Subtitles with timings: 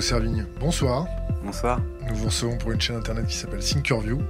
[0.00, 0.46] Servigne.
[0.60, 1.06] Bonsoir.
[1.42, 1.80] Bonsoir.
[2.08, 4.20] Nous vous recevons pour une chaîne internet qui s'appelle Thinkerview.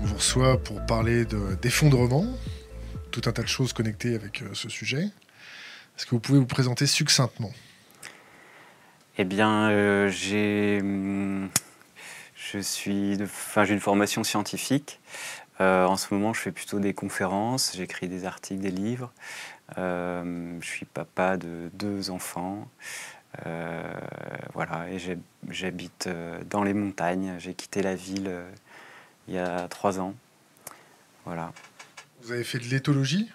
[0.00, 1.24] On vous reçoit pour parler
[1.60, 2.24] d'effondrement,
[3.10, 5.02] tout un tas de choses connectées avec euh, ce sujet.
[5.96, 7.50] Est-ce que vous pouvez vous présenter succinctement?
[9.18, 11.48] Eh bien, euh, j'ai, hum,
[12.34, 15.00] je suis, enfin, j'ai une formation scientifique.
[15.60, 19.12] Euh, en ce moment, je fais plutôt des conférences, j'écris des articles, des livres.
[19.76, 22.68] je suis papa de deux enfants.
[24.54, 24.98] Voilà, et
[25.50, 26.08] j'habite
[26.48, 27.34] dans les montagnes.
[27.38, 28.30] J'ai quitté la ville
[29.28, 30.14] il y a trois ans.
[31.24, 31.52] Voilà.
[32.22, 33.30] Vous avez fait de l'éthologie?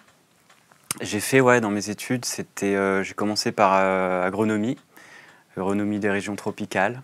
[1.00, 4.76] J'ai fait, ouais, dans mes études, c'était, euh, j'ai commencé par euh, agronomie,
[5.56, 7.02] agronomie des régions tropicales.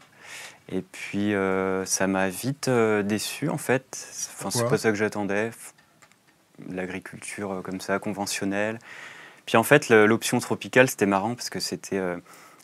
[0.71, 4.07] Et puis, euh, ça m'a vite déçu, en fait.
[4.35, 5.51] Enfin, c'est pas ça que j'attendais.
[6.69, 8.79] L'agriculture comme ça, conventionnelle.
[9.47, 12.03] Puis, en fait, l'option tropicale, c'était marrant parce que c'était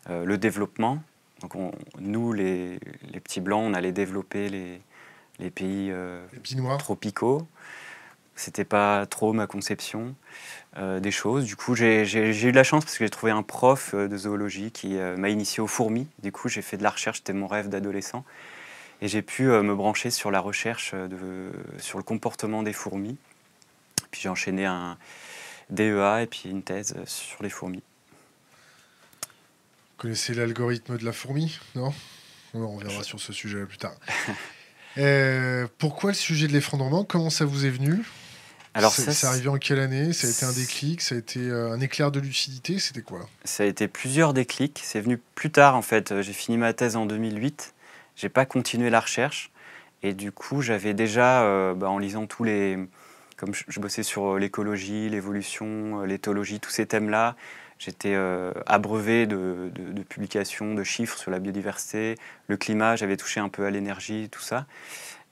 [0.09, 1.03] le développement.
[1.41, 1.55] Donc,
[1.99, 2.79] nous, les,
[3.13, 4.81] les, petits blancs, on allait développer les,
[5.39, 6.25] les pays euh,
[6.79, 7.47] tropicaux.
[8.37, 10.15] C'était pas trop ma conception
[10.77, 11.45] euh, des choses.
[11.45, 14.17] Du coup, j'ai eu de la chance parce que j'ai trouvé un prof euh, de
[14.17, 16.09] zoologie qui m'a initié aux fourmis.
[16.23, 18.25] Du coup, j'ai fait de la recherche, c'était mon rêve d'adolescent.
[19.01, 23.19] Et j'ai pu me brancher sur la recherche de, sur le comportement des fourmis.
[24.11, 24.97] Puis j'ai enchaîné un
[25.71, 27.83] DEA et puis une thèse sur les fourmis.
[29.95, 31.95] Vous connaissez l'algorithme de la fourmi, non?
[32.53, 33.95] On reviendra sur ce sujet plus tard.
[34.97, 38.05] Euh, pourquoi le sujet de l'effondrement Comment ça vous est venu?
[38.75, 40.12] Alors ça, c'est arrivé en quelle année?
[40.12, 41.01] Ça a été un déclic?
[41.01, 42.78] Ça a été euh, un éclair de lucidité?
[42.78, 43.28] C'était quoi?
[43.42, 44.81] Ça a été plusieurs déclics.
[44.84, 46.23] C'est venu plus tard en fait.
[46.23, 47.75] J'ai fini ma thèse en 2008.
[48.14, 49.51] J'ai pas continué la recherche
[50.05, 52.79] et du coup j'avais déjà, euh, bah, en lisant tous les,
[53.36, 57.34] comme je bossais sur l'écologie, l'évolution, l'éthologie, tous ces thèmes-là,
[57.78, 59.70] J'étais euh, abreuvé de,
[60.08, 62.17] publications, de chiffres sur la biodiversité,
[62.48, 64.67] le climat, j'avais touché un peu à l'énergie, tout ça.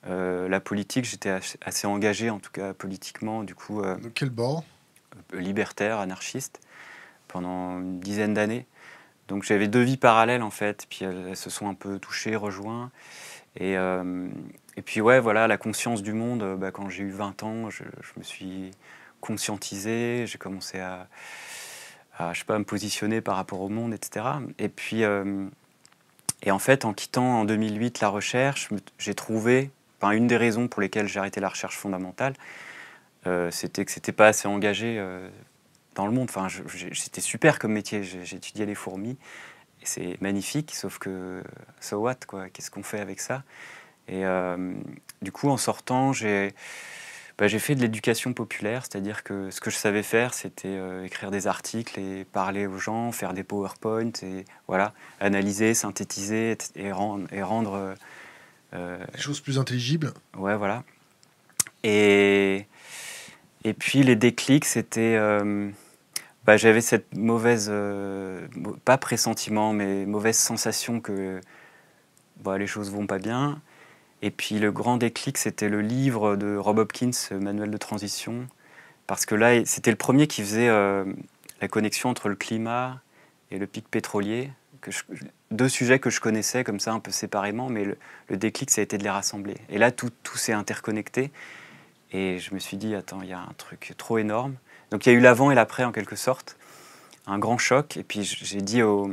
[0.08, 3.44] Euh, la politique, j'étais assez engagé, en tout cas politiquement.
[3.44, 4.64] Du coup, euh, de quel bord?
[5.32, 6.60] Libertaire, anarchiste,
[7.28, 8.66] pendant une dizaine d'années.
[9.28, 12.91] Donc j'avais deux vies parallèles en fait, puis elles, se sont un peu touchées, rejointes.
[13.56, 17.70] Et, et, puis ouais, voilà, la conscience du monde, bah, quand j'ai eu 20 ans,
[17.70, 18.72] je, je me suis
[19.20, 21.06] conscientisé, j'ai commencé à,
[22.19, 24.27] à, je sais pas, me positionner par rapport au monde, etc.
[24.59, 25.47] Et puis, euh,
[26.43, 28.69] et en fait, en quittant en 2008 la recherche,
[28.99, 29.71] j'ai trouvé,
[30.03, 32.34] une des raisons pour lesquelles j'ai arrêté la recherche fondamentale,
[33.27, 35.28] euh, c'était que c'était pas assez engagé euh,
[35.95, 36.28] dans le monde.
[36.28, 36.49] Enfin,
[36.93, 38.03] c'était super comme métier.
[38.33, 39.17] Étudié les fourmis
[39.84, 41.43] c'est magnifique, sauf que
[41.81, 42.49] so what, quoi?
[42.50, 43.43] Qu'est-ce qu'on fait avec ça?
[44.06, 44.23] Et
[45.23, 46.55] du coup, en sortant, j'ai
[47.42, 51.04] bah, j'ai fait de l'éducation populaire, c'est-à-dire que ce que je savais faire, c'était euh,
[51.04, 56.92] écrire des articles et parler aux gens, faire des PowerPoint et voilà, analyser, synthétiser et
[56.92, 57.94] rendre, et rendre euh,
[58.75, 60.12] euh, les choses plus intelligibles.
[60.36, 60.84] Ouais, voilà.
[61.82, 62.69] Et
[63.64, 65.19] et puis les déclics, c'était
[66.44, 67.72] bah, j'avais cette mauvaise,
[68.84, 71.41] pas pressentiment, mais mauvaise sensation que
[72.44, 73.60] bah, les choses vont pas bien.
[74.22, 78.47] Et puis le grand déclic, c'était le livre de Rob Hopkins, Manuel de transition,
[79.09, 81.05] parce que là, c'était le premier qui faisait euh,
[81.60, 83.00] la connexion entre le climat
[83.50, 84.50] et le pic pétrolier,
[85.50, 88.84] deux sujets que je connaissais comme ça un peu séparément, mais le, déclic, ça a
[88.84, 89.56] été de les rassembler.
[89.69, 91.31] Et là, tout, tout s'est interconnecté,
[92.12, 94.55] et je me suis dit, attends, il y a un truc trop énorme.
[94.91, 96.56] Donc il y a eu l'avant et l'après en quelque sorte,
[97.27, 99.11] un grand choc, et puis j'ai dit aux,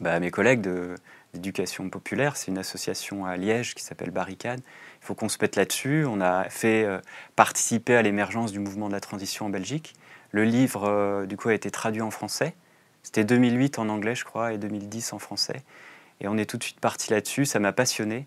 [0.00, 0.94] bah, à mes collègues de
[1.36, 2.36] d'éducation populaire.
[2.36, 4.60] C'est une association à Liège qui s'appelle Barricade.
[5.02, 6.04] Il faut qu'on se mette là-dessus.
[6.08, 7.00] On a fait euh,
[7.36, 9.94] participer à l'émergence du mouvement de la transition en Belgique.
[10.32, 12.54] Le livre, euh, du coup, a été traduit en français.
[13.02, 15.62] C'était 2008 en anglais, je crois, et 2010 en français.
[16.20, 17.44] Et on est tout de suite parti là-dessus.
[17.44, 18.26] Ça m'a passionné.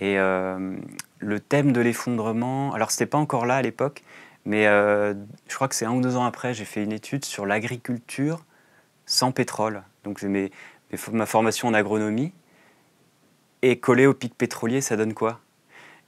[0.00, 0.76] Et euh,
[1.18, 4.02] le thème de l'effondrement, alors c'était pas encore là à l'époque,
[4.44, 7.44] mais je crois que c'est un ou deux ans après, j'ai fait une étude sur
[7.44, 8.44] l'agriculture
[9.04, 9.82] sans pétrole.
[10.04, 10.52] Donc mes,
[11.12, 12.32] ma formation en agronomie,
[13.62, 15.40] et collé au pic pétrolier, ça donne quoi?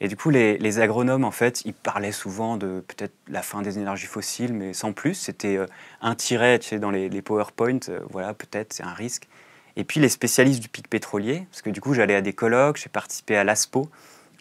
[0.03, 3.79] Et du coup, les, agronomes, en fait, ils parlaient souvent de peut-être la fin des
[3.79, 5.15] énergies fossiles, mais sans plus.
[5.15, 5.67] C'était euh,
[6.01, 9.29] un tiret, tu sais, dans les, PowerPoint, euh, voilà, peut-être, c'est un risque.
[9.77, 12.79] Et puis les spécialistes du pic pétrolier, parce que du coup, j'allais à des colloques,
[12.79, 13.91] j'ai participé à l'ASPO,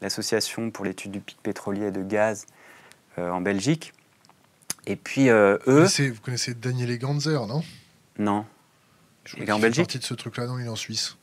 [0.02, 2.46] l'association pour l'étude du pic pétrolier et de gaz
[3.18, 3.94] euh, en Belgique.
[4.88, 5.60] Et puis eux.
[5.66, 7.64] Vous connaissez, vous connaissez Daniel Ganzer, non?
[8.18, 8.46] Non.
[9.38, 9.86] il est en Belgique?
[9.86, 11.18] partie de ce truc-là, non Il est en Suisse.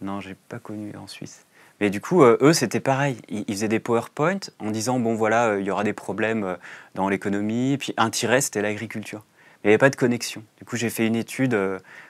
[0.00, 1.46] Non, j'ai pas connu en Suisse.
[1.80, 3.16] Mais du coup, euh, eux, c'était pareil.
[3.28, 6.56] Ils, faisaient des PowerPoint en disant bon, voilà, euh, il y aura des problèmes euh,
[6.94, 7.76] dans l'économie.
[7.78, 9.24] Puis un tiret, c'était l'agriculture.
[9.64, 10.42] Il n'y avait pas de connexion.
[10.58, 11.58] Du coup, j'ai fait une étude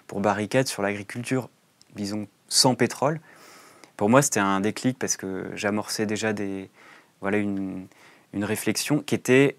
[0.06, 1.48] pour Barricade sur l'agriculture,
[1.96, 3.20] disons, sans pétrole.
[3.96, 6.70] pour moi, c'était un déclic parce que j'amorçais déjà des,
[7.20, 7.88] voilà, une,
[8.34, 9.56] une réflexion qui était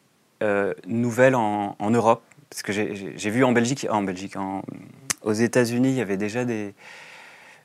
[0.88, 2.24] nouvelle en, Europe.
[2.50, 4.36] Parce que j'ai vu en Belgique, en Belgique
[5.22, 6.74] aux États-Unis, il y avait déjà des,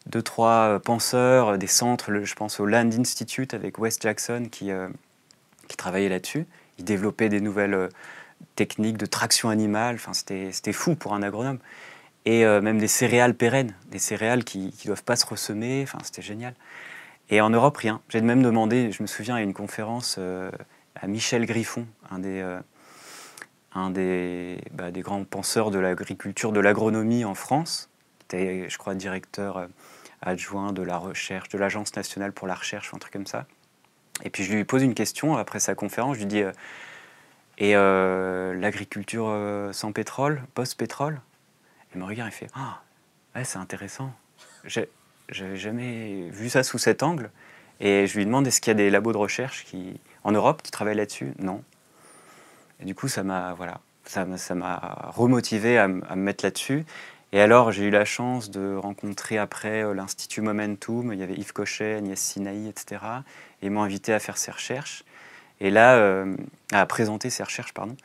[0.06, 4.88] deux, trois penseurs, des centres, je pense au Land Institute avec Wes Jackson qui, euh,
[5.76, 6.46] travaillait là-dessus.
[6.78, 7.88] Il développait des nouvelles euh,
[8.54, 9.96] techniques de traction animale.
[9.96, 11.58] Enfin, c'était fou pour un agronome.
[12.24, 15.84] Et même des céréales pérennes, des céréales qui ne doivent pas se ressemer.
[15.84, 16.54] Enfin, c'était génial.
[17.30, 18.00] Et en Europe, rien.
[18.08, 20.18] J'ai même demandé, je me souviens à une conférence
[21.00, 22.60] à Michel Griffon, un des, euh,
[23.74, 28.78] un des, bah, des, grands penseurs de l'agriculture, de l'agronomie en France, qui était, je
[28.78, 29.66] crois, directeur euh,
[30.22, 33.46] adjoint de la recherche, de l'Agence nationale pour la recherche, ou un truc comme ça.
[34.22, 36.52] Et puis je lui pose une question après sa conférence, je lui dis, euh,
[37.58, 37.74] et
[38.58, 39.34] l'agriculture
[39.72, 41.20] sans pétrole, post-pétrole?
[41.94, 42.82] Il me regarde, il fait, ah,
[43.34, 44.12] ouais, c'est intéressant.
[44.64, 47.30] J'avais jamais vu ça sous cet angle.
[47.80, 50.62] Et je lui demande est-ce qu'il y a des labos de recherche qui, en Europe
[50.62, 51.32] qui travaillent là-dessus?
[51.38, 51.62] Non.
[52.80, 54.24] Et du coup, ça m'a voilà, ça,
[54.54, 56.84] m'a remotivé à, me mettre là-dessus.
[57.32, 61.12] Et alors, j'ai eu la chance de rencontrer après euh, l'Institut Momentum.
[61.12, 63.02] Il y avait Yves Cochet, Agnès Sinaï, etc.
[63.60, 65.04] Et ils m'ont invité à faire ces recherches.
[65.60, 66.36] Et là, euh,
[66.72, 67.96] à présenter ces recherches, pardon.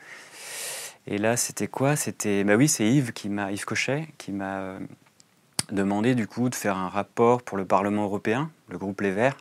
[1.06, 1.96] Et là, c'était quoi?
[1.96, 4.78] C'était, bah oui, c'est Yves qui Yves Cochet, qui m'a euh,
[5.70, 9.38] demandé du coup de faire un rapport pour le Parlement européen, le groupe Les Verts,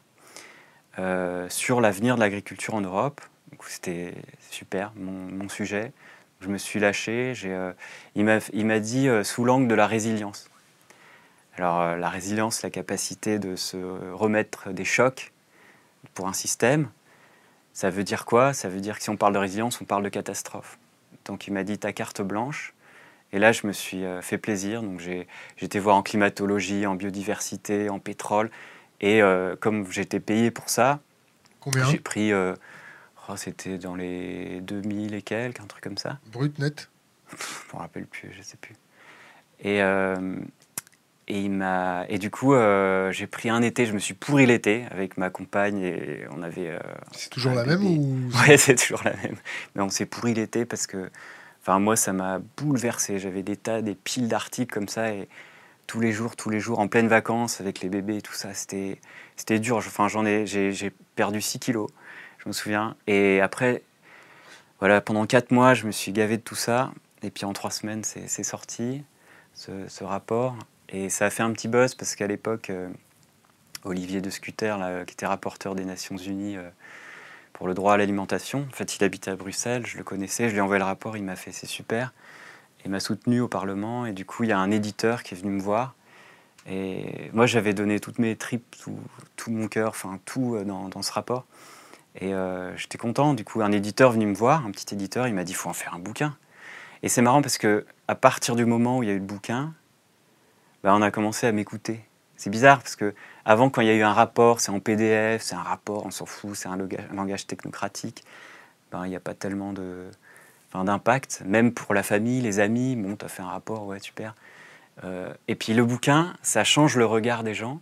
[1.50, 3.22] sur l'avenir de l'agriculture en Europe.
[3.68, 4.13] C'était
[4.50, 5.92] super, mon, sujet.
[6.41, 7.33] Je me suis lâché.
[7.45, 7.73] Euh,
[8.15, 10.49] il m'a dit euh, sous l'angle de la résilience.
[11.57, 13.77] Alors la résilience, la capacité de se
[14.13, 15.33] remettre des chocs
[16.13, 16.89] pour un système,
[17.73, 18.53] ça veut dire quoi?
[18.53, 20.79] Ça veut dire que si on parle de résilience, on parle de catastrophe.
[21.25, 22.73] Donc il m'a dit ta carte blanche.
[23.33, 24.81] Et là, je me suis fait plaisir.
[24.81, 25.27] Donc j'ai
[25.61, 28.49] été voir en climatologie, en biodiversité, en pétrole.
[29.01, 30.99] Et euh, comme j'étais payé pour ça,
[31.89, 32.31] j'ai pris.
[32.31, 32.55] Euh,
[33.29, 36.19] oh, c'était dans les 2000 et quelques, un truc comme ça.
[36.31, 36.89] Brut, net
[37.29, 38.75] Je ne me rappelle plus, je ne sais plus.
[39.59, 40.35] Et, euh,
[41.27, 42.53] et, il m'a, et du coup,
[43.12, 46.77] j'ai pris un été, je me suis pourri l'été avec ma compagne et on avait.
[47.12, 49.35] c'est toujours la même ou Ouais, c'est toujours la même.
[49.75, 51.09] Mais on s'est pourri l'été parce que.
[51.62, 53.19] Enfin, moi, ça m'a bouleversé.
[53.19, 55.27] J'avais des tas, des piles d'articles comme ça et
[55.91, 58.53] tous les jours, tous les jours, en pleine vacances, avec les bébés et tout ça.
[58.53, 59.00] C'était,
[59.35, 59.77] c'était dur.
[59.77, 61.89] Enfin, j'en ai, j'ai, perdu 6 kilos,
[62.43, 62.95] je me souviens.
[63.07, 63.83] Et après,
[64.79, 66.91] voilà, pendant 4 mois, je me suis gavé de tout ça.
[67.23, 69.03] Et puis en 3 semaines, c'est, sorti,
[69.53, 70.55] ce, rapport.
[70.89, 72.89] Et ça a fait un petit buzz parce qu'à l'époque, euh,
[73.83, 74.75] Olivier de Scuter,
[75.07, 76.69] qui était rapporteur des Nations Unies euh,
[77.53, 80.53] pour le droit à l'alimentation, en fait, il habitait à Bruxelles, je le connaissais, je
[80.53, 82.11] lui ai envoyé le rapport, il m'a fait c'est super
[82.85, 84.05] il m'a soutenu au Parlement.
[84.05, 85.95] Et du coup, il y a un éditeur qui est venu me voir.
[86.69, 88.75] Et moi, j'avais donné toutes mes tripes,
[89.35, 91.45] tout, mon cœur, enfin tout euh, dans, ce rapport.
[92.16, 93.34] Et euh, j'étais content.
[93.34, 95.69] Du coup, un éditeur venu me voir, un petit éditeur, il m'a dit il faut
[95.69, 96.36] en faire un bouquin.
[97.04, 99.25] Et c'est marrant parce que à partir du moment où il y a eu le
[99.25, 99.74] bouquin,
[100.84, 102.04] bah, on a commencé à m'écouter.
[102.36, 103.13] C'est bizarre parce que
[103.46, 106.12] avant, quand il y a eu un rapport, c'est en PDF, c'est un rapport, on
[106.12, 106.78] s'en fout, c'est un
[107.13, 108.24] langage, technocratique.
[108.92, 110.10] Ben, il n'y a pas tellement de,
[110.74, 112.96] d'impact, même pour la famille, les amis.
[112.96, 114.36] Bon, tu as fait un rapport, ouais, super.
[115.03, 117.80] Euh, et puis le bouquin, ça change le regard des gens.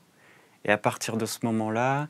[0.66, 2.08] Et à partir de ce moment-là,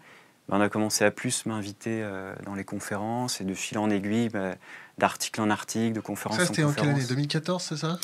[0.52, 4.30] on a commencé à plus m'inviter euh, dans les conférences et de fil en aiguille,
[4.30, 4.56] ben,
[4.98, 7.04] d'article en article, de conférence ça, c'était en quelle année?
[7.08, 8.00] 2014, c'est ça?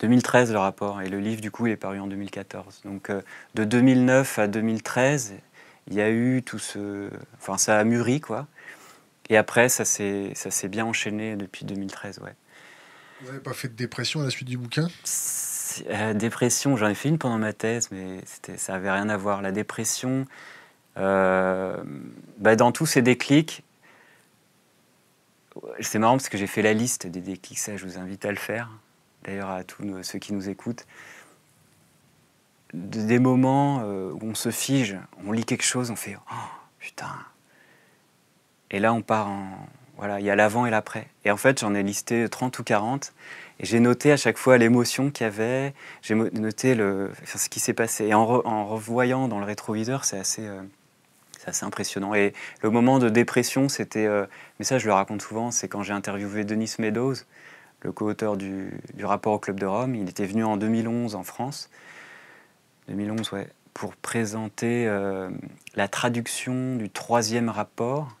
[0.00, 1.02] 2013 le rapport.
[1.02, 2.82] Et le livre, du coup, il est paru en 2014.
[2.84, 3.20] Donc euh,
[3.54, 5.34] de 2009 à 2013,
[5.88, 7.10] il y a eu tout ce...
[7.38, 8.46] Enfin, ça a mûri, quoi.
[9.28, 12.34] Et après, ça s'est bien enchaîné depuis 2013, ouais.
[13.20, 14.88] Vous n'avez pas fait de dépression à la suite du bouquin?
[15.88, 18.20] Euh, Dépression, j'en ai fait une pendant ma thèse, mais
[18.56, 19.42] ça n'avait rien à voir.
[19.42, 20.24] La dépression,
[20.96, 23.62] bah, dans tous ces déclics,
[25.80, 28.30] c'est marrant parce que j'ai fait la liste des déclics, ça je vous invite à
[28.30, 28.70] le faire,
[29.24, 30.86] d'ailleurs à tous ceux qui nous écoutent.
[32.72, 36.34] des moments euh, où on se fige, on lit quelque chose, on fait oh,
[36.78, 37.14] putain,
[38.70, 39.48] et là, on part en.
[39.96, 41.08] Voilà, il y a l'avant et l'après.
[41.26, 43.12] Et en fait, j'en ai listé 30 ou 40.
[43.58, 45.74] Et j'ai noté à chaque fois l'émotion qu'il y avait.
[46.00, 48.06] J'ai noté le, ce qui s'est passé.
[48.06, 50.62] Et en, revoyant dans le rétroviseur, c'est assez, euh,
[51.48, 52.14] assez impressionnant.
[52.14, 52.32] Et
[52.62, 54.06] le moment de dépression, c'était.
[54.06, 54.26] Euh,
[54.58, 57.14] mais ça, je le raconte souvent, c'est quand j'ai interviewé Denis Meadows,
[57.82, 59.94] le co-auteur du, rapport au Club de Rome.
[59.94, 61.70] Il était venu en 2011 en France.
[62.88, 63.48] 2011, ouais.
[63.72, 65.30] Pour présenter euh,
[65.74, 68.16] la traduction du troisième rapport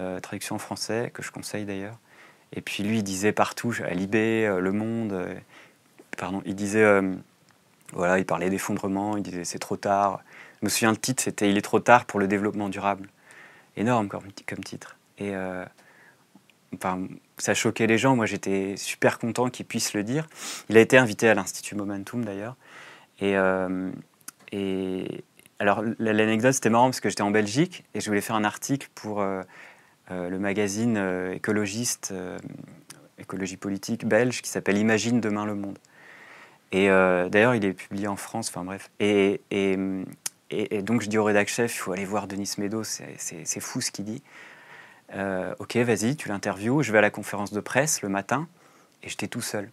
[0.00, 1.98] euh, traduction en français, que je conseille d'ailleurs.
[2.54, 5.26] Et puis lui, il disait partout, à Libé, Le Monde,
[6.16, 7.00] pardon, il disait,
[7.92, 10.22] voilà, il parlait d'effondrement, il disait c'est trop tard,
[10.62, 13.08] Je me souviens, le titre, c'était Il est trop tard pour le développement durable.
[13.76, 14.22] Énorme comme,
[14.64, 14.96] titre.
[15.18, 15.32] Et
[16.74, 18.14] enfin, ça choquait les gens.
[18.14, 20.28] Moi, j'étais super content qu'il puisse le dire.
[20.68, 22.56] Il a été invité à l'Institut Momentum, d'ailleurs.
[23.20, 23.34] Et,
[24.52, 25.24] et
[25.58, 28.88] alors, l'anecdote, c'était marrant parce que j'étais en Belgique et je voulais faire un article
[28.94, 29.24] pour
[30.10, 32.12] le magazine écologiste
[33.18, 35.78] écologie politique belge qui s'appelle Imagine demain le monde.
[36.72, 38.90] Et euh, d'ailleurs, il est publié en France, enfin bref.
[39.00, 39.40] Et,
[40.52, 43.80] et, donc, je dis au rédacteur chef, il faut aller voir Denis Meadows, c'est fou
[43.80, 44.22] ce qu'il dit.
[45.14, 46.82] Euh, ok, vas-y, tu l'interviews.
[46.82, 48.48] Je vais à la conférence de presse le matin
[49.02, 49.70] et j'étais tout seul.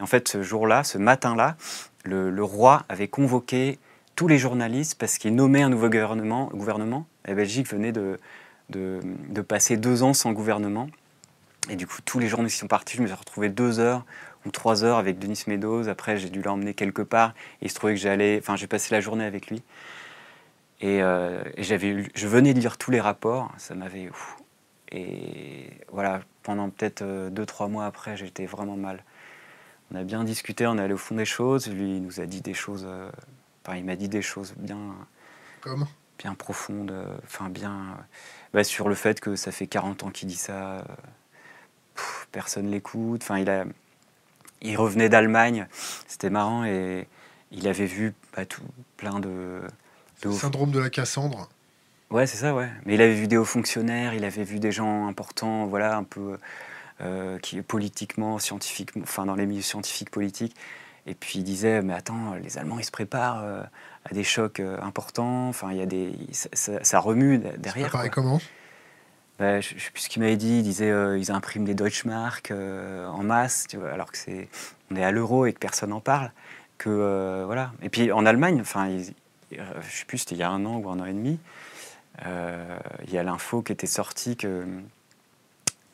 [0.00, 1.56] en fait, ce jour-là, ce matin-là,
[2.04, 3.78] le, roi avait convoqué
[4.16, 6.46] tous les journalistes parce qu'il nommait un nouveau gouvernement.
[6.52, 7.06] gouvernement.
[7.24, 8.18] La Belgique venait de,
[8.70, 10.88] de, de passer deux ans sans gouvernement.
[11.70, 12.96] Et du coup, tous les journalistes sont partis.
[12.96, 14.04] Je me suis retrouvé deux heures
[14.44, 15.88] ou trois heures avec Denis Meadows.
[15.88, 17.34] Après, j'ai dû l'emmener quelque part.
[17.60, 18.38] Et il se trouvait que j'allais.
[18.40, 19.62] Enfin, j'ai passé la journée avec lui.
[20.82, 23.50] Et, euh, j'avais, je venais de lire tous les rapports.
[23.56, 24.10] Ça m'avait.
[24.90, 29.04] Et voilà, pendant peut-être euh, deux, trois mois après, j'étais vraiment mal.
[29.90, 31.68] On a bien discuté, on est allé au fond des choses.
[31.68, 32.84] Lui, il nous a dit des choses.
[32.86, 33.10] Euh,
[33.64, 34.94] enfin, il m'a dit des choses bien.
[35.60, 35.86] Comme?
[36.18, 36.92] Bien profondes.
[37.24, 37.96] Enfin, bien.
[38.52, 40.84] Bah, sur le fait que ça fait 40 ans qu'il dit ça
[42.32, 43.22] personne l'écoute.
[43.22, 43.64] Enfin, il, a,
[44.62, 45.66] il revenait d'Allemagne,
[46.08, 47.06] c'était marrant, et
[47.50, 48.62] il avait vu bah, tout,
[48.96, 49.60] plein de...
[50.30, 51.48] syndrome de la Cassandre.
[52.10, 52.68] Ouais, c'est ça, ouais.
[52.84, 56.04] Mais il avait vu des hauts fonctionnaires, il avait vu des gens importants, voilà, un
[56.04, 56.36] peu
[57.00, 60.54] euh, qui politiquement, scientifiquement, enfin dans les milieux scientifiques politiques.
[61.06, 63.62] Et puis il disait, mais attends, les Allemands, ils se préparent euh,
[64.04, 65.48] à des chocs euh, importants.
[65.48, 67.90] Enfin, il y a des, ça, ça remue derrière.
[67.90, 68.40] Ça comment?
[69.38, 70.58] Bah, je ne sais plus ce qu'il m'avait dit.
[70.58, 74.48] Il disait euh, ils impriment des Deutschmark en masse, tu vois, alors que c'est
[74.90, 76.30] on est à l'euro et que personne n'en parle.
[76.78, 77.72] Que voilà.
[77.82, 78.88] Et puis en Allemagne, enfin,
[79.58, 81.38] je sais plus, c'était il y a un an ou un an et demi.
[82.24, 84.64] Il y a l'info qui était sortie que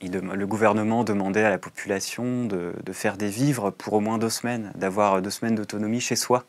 [0.03, 4.31] le gouvernement demandait à la population de, de, faire des vivres pour au moins deux
[4.31, 6.45] semaines, d'avoir deux semaines d'autonomie chez soi.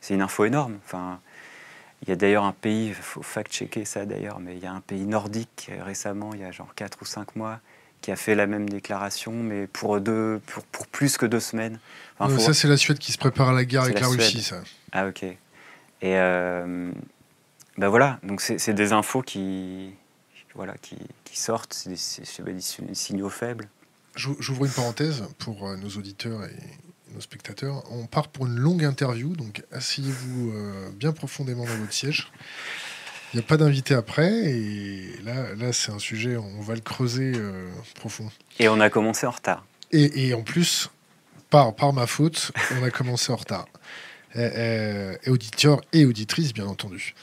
[0.00, 0.78] C'est une info énorme.
[0.84, 1.20] Enfin,
[2.02, 4.72] il y a d'ailleurs un pays, il faut fact-checker ça d'ailleurs, mais il y a
[4.72, 7.60] un pays nordique euh, récemment, il y a genre 4 ou 5 mois,
[8.02, 11.78] qui a fait la même déclaration, mais pour, deux, pour, pour plus que deux semaines.
[12.38, 14.62] ça, c'est la Suède qui se prépare à la guerre avec la, Russie, ça.
[14.92, 15.24] Ah, ok.
[16.02, 16.92] Et euh,
[17.78, 19.94] ben voilà, donc c'est des infos qui,
[20.54, 23.68] voilà, qui, qui sortent, c'est des, des, signaux faibles.
[24.14, 26.56] J'ouvre une parenthèse pour euh, nos auditeurs et,
[27.14, 27.82] nos spectateurs.
[27.90, 32.30] On part pour une longue interview, donc asseyez-vous euh, bien profondément dans votre siège.
[33.32, 36.80] Il n'y a pas d'invité après, et là, là c'est un sujet, on va le
[36.80, 38.30] creuser euh, profond.
[38.58, 39.66] Et on a commencé en retard.
[39.92, 40.90] Et, et, en plus,
[41.50, 43.66] par, par ma faute, on a commencé en retard.
[44.34, 47.14] Et, et, auditeur et auditrice, bien entendu.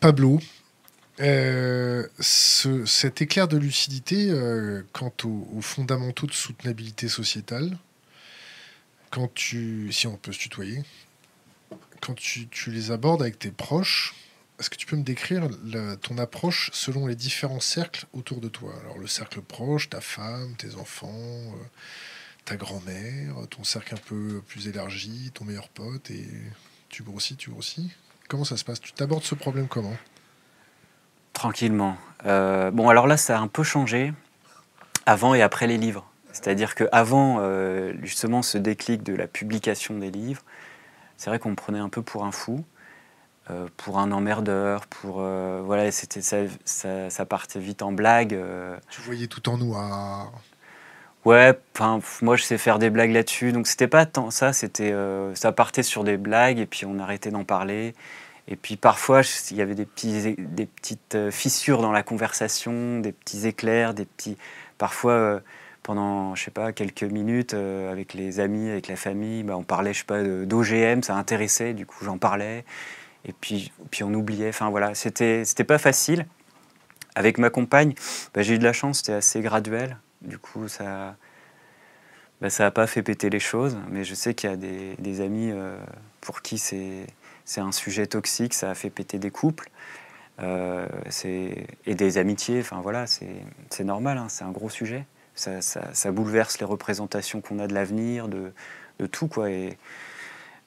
[0.00, 0.40] Pablo,
[1.20, 4.32] euh, ce, cet éclair de lucidité
[4.92, 7.76] quant aux, fondamentaux de soutenabilité sociétale,
[9.10, 10.82] quand tu, si on peut se tutoyer,
[12.00, 14.14] quand tu, les abordes avec tes proches,
[14.58, 15.48] est-ce que tu peux me décrire
[16.02, 18.74] ton approche selon les différents cercles autour de toi?
[18.82, 21.64] Alors le cercle proche, ta femme, tes enfants, euh,
[22.44, 26.26] ta grand-mère, ton cercle un peu plus élargi, ton meilleur pote, et
[26.88, 27.92] tu grossis, tu grossis.
[28.28, 28.80] Comment ça se passe?
[28.80, 29.96] Tu t'abordes ce problème comment?
[31.32, 31.96] Tranquillement.
[32.26, 34.12] Euh, bon, alors là, ça a un peu changé
[35.06, 36.10] avant et après les livres.
[36.32, 40.42] C'est-à-dire qu'avant euh, justement ce déclic de la publication des livres,
[41.16, 42.64] c'est vrai qu'on me prenait un peu pour un fou,
[43.50, 48.38] euh, pour un emmerdeur, pour euh, voilà, c'était ça, ça, partait vite en blague.
[48.90, 50.32] Tu voyais tout en noir.
[51.24, 51.58] Ouais,
[52.22, 54.94] moi je sais faire des blagues là-dessus, donc c'était pas tant ça, c'était
[55.34, 57.94] ça partait sur des blagues et puis on arrêtait d'en parler.
[58.48, 63.92] Et puis parfois il y avait des petites fissures dans la conversation, des petits éclairs,
[63.92, 64.38] des petits
[64.78, 65.42] parfois
[65.82, 69.42] pendant, je sais pas, quelques minutes euh, avec les amis, avec la famille.
[69.42, 72.64] Bah, on parlait, je sais pas, d'OGM, ça intéressait, du coup j'en parlais.
[73.24, 74.50] Et puis, puis on oubliait.
[74.50, 76.26] Enfin voilà, c'était, c'était pas facile.
[77.16, 77.94] Avec ma compagne,
[78.34, 79.98] bah, j'ai eu de la chance, c'était assez graduel.
[80.22, 81.16] Du coup, ça
[82.40, 83.76] bah, ça n'a pas fait péter les choses.
[83.90, 85.78] Mais je sais qu'il y a des, des amis euh,
[86.20, 87.06] pour qui c'est,
[87.56, 89.70] un sujet toxique, ça a fait péter des couples.
[90.40, 90.86] Euh,
[91.34, 96.66] et des amitiés, enfin voilà, c'est, normal, hein, c'est un gros sujet ça, bouleverse les
[96.66, 98.52] représentations qu'on a de l'avenir, de,
[99.06, 99.28] tout.
[99.28, 99.50] Quoi.
[99.50, 99.78] Et,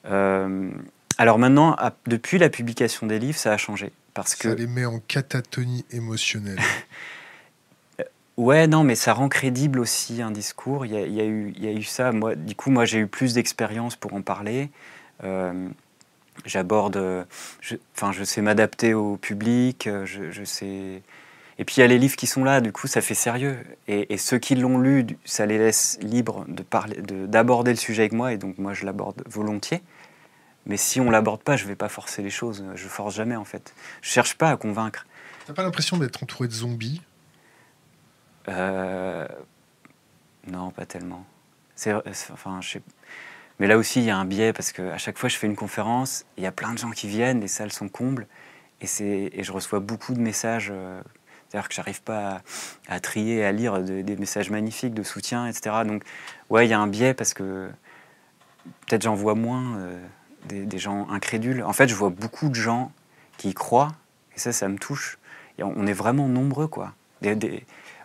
[0.06, 0.70] euh,
[1.18, 3.92] alors maintenant, depuis la publication des livres, ça a changé.
[4.14, 6.60] Parce ça les met en catatonie émotionnelle.
[8.36, 10.86] ouais, non, mais ça rend crédible aussi un discours.
[10.86, 12.12] Il y a, eu, ça.
[12.12, 14.70] Moi, du coup, moi, j'ai eu plus d'expérience pour en parler.
[15.22, 15.68] Euh,
[16.44, 17.26] j'aborde,
[17.96, 21.02] enfin, je, sais m'adapter au public, je, sais.
[21.58, 23.56] Et puis il y a les livres qui sont là, du coup ça fait sérieux.
[23.86, 28.12] Et, ceux qui l'ont lu, ça les laisse libres de parler, d'aborder le sujet avec
[28.12, 29.82] moi, et donc moi je l'aborde volontiers.
[30.66, 32.64] Mais si on l'aborde pas, je vais pas forcer les choses.
[32.74, 33.74] Je force jamais en fait.
[34.00, 35.06] Je cherche pas à convaincre.
[35.46, 37.02] T'as pas l'impression d'être entouré de zombies?
[38.48, 39.26] Euh...
[40.46, 41.24] Non, pas tellement.
[43.60, 45.56] Mais là aussi, il y a un biais parce qu'à chaque fois, je fais une
[45.56, 48.26] conférence, il y a plein de gens qui viennent, les salles sont combles,
[48.80, 50.70] et, je reçois beaucoup de messages.
[50.72, 51.00] Euh,
[51.48, 52.42] c'est-à-dire que j'arrive pas
[52.88, 55.82] à, trier, à lire des messages magnifiques de soutien, etc.
[55.86, 56.02] Donc,
[56.50, 57.70] ouais, il y a un biais parce que
[58.86, 60.04] peut-être j'en vois moins euh,
[60.46, 61.62] des, gens incrédules.
[61.62, 62.90] En fait, je vois beaucoup de gens
[63.36, 63.92] qui y croient,
[64.34, 65.18] et ça, ça me touche.
[65.60, 66.92] On est vraiment nombreux, quoi.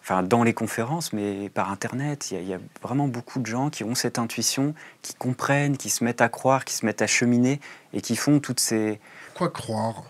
[0.02, 3.84] Enfin, dans les conférences, mais par Internet, il y, a vraiment beaucoup de gens qui
[3.84, 7.60] ont cette intuition, qui comprennent, qui se mettent à croire, qui se mettent à cheminer,
[7.94, 9.00] et qui font toutes ces...
[9.36, 10.04] Quoi croire?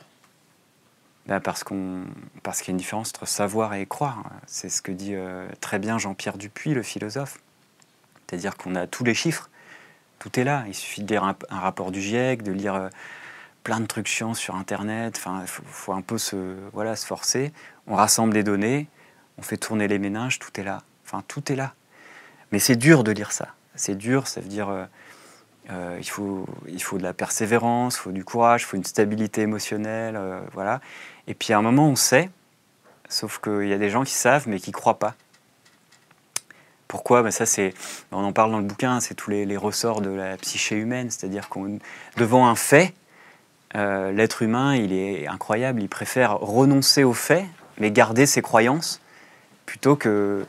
[1.27, 2.05] Ben parce qu'on
[2.41, 4.24] parce qu'il y a une différence entre savoir et croire.
[4.48, 7.38] C'est ce que dit euh, très bien Jean-Pierre Dupuis, le philosophe.
[8.25, 9.48] C'est-à-dire qu'on a tous les chiffres,
[10.17, 10.63] tout est là.
[10.67, 12.89] Il suffit de lire un, rapport du GIEC, de lire euh,
[13.63, 15.15] plein de trucs chiants sur Internet.
[15.17, 17.53] Enfin, il faut, un peu se, voilà, se forcer.
[17.86, 18.88] On rassemble les données,
[19.39, 20.84] on fait tourner les ménages, tout est là.
[21.05, 21.74] Enfin, tout est là.
[22.51, 23.50] Mais c'est dur de lire ça.
[23.75, 24.86] C'est dur, ça veut dire euh,
[25.72, 28.84] euh, il, faut, il faut de la persévérance, il faut du courage, il faut une
[28.84, 30.81] stabilité émotionnelle, euh, voilà.
[31.27, 32.29] Et puis à un moment, on sait,
[33.08, 35.15] sauf qu'il y a des gens qui savent mais qui ne croient pas.
[36.88, 37.22] Pourquoi?
[37.22, 37.75] Ben ça, c'est,
[38.12, 41.48] On en parle dans le bouquin, c'est tous les, ressorts de la psyché humaine, c'est-à-dire
[41.48, 41.77] qu'on
[42.17, 42.96] devant un fait,
[43.75, 47.46] euh, l'être humain, il est incroyable, il préfère renoncer aux faits,
[47.77, 49.01] mais garder ses croyances,
[49.69, 50.47] plutôt que,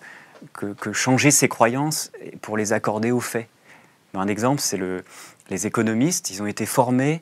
[0.54, 2.10] que, changer ses croyances
[2.40, 3.48] pour les accorder aux faits.
[4.14, 5.04] Un exemple, c'est le,
[5.50, 7.20] les économistes, ils ont été formés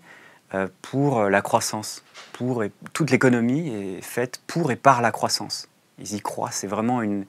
[0.54, 2.04] euh, pour la croissance.
[2.32, 5.68] Pour, et, toute l'économie est faite pour et par la croissance.
[5.98, 7.24] Ils y croient, c'est vraiment une,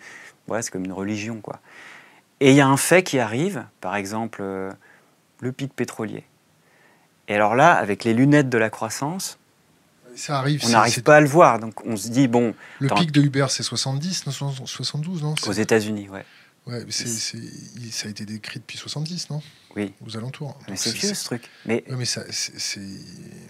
[0.49, 1.41] ouais, comme une religion.
[1.41, 1.59] quoi.
[2.39, 4.71] Et il y a un fait qui arrive, par exemple euh,
[5.39, 6.25] le pic pétrolier.
[7.27, 9.39] Et alors là, avec les lunettes de la croissance,
[10.19, 11.59] ça arrive, on n'arrive pas à le voir.
[11.59, 12.53] Donc on se dit, bon.
[12.79, 14.25] Le pic de Uber, c'est 70,
[14.65, 16.25] 72, non Aux États-Unis, ouais.
[17.89, 19.41] Ça a été décrit depuis 70, non?
[19.75, 19.93] Oui.
[20.05, 20.57] Aux alentours.
[20.67, 21.43] Mais c'est vieux ce truc.
[21.65, 22.21] Mais, mais ça,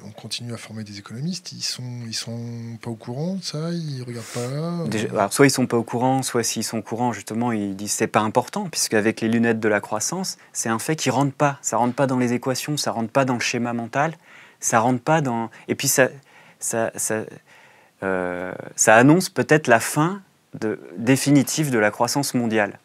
[0.06, 1.52] on continue à former des économistes.
[1.52, 3.72] Ils sont, ils sont pas au courant de ça.
[3.72, 5.12] Ils regardent pas.
[5.12, 7.92] alors, soit ils sont pas au courant, soit s'ils sont au courant, justement, ils disent
[7.92, 11.34] c'est pas important, puisque avec les lunettes de la croissance, c'est un fait qui rentre
[11.34, 11.58] pas.
[11.62, 14.14] Ça rentre pas dans les équations, ça rentre pas dans le schéma mental,
[14.60, 15.50] ça rentre pas dans.
[15.68, 16.10] Et puis ça,
[18.04, 20.22] euh, ça annonce peut-être la fin
[20.98, 22.80] définitive de la croissance mondiale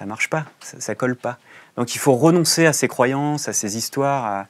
[0.00, 1.38] ça marche pas, ça, colle pas.
[1.76, 4.46] Donc il faut renoncer à ces croyances, à ces histoires,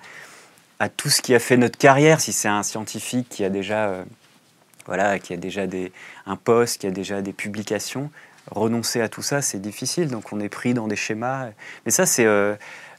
[0.79, 2.20] à, tout ce qui a fait notre carrière.
[2.20, 4.05] Si c'est un scientifique qui a déjà, euh,
[4.87, 5.62] voilà, qui a déjà
[6.27, 8.12] un poste, qui a déjà des publications,
[8.53, 10.09] renoncer à tout ça, c'est difficile.
[10.09, 11.49] Donc on est pris dans des schémas.
[11.85, 12.55] Mais ça, c'est euh,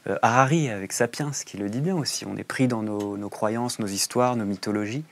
[0.08, 2.24] euh, Harari avec Sapiens qui le dit bien aussi.
[2.26, 5.04] On est pris dans nos, croyances, nos histoires, nos mythologies,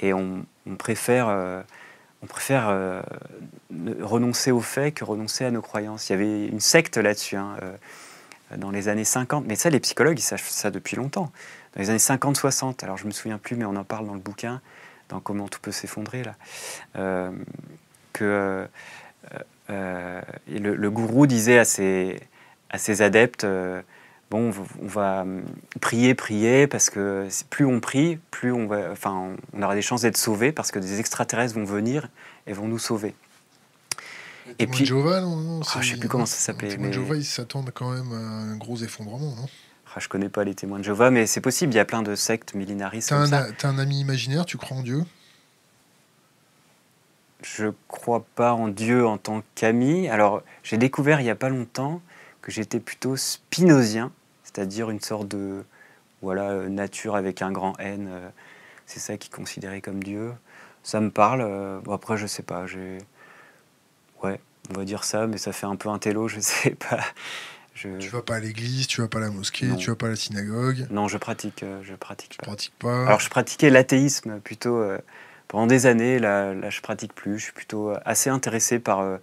[0.00, 0.44] et on,
[0.78, 1.28] préfère
[2.24, 3.02] on préfère euh,
[4.00, 6.08] renoncer aux faits que renoncer à nos croyances.
[6.08, 7.76] Il y avait une secte là-dessus hein, euh,
[8.56, 11.30] dans les années 50, mais ça, les psychologues, ils savent ça depuis longtemps.
[11.74, 14.20] Dans les années 50-60, alors je me souviens plus, mais on en parle dans le
[14.20, 14.62] bouquin,
[15.10, 16.34] dans Comment tout peut s'effondrer, là,
[16.96, 17.30] euh,
[18.14, 18.66] que
[19.68, 23.46] le, gourou disait à ses adeptes
[24.34, 25.42] bon, on va hum,
[25.80, 30.02] prier, prier, parce que plus on prie, plus on, va, enfin, on aura des chances
[30.02, 32.08] d'être sauvés, parce que des extraterrestres vont venir
[32.46, 33.14] et vont nous sauver.
[34.58, 36.76] Et puis, Jova, non, ah, je sais plus comment ça s'appelait.
[36.76, 36.92] mais...
[36.92, 39.46] Jova, ils s'attendent quand même à un gros effondrement, non?
[39.94, 41.72] Ah, Je connais pas les témoins de Jova, mais c'est possible.
[41.72, 43.10] Il y a plein de sectes millénaristes.
[43.10, 45.04] T'as un, as un ami imaginaire Tu crois en Dieu?
[47.42, 50.08] Je crois pas en Dieu en tant qu'ami.
[50.08, 52.02] Alors, j'ai découvert il y a pas longtemps
[52.42, 54.12] que j'étais plutôt spinozien,
[54.54, 55.64] c'est-à-dire une sorte de
[56.22, 58.08] voilà, euh, nature avec un grand N.
[58.10, 58.28] Euh,
[58.86, 60.32] c'est ça qui est considéré comme Dieu.
[60.82, 61.42] Ça me parle.
[61.42, 62.66] Euh, après, je sais pas.
[62.66, 62.98] J'ai...
[64.22, 64.40] Ouais,
[64.70, 67.00] on va dire ça, mais ça fait un peu un télo, je sais pas.
[67.74, 67.98] Je...
[67.98, 70.10] Tu vas pas à l'église, tu vas pas à la mosquée, tu vas pas à
[70.10, 70.86] la synagogue.
[70.90, 72.46] Non, je pratique, je pratique pas.
[72.46, 73.04] Pratique pas.
[73.04, 74.80] Alors je pratiquais l'athéisme plutôt
[75.48, 76.20] pendant des années.
[76.20, 77.36] Là, là, je pratique plus.
[77.36, 79.18] Je suis plutôt assez intéressé par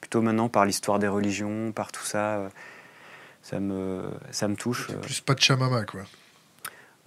[0.00, 2.36] plutôt maintenant par l'histoire des religions, par tout ça.
[2.36, 2.48] Euh,
[3.48, 4.90] ça me, ça me touche.
[4.90, 4.98] Euh.
[4.98, 6.00] plus pas de chamama, quoi.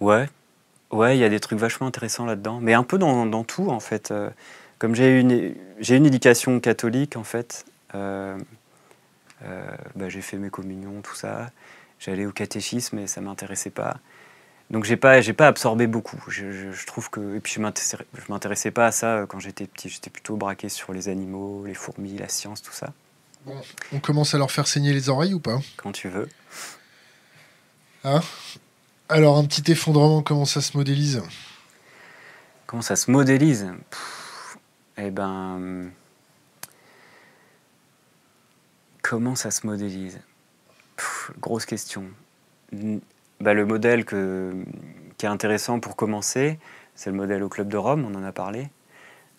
[0.00, 0.26] Ouais,
[0.90, 3.68] ouais, il y a des trucs vachement intéressants là-dedans, mais un peu dans, dans tout
[3.68, 4.10] en fait.
[4.10, 4.30] Euh.
[4.78, 8.38] Comme j'ai une, j'ai une éducation catholique en fait, bah,
[10.08, 11.50] j'ai fait mes communions, tout ça.
[11.98, 13.98] J'allais au catéchisme et ça m'intéressait pas.
[14.70, 16.24] Donc j'ai pas, j'ai pas absorbé beaucoup.
[16.28, 19.90] Je, trouve que et puis je m'intéressais, je m'intéressais pas à ça quand j'étais petit.
[19.90, 22.94] J'étais plutôt braqué sur les animaux, les fourmis, la science, tout ça.
[23.46, 23.56] Bon,
[23.92, 26.28] on commence à leur faire saigner les oreilles ou pas Quand tu veux.
[28.04, 28.20] Hein?
[29.08, 31.22] Alors un petit effondrement, comment ça se modélise?
[32.66, 33.72] Comment ça se modélise?
[34.98, 35.90] Eh ben,
[39.02, 40.20] comment ça se modélise?
[41.40, 42.04] Grosse question
[43.40, 44.52] bah, Le modèle que,
[45.16, 46.58] qui est intéressant pour commencer,
[46.94, 48.68] c'est le modèle au Club de Rome, on en a parlé.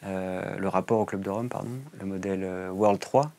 [0.04, 3.32] Euh, le rapport au Club de Rome, pardon, le modèle euh, World 3.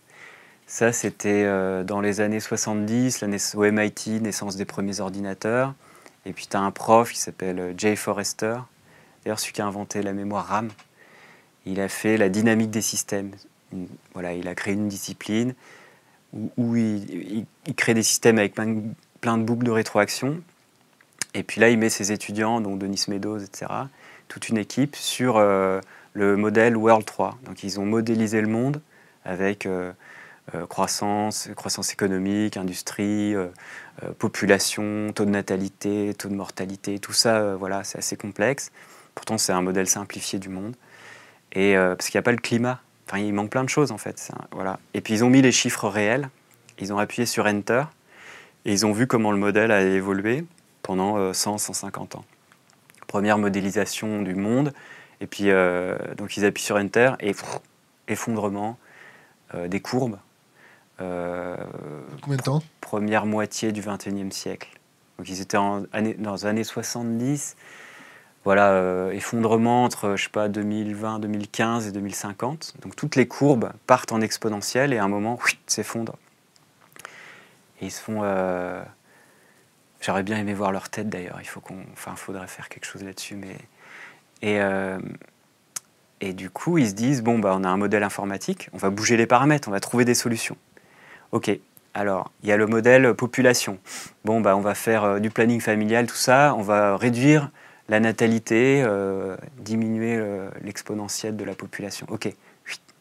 [0.67, 5.75] Ça, c'était euh, dans les années 70, au MIT, naissance des premiers ordinateurs.
[6.25, 8.57] Et puis, tu as un prof qui s'appelle Jay Forrester,
[9.25, 10.71] d'ailleurs celui qui a inventé la mémoire RAM.
[11.67, 13.33] Il a fait la dynamique des systèmes.
[14.15, 15.55] Voilà, il a créé une discipline
[16.57, 17.47] où, il,
[17.77, 20.43] crée des systèmes avec plein, de boucles de rétroaction
[21.35, 23.71] et puis là, il met ses étudiants, donc Denis Meadows, etc.,
[24.29, 25.81] toute une équipe sur euh,
[26.13, 27.39] le modèle World 3.
[27.45, 28.81] Donc ils ont modélisé le monde
[29.25, 29.93] avec euh,
[30.55, 33.35] euh, croissance, croissance économique, industrie,
[34.19, 38.73] population, taux de natalité, taux de mortalité, tout ça, voilà, c'est assez complexe.
[39.15, 40.75] Pourtant, c'est un modèle simplifié du monde.
[41.53, 42.81] Et parce qu'il n'y a pas le climat.
[43.07, 44.31] Enfin, il manque plein de choses en fait.
[44.53, 44.79] voilà.
[44.95, 46.31] Et puis ils ont mis les chiffres réels.
[46.79, 47.85] Ils ont appuyé sur Enter
[48.65, 50.45] et ils ont vu comment le modèle a évolué
[50.83, 52.25] pendant 100, euh, 150 ans.
[53.07, 54.73] Première modélisation du monde,
[55.21, 57.35] et puis euh, donc ils appuient sur Enter, et
[58.09, 58.79] effondrement
[59.55, 60.19] euh, des courbes.
[62.23, 62.63] Combien de temps?
[62.81, 64.69] Première moitié du 21e siècle.
[65.19, 65.83] Donc ils étaient en,
[66.19, 67.57] dans les années 70,
[68.45, 72.75] voilà, effondrement entre, je sais pas, 2020, 2015 et 2050.
[72.83, 76.19] Donc toutes les courbes partent en exponentielle et à un moment, s'effondrent.
[77.81, 78.23] Et ils se font...
[80.03, 81.39] J'aurais bien aimé voir leur tête d'ailleurs.
[81.41, 83.37] Il faut qu'on, enfin, faudrait faire quelque chose là-dessus.
[83.37, 83.57] Mais
[84.43, 84.99] et euh,
[86.21, 88.91] et du coup, ils se disent bon bah on a un modèle informatique, on va
[88.91, 90.57] bouger les paramètres, on va trouver des solutions.
[91.33, 91.51] Ok.
[91.95, 93.79] Alors il y a le modèle population.
[94.25, 96.55] Bon bah on va faire euh, du planning familial, tout ça.
[96.57, 97.51] On va réduire
[97.89, 100.19] la natalité, euh, diminuer
[100.63, 102.07] l'exponentielle de la population.
[102.11, 102.33] Ok.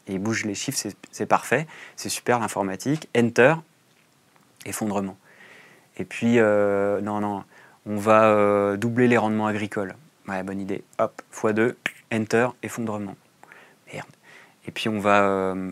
[0.07, 0.79] Et ils bougent les chiffres,
[1.11, 3.07] c'est parfait, c'est super l'informatique.
[3.15, 3.53] Enter,
[4.65, 5.17] effondrement.
[5.97, 7.43] Et puis, euh, non, non,
[7.85, 9.95] on va euh, doubler les rendements agricoles.
[10.27, 10.83] Ouais, bonne idée.
[10.99, 11.75] Hop, x2,
[12.11, 13.15] enter, effondrement.
[13.93, 14.07] Merde.
[14.67, 15.71] Et puis, on va euh,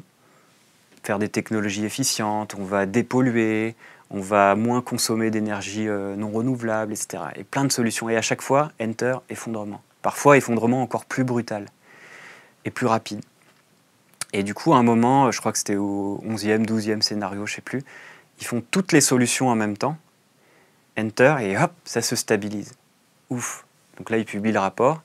[1.03, 3.75] faire des technologies efficientes, on va dépolluer,
[4.09, 7.23] on va moins consommer d'énergie non renouvelable, etc.
[7.35, 8.09] Et plein de solutions.
[8.09, 9.81] Et à chaque fois, enter, effondrement.
[10.01, 11.65] Parfois, effondrement encore plus brutal
[12.65, 13.21] et plus rapide.
[14.33, 17.53] Et du coup, à un moment, je crois que c'était au 11e, 12e scénario, je
[17.53, 17.83] ne sais plus,
[18.39, 19.97] ils font toutes les solutions en même temps
[20.97, 22.73] Enter, et hop, ça se stabilise.
[23.29, 23.65] Ouf.
[23.97, 25.01] Donc là, il publie le rapport.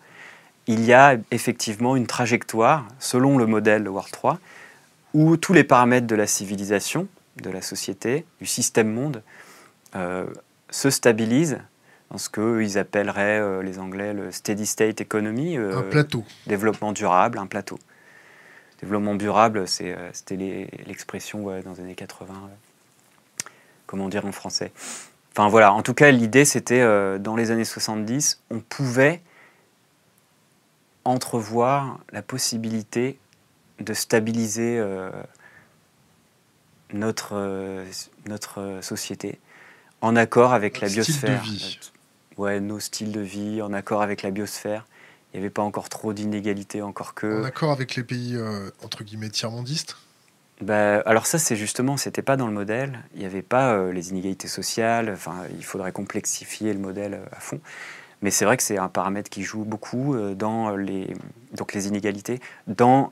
[0.66, 4.38] Il y a effectivement une trajectoire, selon le modèle World 3,
[5.14, 9.22] où tous les paramètres de la civilisation, de la société, du système monde,
[9.94, 10.26] euh,
[10.70, 11.60] se stabilisent
[12.10, 15.56] dans ce qu'ils appelleraient, euh, les Anglais, le steady state economy.
[15.56, 16.24] Euh, un plateau.
[16.46, 17.78] Développement durable, un plateau.
[18.80, 22.34] Développement durable, c'était l'expression dans les années 80.
[23.86, 24.72] comment dire en français
[25.30, 26.82] Enfin voilà, en tout cas, l'idée c'était
[27.18, 29.22] dans les années 70, on pouvait
[31.04, 33.18] entrevoir la possibilité
[33.80, 35.10] de stabiliser euh,
[36.92, 37.84] notre, euh,
[38.26, 39.38] notre société
[40.00, 41.40] en accord avec la biosphère.
[41.40, 41.80] De vie.
[42.36, 44.86] Ouais, nos styles de vie, en accord avec la biosphère.
[45.32, 47.42] Il n'y avait pas encore trop d'inégalités, encore que.
[47.42, 48.36] En accord avec les pays
[48.82, 49.96] entre guillemets tiers-mondistes?
[50.60, 53.00] Bah, alors ça, c'est justement, c'était pas dans le modèle.
[53.14, 55.10] Il n'y avait pas euh, les inégalités sociales.
[55.12, 57.60] Enfin, il faudrait complexifier le modèle euh, à fond.
[58.22, 61.14] Mais c'est vrai que c'est un paramètre qui joue beaucoup euh, dans les,
[61.52, 63.10] donc les inégalités, dans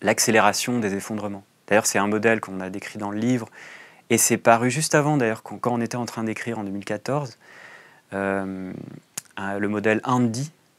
[0.00, 1.44] l'accélération des effondrements.
[1.68, 3.48] D'ailleurs, c'est un modèle qu'on a décrit dans le livre,
[4.10, 7.38] et c'est paru juste avant, d'ailleurs, quand, on était en train d'écrire en 2014,
[8.12, 8.72] le
[9.68, 10.00] modèle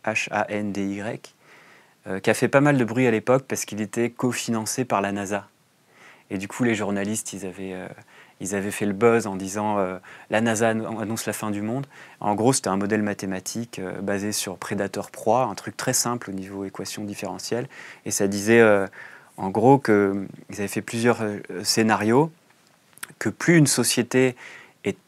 [0.05, 1.33] H-A-N-D-Y,
[2.05, 4.99] euh, qui a fait pas mal de bruit à l'époque parce qu'il était cofinancé par
[4.99, 5.47] la NASA.
[6.29, 7.87] Et du coup, les journalistes, ils avaient, euh,
[8.43, 9.97] ils avaient fait le buzz en disant euh,
[10.29, 11.87] la NASA annonce la fin du monde.
[12.19, 16.63] En gros, c'était un modèle mathématique basé sur prédateur-proie, un truc très simple au niveau
[16.65, 17.67] équation différentielle.
[18.05, 18.61] Et ça disait
[19.37, 21.21] en gros qu'ils avaient fait plusieurs
[21.63, 22.31] scénarios,
[23.19, 24.35] que plus une société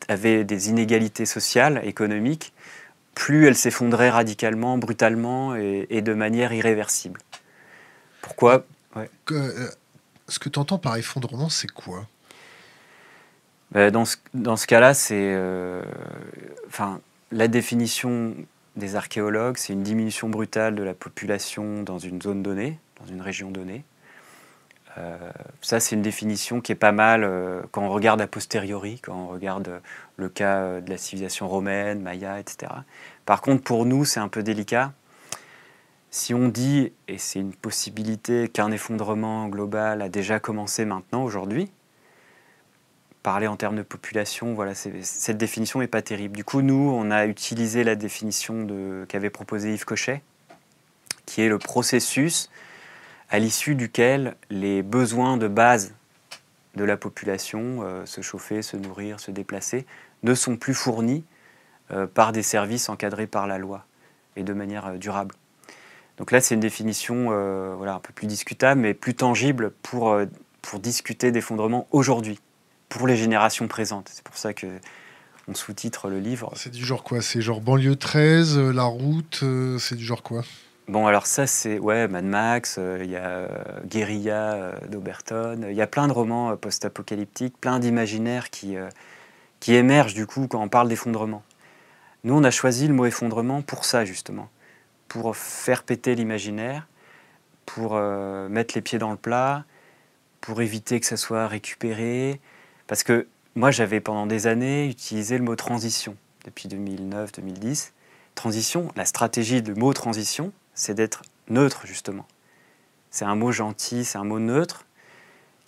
[0.08, 2.54] avait des inégalités sociales, économiques,
[3.16, 7.22] plus elle s'effondrait radicalement, brutalement et, de manière irréversible.
[8.22, 8.66] Pourquoi?
[9.32, 9.70] Euh,
[10.28, 12.08] Ce que tu entends par effondrement, c'est quoi?
[13.76, 15.34] Dans, ce, dans ce cas-là, c'est.
[15.36, 15.82] Euh,
[16.68, 18.36] enfin, la définition
[18.76, 23.22] des archéologues, c'est une diminution brutale de la population dans une zone donnée, dans une
[23.22, 23.84] région donnée.
[24.98, 25.18] Euh,
[25.62, 29.14] ça, c'est une définition qui est pas mal euh, quand on regarde a posteriori, quand
[29.14, 29.80] on regarde euh,
[30.16, 32.72] le cas de la civilisation romaine, maya, etc.
[33.26, 34.94] Par contre, pour nous, c'est un peu délicat.
[36.12, 41.70] Si on dit, et c'est une possibilité, qu'un effondrement global a déjà commencé maintenant, aujourd'hui,
[43.26, 46.38] parler en termes de population, voilà, cette définition n'est pas terrible.
[46.38, 48.68] Du coup, nous, on a utilisé la définition
[49.08, 50.22] qu'avait proposé Yves Cochet,
[51.26, 52.52] qui est le processus
[53.32, 55.96] à l'issue duquel les besoins de base
[56.76, 59.88] de la population, euh, se chauffer, se nourrir, se déplacer,
[60.22, 61.26] ne sont plus fournis
[61.90, 63.88] euh, par des services encadrés par la loi
[64.36, 65.34] et de manière euh, durable.
[66.18, 70.18] Donc là, c'est une définition un peu plus discutable, mais plus tangible pour
[70.80, 72.40] discuter d'effondrement aujourd'hui
[72.96, 74.10] pour les générations présentes.
[74.14, 74.68] C'est pour ça que
[75.50, 76.52] on sous-titre le livre.
[76.56, 77.22] C'est du genre quoi?
[77.22, 80.44] C'est genre banlieue 13, euh, la route, euh, c'est du genre quoi?
[80.88, 83.50] Bon, alors ça, c'est ouais, Mad Max, euh, il y a
[83.86, 88.76] Guérilla d'Oberton, il y a plein de romans post-apocalyptiques, plein d'imaginaires qui,
[89.60, 91.44] qui émergent du coup quand on parle d'effondrement.
[92.24, 94.50] Nous, on a choisi le mot effondrement pour ça, justement,
[95.10, 96.88] pour faire péter l'imaginaire,
[97.66, 98.00] pour
[98.50, 99.66] mettre les pieds dans le plat,
[100.40, 102.40] pour éviter que ça soit récupéré,
[102.88, 107.92] parce que moi, j'avais pendant des années utilisé le mot transition, depuis 2009-2010.
[108.36, 112.28] Transition, la stratégie du mot transition, c'est d'être neutre, justement.
[113.12, 114.86] C'est un mot gentil, c'est un mot neutre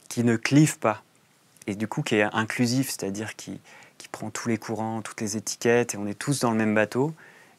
[0.09, 1.03] qui ne clive pas.
[1.65, 3.61] Et du coup, qui est inclusif, c'est-à-dire qui,
[3.97, 6.75] qui prend tous les courants, toutes les étiquettes, et on est tous dans le même
[6.75, 7.13] bateau.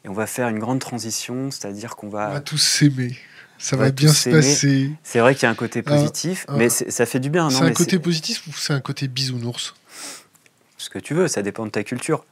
[0.05, 2.29] Et on va faire une grande transition, c'est-à-dire qu'on va...
[2.29, 3.17] On va tous s'aimer
[3.59, 4.91] ça va, bien se passer.
[5.03, 6.53] C'est vrai qu'il y a un côté ah, positif, ah.
[6.55, 7.49] mais ça fait du bien.
[7.49, 9.75] C'est un côté positif ou c'est un côté bisounours?
[10.77, 12.25] Ce que tu veux, ça dépend de ta culture.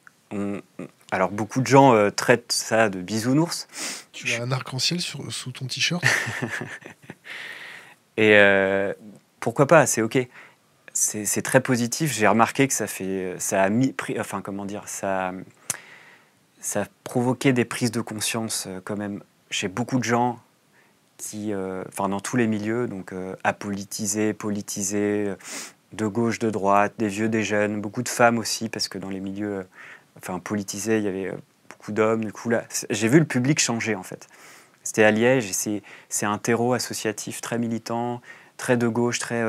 [1.11, 3.67] Alors, beaucoup de gens euh, traitent ça de bisounours.
[4.13, 6.03] Tu as un arc-en-ciel sous ton t-shirt?
[8.17, 8.93] Et euh,
[9.39, 10.17] pourquoi pas, c'est OK.
[10.93, 12.11] C'est très positif.
[12.11, 15.31] J'ai remarqué que ça, fait, ça a mis, enfin, comment dire, ça,
[16.59, 20.39] ça a provoqué des prises de conscience euh, quand même chez beaucoup de gens
[21.17, 25.33] qui, euh, enfin dans tous les milieux, donc euh, apolitisés, politisés,
[25.93, 29.09] de gauche, de droite, des vieux, des jeunes, beaucoup de femmes aussi, parce que dans
[29.09, 29.63] les milieux, euh,
[30.17, 31.31] enfin politisés, il y avait
[31.69, 32.23] beaucoup d'hommes.
[32.23, 34.27] Du coup là, j'ai vu le public changer en fait.
[34.83, 38.21] C'était à Liège et c'est un terreau associatif très militant,
[38.55, 39.43] très de gauche, très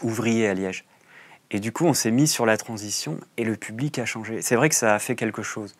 [0.00, 0.86] ouvrier à Liège.
[1.50, 4.40] Et du coup, on s'est mis sur la transition et le public a changé.
[4.40, 5.74] C'est vrai que ça a fait quelque chose.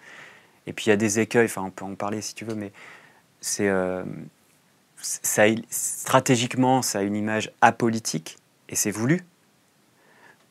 [0.67, 2.55] Et puis il y a des écueils, enfin on peut en parler si tu veux,
[2.55, 2.73] mais
[3.41, 3.71] c'est
[5.01, 8.37] stratégiquement, ça a une image apolitique
[8.69, 9.25] et c'est voulu.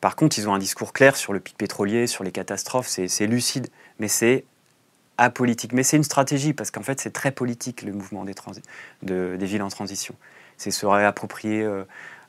[0.00, 3.26] Par contre, ils ont un discours clair sur le pic pétrolier, sur les catastrophes, c'est
[3.26, 4.44] lucide, mais c'est
[5.16, 5.72] apolitique.
[5.72, 8.34] Mais c'est une stratégie, parce qu'en fait, c'est très politique le mouvement des,
[9.02, 10.14] des villes en transition.
[10.56, 11.84] C'est se réapproprier euh,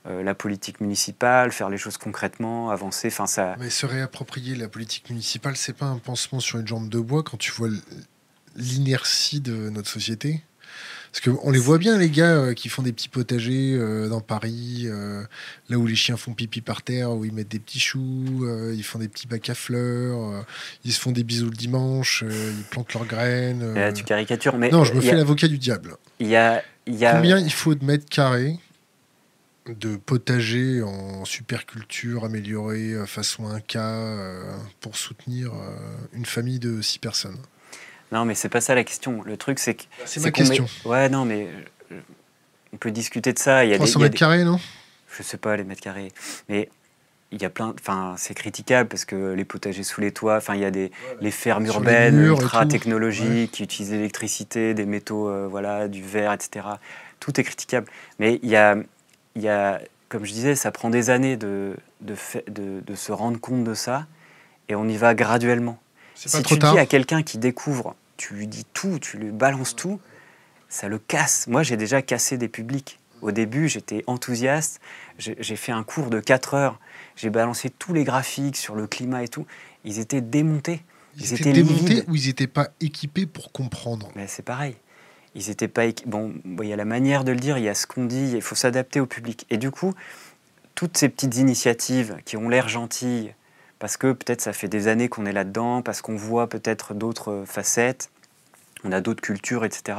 [0.08, 3.08] euh, la politique municipale, faire les choses concrètement, avancer.
[3.08, 3.56] Enfin, ça...
[3.60, 7.22] Mais se réapproprier la politique municipale, c'est pas un pansement sur une jambe de bois
[7.22, 7.70] quand tu vois
[8.56, 10.44] l'inertie de notre société?
[11.12, 14.22] Parce qu'on les voit bien, les gars euh, qui font des petits potagers euh, dans
[14.22, 15.24] Paris, euh,
[15.70, 18.84] là où les chiens font pipi par terre, où ils mettent des petits choux, ils
[18.84, 20.46] font des petits bacs à fleurs,
[20.86, 23.74] ils se font des bisous le dimanche, ils plantent leurs graines.
[23.74, 24.70] Là, tu caricatures, mais.
[24.70, 25.96] Non, je me fais l'avocat du diable.
[26.20, 27.14] Il y a, y a...
[27.14, 28.60] Combien il faut de mètres carrés
[29.68, 34.18] de potager en superculture améliorée façon Inca
[34.80, 35.52] pour soutenir
[36.14, 37.38] une famille de six personnes?
[38.12, 39.22] Non, mais c'est pas ça la question.
[39.24, 39.84] Le truc, c'est que.
[39.84, 40.66] Bah, c'est ma question.
[40.86, 41.48] Ouais, non, mais
[41.92, 42.00] euh,
[42.74, 43.66] on peut discuter de ça.
[43.66, 44.60] Il y a 300 mètres carrés, non?
[45.18, 46.12] Je sais pas, les mètres carrés.
[46.50, 46.70] Mais
[47.32, 47.74] il y a plein.
[47.80, 50.92] Enfin, c'est critiquable parce que les potagers sous les toits, enfin, il y a des
[51.22, 56.66] les fermes urbaines ultra technologiques qui utilisent l'électricité, des métaux, euh, voilà, du verre, etc.
[57.20, 57.88] Tout est critiquable.
[58.18, 58.76] Mais il y a,
[59.36, 62.16] il y a, comme je disais, ça prend des années de, de,
[62.48, 64.08] de, de se rendre compte de ça
[64.70, 65.80] et on y va graduellement.
[66.16, 70.00] Si tu dis à quelqu'un qui découvre, tu lui dis tout, tu lui balances tout,
[70.68, 71.48] ça le casse.
[71.48, 73.00] Moi, j'ai déjà cassé des publics.
[73.22, 74.82] Au début, j'étais enthousiaste.
[75.18, 76.80] J'ai fait un cours de 4 heures.
[77.16, 79.46] J'ai balancé tous les graphiques sur le climat et tout.
[79.86, 80.84] Ils étaient démontés.
[81.18, 84.10] Ils, étaient, démontés ou ils n'étaient pas équipés pour comprendre?
[84.16, 84.76] Mais c'est pareil.
[85.36, 86.34] Ils étaient pas bon.
[86.62, 88.34] Il y a la manière de le dire, il y a ce qu'on dit.
[88.36, 89.46] Il faut s'adapter au public.
[89.50, 89.94] Et du coup,
[90.76, 93.34] toutes ces petites initiatives qui ont l'air gentilles,
[93.80, 97.44] parce que peut-être ça fait des années qu'on est là-dedans, parce qu'on voit peut-être d'autres
[97.46, 98.12] facettes,
[98.84, 99.98] on a d'autres cultures, etc.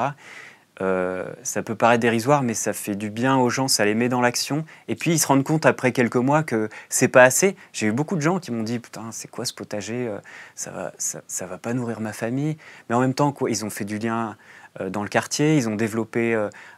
[0.80, 4.08] euh, ça peut paraître dérisoire, mais ça fait du bien aux gens, ça les met
[4.08, 4.64] dans l'action.
[4.88, 7.56] Et puis ils se rendent compte après quelques mois que c'est pas assez.
[7.72, 10.08] J'ai eu beaucoup de gens qui m'ont dit Putain, c'est quoi ce potager?
[10.08, 10.18] Euh,
[10.54, 12.56] Ça va, ça, va pas nourrir ma famille.
[12.88, 14.36] Mais en même temps, quoi, ils ont fait du lien
[14.78, 16.34] dans le quartier, ils ont développé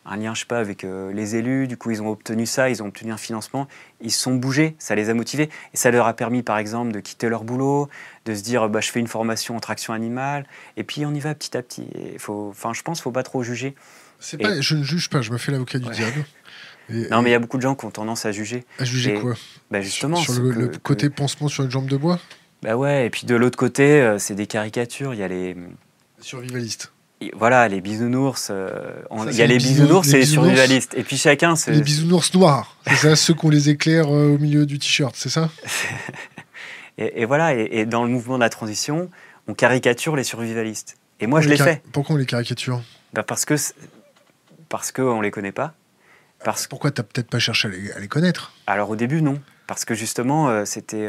[0.07, 1.69] un lien, je sais pas, avec les élus.
[1.69, 3.69] Du coup, ils ont obtenu ça, ils ont obtenu un financement.
[4.01, 5.51] Ils se sont bougés, ça les a motivés.
[5.75, 7.89] Et ça leur a permis, par exemple, de quitter leur boulot,
[8.25, 10.47] de se dire bah, Je fais une formation en traction animale.
[10.77, 11.87] Et puis on y va petit à petit.
[11.95, 13.75] Et faut, enfin, je pense qu'il faut pas trop juger.
[14.41, 16.25] Pas, je ne juge pas, je me fais l'avocat du diable.
[17.11, 18.65] non, mais il y a beaucoup de gens qui ont tendance à juger.
[18.79, 19.35] À juger quoi?
[19.71, 20.17] bah Justement.
[20.17, 22.21] Sur, le, côté pansement sur une jambe de bois?
[22.63, 25.15] Bah ouais, et puis de l'autre côté, euh, c'est des caricatures.
[25.15, 25.57] Il y a les.
[26.21, 26.93] Survivalistes.
[27.37, 28.49] Voilà, les bisounours.
[28.51, 28.71] Euh,
[29.29, 30.95] il y a les bisounours et les survivalistes.
[30.95, 31.55] Et puis chacun.
[31.69, 32.77] Les bisounours noirs.
[32.87, 35.51] C'est ça, ceux qu'on les éclaire euh, au milieu du t-shirt, c'est ça?
[36.99, 39.11] Et, voilà, et, dans le mouvement de la transition,
[39.49, 40.99] on caricature les survivalistes.
[41.21, 41.83] Et moi, je l'ai fait.
[41.91, 42.83] Pourquoi on les caricature?
[43.15, 43.55] Bah Parce que
[44.69, 45.73] parce qu'on ne les connaît pas.
[46.45, 46.67] Parce...
[46.67, 48.53] Pourquoi tu n'as peut-être pas cherché à les, connaître?
[48.67, 49.41] Alors au début, non.
[49.67, 51.09] Parce que justement, euh, c'était...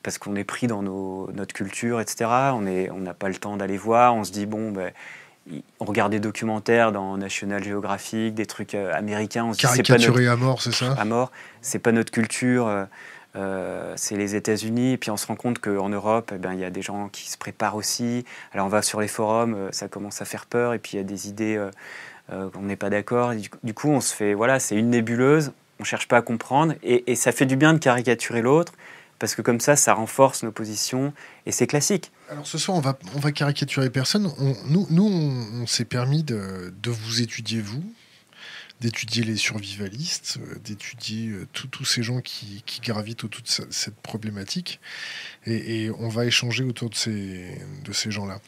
[0.00, 2.30] Euh, parce qu'on est pris dans nos, notre culture, etc.
[2.54, 4.14] On n'a on pas le temps d'aller voir.
[4.14, 4.92] On se dit, bon, ben,
[5.78, 9.44] on regarde des documentaires dans National Geographic, des trucs euh, américains.
[9.44, 10.92] On se Caricaturé à mort, c'est ça?
[10.98, 11.30] À mort.
[11.60, 12.86] C'est pas notre culture.
[13.96, 14.92] c'est les États-Unis.
[14.92, 17.08] Et puis on se rend compte qu'en Europe, eh ben, il y a des gens
[17.08, 18.24] qui se préparent aussi.
[18.52, 20.74] Alors on va sur les forums, ça commence à faire peur.
[20.74, 21.60] Et puis il y a des idées
[22.32, 23.32] euh, on n'est pas d'accord.
[23.62, 27.14] Du coup, on se fait, voilà, c'est une nébuleuse, on cherche pas à comprendre, et,
[27.16, 28.72] ça fait du bien de caricaturer l'autre,
[29.20, 31.12] parce que comme ça, ça renforce nos positions,
[31.46, 32.10] et c'est classique.
[32.30, 34.32] Alors ce soir, on va, on va caricaturer personne.
[34.66, 37.84] nous, nous, on, s'est permis de, de, vous étudier, vous,
[38.80, 44.80] d'étudier les survivalistes, euh, d'étudier euh, tous ces gens qui, gravitent autour de cette problématique.
[45.44, 48.40] Et, on va échanger autour de ces, de ces gens-là.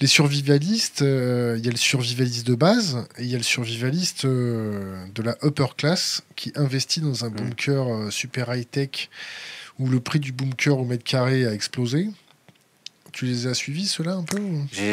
[0.00, 3.44] Les survivalistes, euh, il y a le survivaliste de base et il y a le
[3.44, 7.34] survivaliste de la upper class qui investit dans un mmh.
[7.34, 9.10] bunker super high-tech
[9.78, 12.08] où le prix du bunker au mètre carré a explosé.
[13.12, 14.38] Tu les as suivis, ceux-là, un peu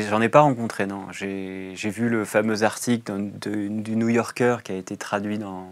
[0.09, 1.07] J'en ai, pas rencontré, non.
[1.11, 5.71] J'ai vu le fameux article du New Yorker qui a été traduit dans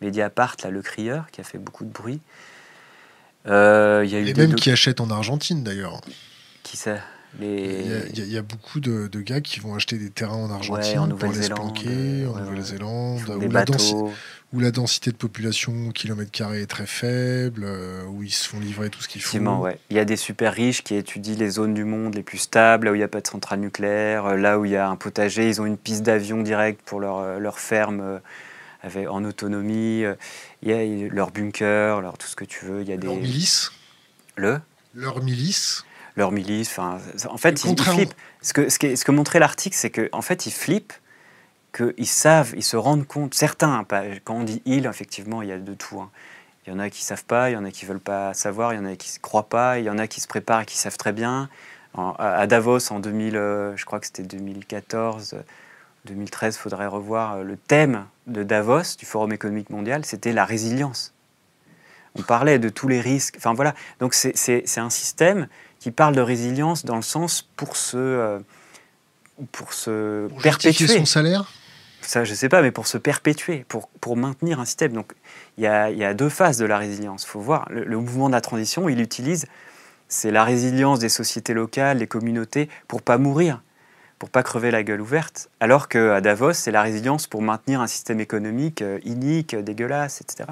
[0.00, 2.20] Mediapart, là, Le Crieur, qui a fait beaucoup de bruit.
[3.46, 6.00] Euh, y a eu Et même qui achètent en Argentine, d'ailleurs.
[6.62, 6.98] Qui ça?
[7.40, 11.48] Il y, a, beaucoup de, gars qui vont acheter des terrains en Argentine pour les
[11.48, 13.64] planquer, en Nouvelle-Zélande, où, la
[14.52, 18.90] densité de population au kilomètre carré est très faible, euh, où ils se font livrer
[18.90, 19.38] tout ce qu'il faut.
[19.38, 19.78] Ouais.
[19.90, 22.86] Il y a des super riches qui étudient les zones du monde les plus stables,
[22.86, 24.88] là où il n'y a pas de centrale nucléaire, euh, là où il y a
[24.88, 28.20] un potager, ils ont une piste d'avion directe pour leur, euh, leur ferme
[29.08, 30.04] en autonomie,
[30.62, 32.80] il y a leur bunker, leur, tout ce que tu veux.
[32.82, 33.08] Il y a des...
[33.08, 33.72] Leur milice
[34.36, 34.60] Le?
[34.94, 35.84] Leur milice
[36.18, 36.68] leur milice.
[36.68, 36.98] Enfin,
[37.30, 38.14] en fait, ils, flippent.
[38.42, 40.92] Ce que, ce, que, ce que montrait l'article, c'est qu'en en fait, ils flippent,
[41.72, 43.34] qu'ils savent, ils se rendent compte.
[43.34, 43.84] Certains,
[44.24, 46.00] quand on dit ils, effectivement, il y a de tout.
[46.00, 46.10] Hein.
[46.66, 48.74] Il y en a qui savent pas, il y en a qui veulent pas savoir,
[48.74, 50.60] il y en a qui ne croient pas, il y en a qui se préparent
[50.60, 51.48] et qui savent très bien.
[51.96, 55.36] à Davos, en 2000, euh, je crois que c'était 2014,
[56.04, 60.44] 2013, il faudrait revoir euh, le thème de Davos, du Forum économique mondial, c'était la
[60.44, 61.14] résilience.
[62.14, 63.36] On parlait de tous les risques.
[63.38, 67.96] Enfin voilà, donc c'est un système qui parle de résilience dans le sens pour se,
[67.96, 68.40] euh,
[69.52, 70.86] pour se pour perpétuer.
[70.86, 71.50] son salaire
[72.00, 74.92] Ça, je ne sais pas, mais pour se perpétuer, pour, pour maintenir un système.
[74.92, 75.12] Donc,
[75.56, 77.24] il y a, y a, deux phases de la résilience.
[77.24, 79.46] Il faut voir, le, mouvement de la transition, il utilise,
[80.08, 83.62] c'est la résilience des sociétés locales, des communautés, pour pas mourir,
[84.18, 85.48] pour pas crever la gueule ouverte.
[85.60, 90.48] Alors qu'à Davos, c'est la résilience pour maintenir un système économique euh, inique, dégueulasse, etc.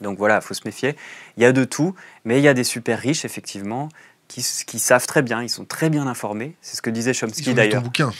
[0.00, 0.96] Donc voilà, il faut se méfier.
[1.36, 3.88] Il y a de tout, mais il y a des super riches, effectivement,
[4.32, 6.56] qui, savent très bien, ils sont très bien informés.
[6.60, 7.82] C'est ce que disait Chomsky d'ailleurs.
[7.82, 8.12] bouquin.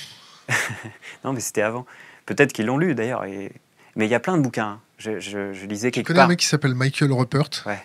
[1.25, 1.87] non, mais c'était avant.
[2.27, 3.25] Peut-être qu'ils l'ont lu d'ailleurs.
[3.25, 3.53] Et...
[3.97, 4.67] Mais il y a plein de bouquins.
[4.67, 4.81] Hein.
[4.99, 6.15] Je, je, lisais quelque part.
[6.15, 7.83] Tu connais un mec qui s'appelle Michael Ruppert Ouais.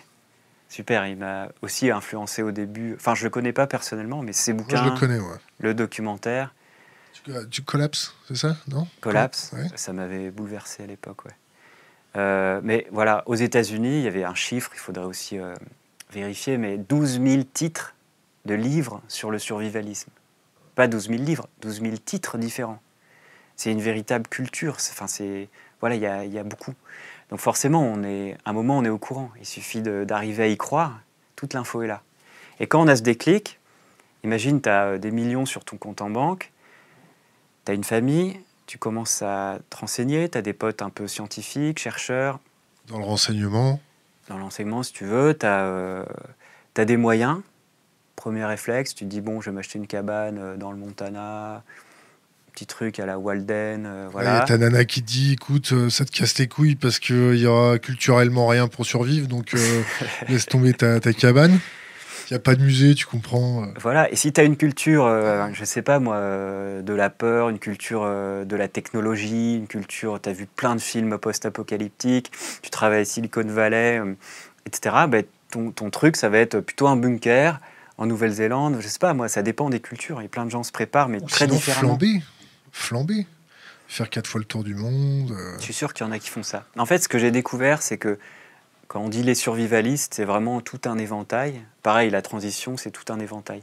[0.68, 2.94] Super, il m'a aussi influencé au début.
[2.94, 4.84] Enfin, je le connais pas personnellement, mais ses bouquins.
[4.84, 5.36] je le connais, ouais.
[5.60, 6.54] Le documentaire.
[7.50, 8.56] Tu, collapses, c'est ça?
[8.68, 8.86] Non?
[9.00, 11.32] Collapse, ça m'avait bouleversé à l'époque, ouais.
[12.16, 15.54] Euh, mais voilà, aux États-Unis, il y avait un chiffre, il faudrait aussi euh,
[16.12, 17.94] vérifier, mais 12 000 titres
[18.48, 20.10] de livres sur le survivalisme.
[20.74, 22.80] Pas 12 000 livres, 12 000 titres différents.
[23.54, 24.74] C'est une véritable culture.
[24.74, 25.48] Enfin, c'est
[25.80, 26.74] voilà, il y, y a, beaucoup.
[27.30, 29.30] Donc forcément, on est, à un moment, on est au courant.
[29.38, 31.00] Il suffit d'arriver à y croire.
[31.36, 32.02] Toute l'info est là.
[32.58, 33.60] Et quand on a ce déclic,
[34.24, 36.52] imagine, tu as euh, des millions sur ton compte en banque,
[37.64, 41.06] tu as une famille, tu commences à te renseigner, tu as des potes un peu
[41.06, 42.40] scientifiques, chercheurs.
[42.88, 43.80] Dans le renseignement
[44.28, 46.04] Dans l'enseignement, si tu veux, tu as, euh,
[46.76, 47.40] as, des moyens,
[48.18, 51.62] Premier réflexe, tu te dis, bon, je vais m'acheter une cabane euh, dans le Montana,
[52.52, 53.88] petits trucs à la Walden.
[54.06, 54.42] Il voilà.
[54.42, 57.78] a ta nana qui dit écoute, ça te casse les couilles parce qu'il y aura
[57.78, 59.54] culturellement rien pour survivre, donc
[60.28, 61.60] laisse tomber ta, ta cabane.
[62.28, 63.68] Il n'y a pas de musée, tu comprends.
[63.80, 65.06] Voilà, et si tu as une culture,
[65.52, 70.20] je ne sais pas moi, de la peur, une culture de la technologie, une culture,
[70.20, 74.02] tu as vu plein de films post-apocalyptiques, tu travailles à Silicon Valley,
[74.66, 77.60] etc., ben, ton, ton, truc, ça va être plutôt un bunker
[77.98, 80.20] en Nouvelle-Zélande, je sais pas, moi, ça dépend des cultures.
[80.20, 81.98] Et plein de gens se préparent, mais très différemment.
[81.98, 82.22] Flamber,
[82.72, 83.26] flamber,
[83.88, 85.32] faire quatre fois le tour du monde.
[85.32, 85.56] Euh.
[85.58, 86.64] Je suis sûr qu'il y en a qui font ça.
[86.76, 88.18] En fait, ce que j'ai découvert, c'est que
[88.86, 91.60] quand on dit les survivalistes, c'est vraiment tout un éventail.
[91.82, 93.62] Pareil, la transition, c'est tout un éventail.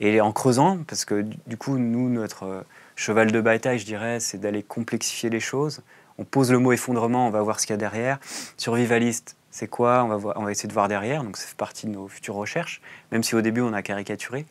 [0.00, 2.60] Et en creusant, parce que du coup, nous, notre euh,
[2.94, 5.82] cheval de bataille, je dirais, c'est d'aller complexifier les choses.
[6.18, 8.18] On pose le mot effondrement, on va voir ce qu'il y a derrière.
[8.56, 11.86] Survivaliste, c'est quoi on va, on va essayer de voir derrière, donc ça fait partie
[11.86, 12.82] de nos futures recherches,
[13.12, 14.48] même si au début on a caricaturé, etc.,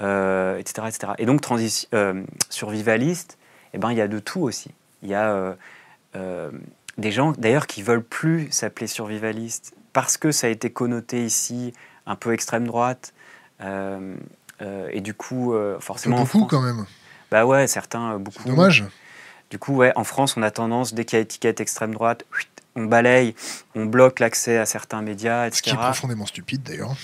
[0.00, 1.12] euh, etc.
[1.16, 1.40] Et donc
[1.94, 3.38] euh, survivaliste,
[3.72, 4.70] eh ben, il y a de tout aussi.
[5.02, 5.56] Il y a
[6.14, 6.50] euh,
[6.98, 11.72] des gens d'ailleurs qui veulent plus s'appeler survivaliste parce que ça a été connoté ici
[12.04, 13.14] un peu extrême droite,
[13.60, 16.18] et du coup forcément...
[16.18, 16.84] Beaucoup quand même.
[17.30, 18.44] Bah ouais, certains, beaucoup.
[18.44, 18.84] Dommage.
[19.48, 22.24] Du coup, ouais, en France, on a tendance, dès qu'il y a étiquette extrême droite,
[22.76, 23.34] on balaye,
[23.74, 25.58] on bloque l'accès à certains médias, etc.
[25.58, 26.96] Ce qui est profondément stupide d'ailleurs.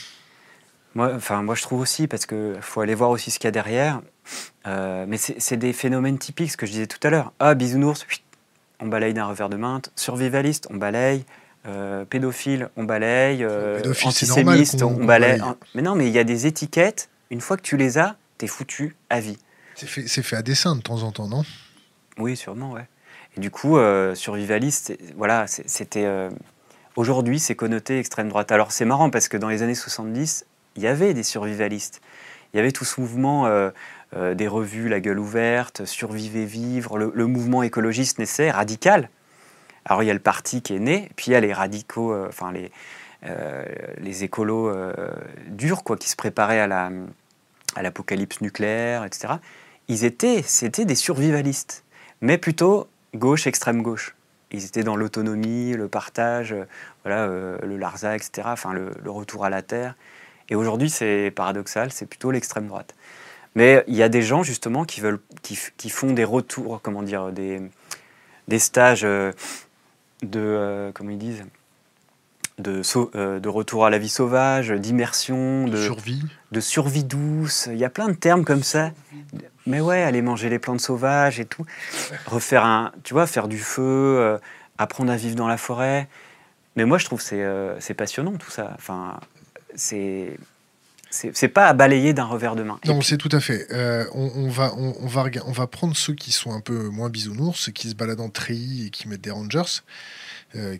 [0.94, 3.48] Moi, enfin, moi, je trouve aussi, parce qu'il faut aller voir aussi ce qu'il y
[3.48, 4.00] a derrière.
[4.66, 7.32] Euh, mais c'est des phénomènes typiques, ce que je disais tout à l'heure.
[7.38, 8.06] Ah, bisounours,
[8.80, 9.80] on balaye d'un revers de main.
[9.96, 11.24] Survivaliste, on balaye.
[11.66, 13.44] Euh, pédophile, on balaye.
[13.44, 15.40] Euh, antisémiste, on, balaye.
[15.74, 17.10] Mais non, mais il y a des étiquettes.
[17.30, 19.38] Une fois que tu les as, t'es foutu à vie.
[19.74, 21.44] C'est fait, fait à dessein de temps en temps, non?
[22.16, 22.88] Oui, sûrement, ouais.
[23.38, 26.04] Et du coup, euh, survivaliste, voilà, c'était.
[26.06, 26.28] Euh,
[26.96, 28.50] aujourd'hui, c'est connoté extrême droite.
[28.50, 32.00] Alors, c'est marrant parce que dans les années 70, il y avait des survivalistes.
[32.52, 33.70] Il y avait tout ce mouvement euh,
[34.34, 39.08] des revues La Gueule ouverte, Survivez vivre, le, mouvement écologiste naissait, radical.
[39.84, 42.12] Alors, il y a le parti qui est né, puis il y a les radicaux,
[42.26, 42.72] enfin, les,
[43.98, 44.74] les écolos
[45.46, 46.90] durs, quoi, qui se préparaient à la
[47.76, 49.34] à l'apocalypse nucléaire, etc.
[49.86, 51.84] Ils étaient, c'était des survivalistes,
[52.20, 54.14] mais plutôt gauche, extrême gauche.
[54.50, 56.64] Ils étaient dans l'autonomie, le partage, euh,
[57.04, 59.94] voilà, euh, le Larza, etc., enfin le, retour à la terre.
[60.48, 62.94] Et aujourd'hui, c'est paradoxal, c'est plutôt l'extrême droite.
[63.54, 67.32] Mais il y a des gens justement qui, veulent, qui, font des retours, comment dire,
[67.32, 69.32] des, stages euh,
[70.22, 71.44] de, comment ils disent,
[72.58, 77.68] de, de, retour à la vie sauvage, d'immersion, de, survie, de survie douce.
[77.70, 78.92] Il y a plein de termes comme ça.
[79.66, 81.64] Mais ouais, aller manger les plantes sauvages et tout.
[82.26, 83.82] Refaire un, tu vois, faire du feu,
[84.18, 84.38] euh,
[84.78, 86.08] apprendre à vivre dans la forêt.
[86.76, 88.72] Mais moi, je trouve c'est euh, c'est passionnant tout ça.
[88.76, 89.20] Enfin,
[89.74, 90.38] c'est
[91.10, 92.78] c'est pas à balayer d'un revers de main.
[92.84, 93.66] Non, c'est tout à fait.
[93.72, 97.58] Euh, on, va, on, va, on va prendre ceux qui sont un peu moins bisounours,
[97.58, 99.82] ceux qui se baladent en treillis et qui mettent des rangers,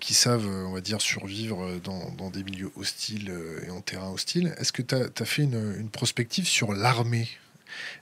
[0.00, 3.32] qui savent, on va dire, survivre dans, dans des milieux hostiles
[3.66, 4.54] et en terrain hostile.
[4.58, 7.28] Est-ce que tu as, fait une, prospective sur l'armée?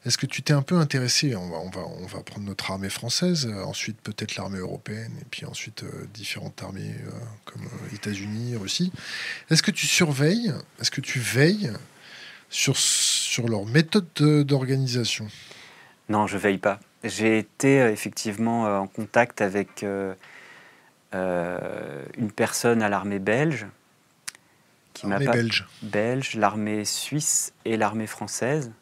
[0.04, 1.34] Est-ce que tu t'es un peu intéressé?
[1.34, 6.06] On va, prendre notre armée française, euh, ensuite peut-être l'armée européenne, et puis ensuite euh,
[6.14, 7.10] différentes armées euh,
[7.44, 7.62] comme
[7.92, 8.92] États-Unis, Russie.
[9.50, 11.72] Est-ce que tu surveilles, est-ce que tu veilles
[12.48, 14.06] sur, sur leur méthode
[14.44, 15.26] d'organisation?
[16.08, 16.78] Non, je veille pas.
[17.02, 19.84] J'ai été effectivement en contact avec
[22.16, 23.66] une personne à l'armée belge.
[24.94, 28.72] Qui l'armée belge Belge, l'armée suisse et l'armée française.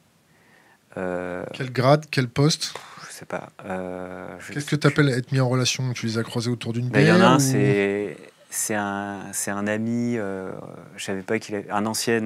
[0.97, 2.75] Euh, quel grade, quel poste?
[3.09, 3.51] Je sais pas.
[3.65, 6.89] Euh, Qu'est-ce que tu appelles être mis en relation Tu les as croisés autour d'une
[6.89, 8.17] bière Il y en a un, c'est
[8.51, 10.53] c'est un, un ami, euh,
[10.97, 12.23] je savais pas qu'il un ancien,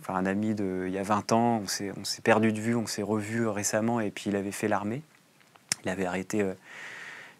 [0.00, 2.60] enfin un ami de il y a 20 ans, on s'est, on s'est perdu de
[2.60, 5.02] vue, on s'est revu récemment et puis il avait fait l'armée.
[5.84, 6.44] Il avait arrêté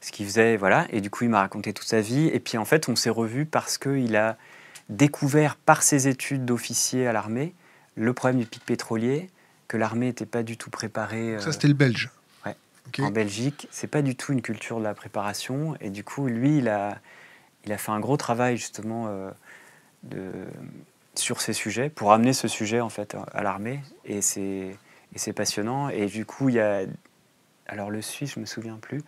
[0.03, 0.87] ce qu'il faisait, voilà.
[0.91, 2.27] Et du coup, il m'a raconté toute sa vie.
[2.27, 4.37] Et puis en fait, on s'est revu parce qu'il a
[4.89, 7.55] découvert par ses études d'officier à l'armée
[7.95, 9.31] le problème du pic pétrolier,
[9.69, 11.37] que l'armée n'était pas du tout préparée.
[11.39, 12.11] Ça, c'était le Belge.
[12.45, 12.57] Ouais.
[12.99, 15.77] En Belgique, c'est pas du tout une culture de la préparation.
[15.81, 16.99] Et du coup, lui, il a,
[17.65, 19.31] il a fait un gros travail justement euh,
[20.03, 20.33] de,
[21.15, 23.81] sur ces sujets pour amener ce sujet en fait à l'armée.
[24.05, 24.77] Et c'est,
[25.15, 25.91] et c'est passionnant.
[25.91, 26.81] Et du coup, il y a.
[27.69, 29.03] Alors, le Suisse, je me souviens plus.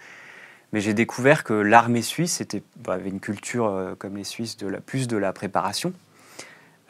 [0.75, 4.57] Mais j'ai découvert que l'armée suisse était, bah, avait une culture euh, comme les Suisses
[4.57, 5.93] de la, plus de la préparation.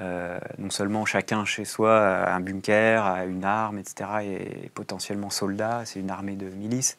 [0.00, 5.28] Euh, non seulement chacun chez soi a un bunker, a une arme, etc., et potentiellement
[5.28, 6.96] soldat, c'est une armée de milices.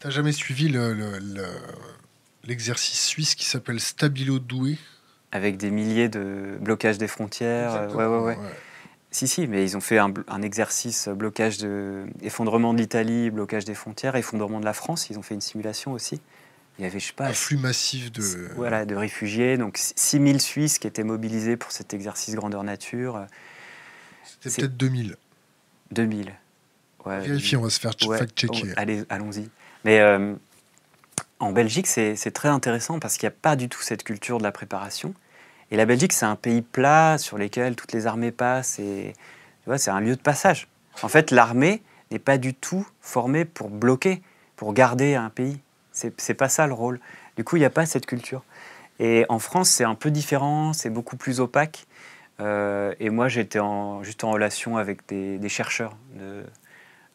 [0.00, 0.70] T'as jamais suivi
[2.44, 4.76] l'exercice suisse qui s'appelle Stabilo Doué
[5.32, 7.72] Avec des milliers de blocages des frontières.
[7.72, 8.38] Euh, ouais, ouais, ouais.
[9.10, 13.74] Si, si, mais ils ont fait un, exercice blocage de effondrement de l'Italie, blocage des
[13.74, 15.08] frontières, effondrement de la France.
[15.08, 16.20] Ils ont fait une simulation aussi.
[16.78, 18.22] Il y avait, je sais pas, un flux massif de
[18.54, 19.56] voilà de réfugiés.
[19.56, 23.26] Donc 6000 Suisses qui étaient mobilisés pour cet exercice grandeur nature.
[24.40, 25.16] C'était peut-être 2000.
[25.90, 26.32] 2000.
[27.06, 28.74] Ouais, Vérifiez, on va se faire fact-checker.
[28.76, 29.48] allez, allons-y.
[29.84, 30.34] Mais euh,
[31.40, 34.42] en Belgique, c'est très intéressant parce qu'il n'y a pas du tout cette culture de
[34.42, 35.14] la préparation.
[35.70, 39.12] Et la Belgique, c'est un pays plat sur lequel toutes les armées passent et
[39.76, 40.68] c'est un lieu de passage.
[41.02, 44.22] En fait, l'armée n'est pas du tout formée pour bloquer,
[44.56, 45.60] pour garder un pays.
[45.92, 47.00] C'est pas ça le rôle.
[47.36, 48.42] Du coup, il n'y a pas cette culture.
[48.98, 51.86] Et en France, c'est un peu différent, c'est beaucoup plus opaque.
[52.40, 53.60] Euh, et moi, j'étais
[54.02, 56.44] juste en relation avec des, chercheurs de,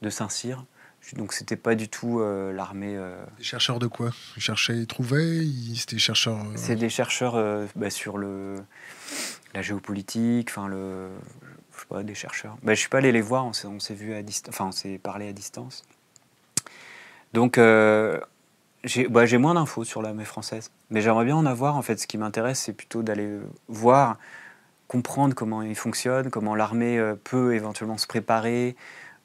[0.02, 0.64] de Saint-Cyr
[1.12, 2.96] donc c'était pas du tout euh, l'armée.
[2.96, 4.12] Euh, des chercheurs de quoi?
[4.38, 5.42] Ils cherchaient, ils trouvaient?
[5.76, 6.40] C'était chercheurs.
[6.40, 7.36] Euh, C'est des chercheurs
[7.76, 8.56] bah, sur le
[9.54, 11.10] la géopolitique, enfin le,
[11.74, 12.58] je sais pas, des chercheurs.
[12.64, 14.98] Bah, je suis pas allé les voir, on s'est vu à distance, enfin on s'est
[14.98, 15.84] parlé à distance.
[17.34, 21.76] Donc j'ai bah, moins d'infos sur l'armée française, mais j'aimerais bien en avoir.
[21.76, 23.38] En fait, ce qui m'intéresse, c'est plutôt d'aller
[23.68, 24.18] voir,
[24.88, 28.76] comprendre comment il fonctionne, comment l'armée peut éventuellement se préparer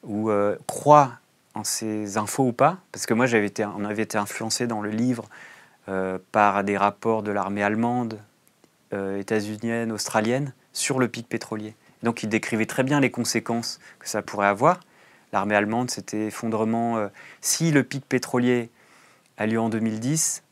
[0.03, 0.29] ou
[0.67, 1.19] croit
[1.55, 4.81] en ces infos ou pas, parce que moi j'avais été, on avait été influencé dans
[4.81, 5.25] le livre
[5.87, 8.19] euh, par des rapports de l'armée allemande,
[8.93, 11.75] euh, états-unienne, australienne sur le pic pétrolier.
[12.03, 14.79] Donc il décrivait très bien les conséquences que ça pourrait avoir.
[15.33, 16.97] L'armée allemande, c'était effondrement.
[16.97, 17.07] Euh,
[17.41, 18.69] si le pic pétrolier
[19.37, 20.43] a lieu en 2010,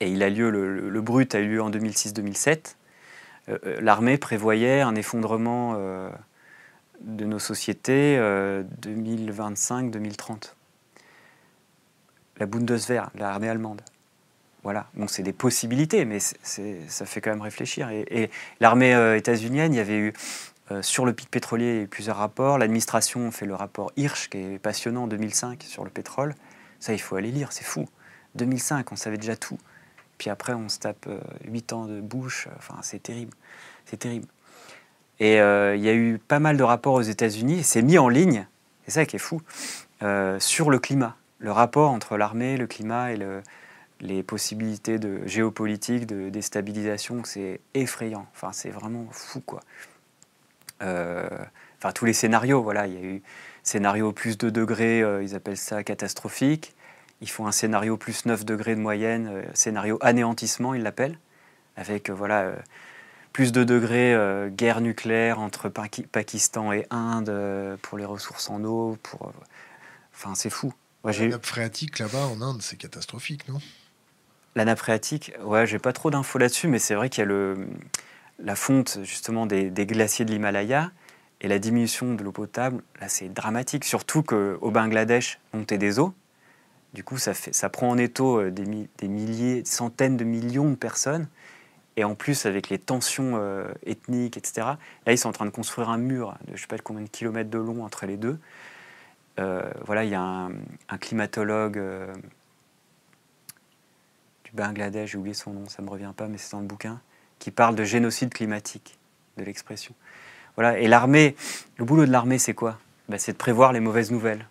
[0.00, 2.76] et il a lieu, le, le brut a eu lieu en 2006-2007,
[3.80, 5.74] l'armée prévoyait un effondrement
[7.00, 10.30] de nos sociétés 2025-2030.
[10.30, 10.36] Euh,
[12.38, 13.82] la Bundeswehr, l'armée allemande.
[14.62, 17.88] Voilà, bon, c'est des possibilités, mais ça fait quand même réfléchir.
[17.90, 18.30] Et,
[18.60, 20.12] l'armée euh, états-unienne, il y avait eu
[20.72, 22.58] euh, sur le pic pétrolier plusieurs rapports.
[22.58, 26.34] L'administration fait le rapport Hirsch, qui est passionnant en 2005 sur le pétrole.
[26.80, 27.86] Ça, il faut aller lire, c'est fou.
[28.34, 29.58] 2005, on savait déjà tout.
[30.18, 31.08] Puis après, on se tape
[31.44, 32.48] 8 ans de bouche.
[32.56, 33.32] Enfin, c'est terrible.
[33.84, 34.26] C'est terrible.
[35.18, 38.08] Et euh, il y a eu pas mal de rapports aux États-Unis, c'est mis en
[38.08, 38.46] ligne,
[38.84, 39.40] c'est ça qui est fou,
[40.02, 41.16] euh, sur le climat.
[41.38, 43.18] Le rapport entre l'armée, le climat et
[44.00, 48.26] les possibilités de géopolitique, de déstabilisation, c'est effrayant.
[48.34, 49.60] Enfin, c'est vraiment fou, quoi.
[50.82, 51.28] Euh,
[51.78, 53.22] enfin, tous les scénarios, voilà, il y a eu
[53.62, 56.74] scénario plus 2 degrés, ils appellent ça catastrophique.
[57.20, 61.18] Ils font un scénario plus 9 degrés de moyenne, scénario anéantissement, ils l'appellent,
[61.76, 62.52] avec voilà
[63.36, 68.64] plus de degrés, euh, guerre nucléaire entre Pakistan et Inde euh, pour les ressources en
[68.64, 68.96] eau.
[69.02, 69.44] Pour, euh,
[70.14, 70.72] enfin, c'est fou.
[71.04, 73.58] la nappe phréatique là-bas en Inde, c'est catastrophique, non?
[74.54, 77.26] La nappe phréatique, ouais, j'ai pas trop d'infos là-dessus, mais c'est vrai qu'il y a
[77.26, 77.68] le,
[78.38, 80.90] la fonte justement des, glaciers de l'Himalaya
[81.42, 82.82] et la diminution de l'eau potable.
[83.02, 86.14] Là, c'est dramatique, surtout qu'au Bangladesh, montée des eaux.
[86.94, 90.70] Du coup, ça, fait, ça prend en étau des, des milliers, des centaines de millions
[90.70, 91.28] de personnes.
[91.96, 94.66] Et en plus, avec les tensions euh, ethniques, etc.,
[95.06, 97.02] là, ils sont en train de construire un mur de je ne sais pas combien
[97.02, 98.38] de kilomètres de long entre les deux.
[99.38, 102.12] Euh, voilà, il y a un, climatologue euh,
[104.44, 106.66] du Bangladesh, j'ai oublié son nom, ça ne me revient pas, mais c'est dans le
[106.66, 107.00] bouquin,
[107.38, 108.98] qui parle de génocide climatique,
[109.38, 109.94] de l'expression.
[110.56, 111.34] Voilà, et l'armée,
[111.76, 112.78] le boulot de l'armée, c'est quoi?
[113.08, 114.46] Ben, C'est de prévoir les mauvaises nouvelles.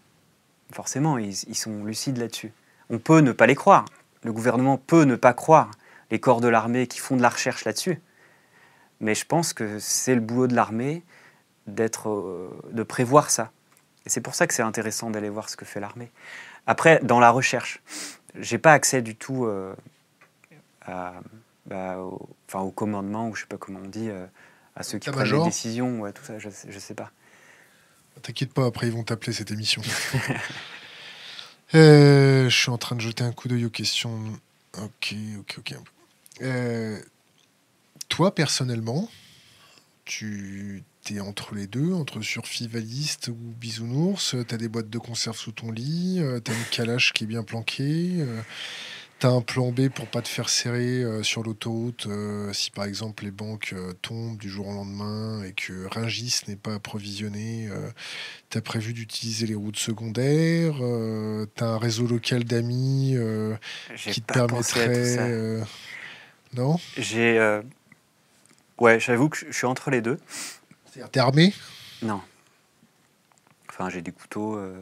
[0.71, 2.51] Forcément, ils sont lucides là-dessus.
[2.89, 3.85] On peut ne pas les croire.
[4.23, 5.71] Le gouvernement peut ne pas croire
[6.11, 7.99] les corps de l'armée qui font de la recherche là-dessus.
[8.99, 11.03] Mais je pense que c'est le boulot de l'armée
[11.67, 13.51] d'être, euh, de prévoir ça.
[14.05, 16.11] Et c'est pour ça que c'est intéressant d'aller voir ce que fait l'armée.
[16.67, 17.81] Après, dans la recherche,
[18.35, 19.75] j'ai pas accès du tout euh,
[20.81, 21.13] à,
[21.65, 24.25] bah, au, enfin, au commandement, ou je sais pas comment on dit, euh,
[24.75, 27.11] à ceux qui prennent les décisions, ouais, tout ça, je, je sais pas.
[28.21, 29.81] T'inquiète pas, après ils vont t'appeler cette émission.
[31.73, 34.23] je suis en train de jeter un coup d'œil aux questions.
[34.77, 35.75] Ok, ok, ok.
[36.41, 36.99] Euh,
[38.09, 39.09] toi, personnellement,
[40.03, 44.35] tu es entre les deux, entre survivaliste ou bisounours.
[44.47, 47.23] Tu as des boîtes de conserve sous ton lit, euh, tu as une calache qui
[47.23, 48.17] est bien planquée.
[48.19, 48.41] Euh,
[49.19, 52.05] tu as un plan B pour pas te faire serrer sur l'autoroute
[52.51, 56.73] si par exemple les banques tombent du jour au lendemain et que Ringis n'est pas
[56.73, 57.69] approvisionné.
[58.49, 60.75] tu as prévu d'utiliser les routes secondaires.
[61.55, 63.15] tu as un réseau local d'amis
[63.95, 65.63] qui te permettrait.
[66.55, 67.37] Non J'ai.
[67.37, 67.61] Euh,
[68.79, 70.17] ouais, j'avoue que je suis entre les deux.
[70.85, 71.53] C'est-à-dire, t'es armé?
[72.01, 72.21] Non.
[73.69, 74.81] Enfin, j'ai des couteaux, euh,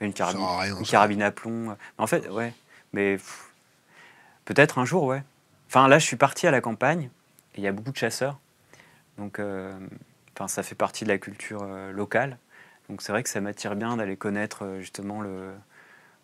[0.00, 0.44] une carabine,
[0.78, 1.76] une carabine à plomb.
[1.98, 2.54] En fait, ouais.
[2.92, 3.18] Mais
[4.44, 5.24] peut-être un jour, ouais.
[5.66, 7.10] Enfin, là, je suis parti à la campagne.
[7.54, 8.38] Et il y a beaucoup de chasseurs.
[9.18, 9.72] Donc, euh,
[10.36, 12.38] enfin, ça fait partie de la culture locale.
[12.88, 15.52] Donc c'est vrai que ça m'attire bien d'aller connaître justement le,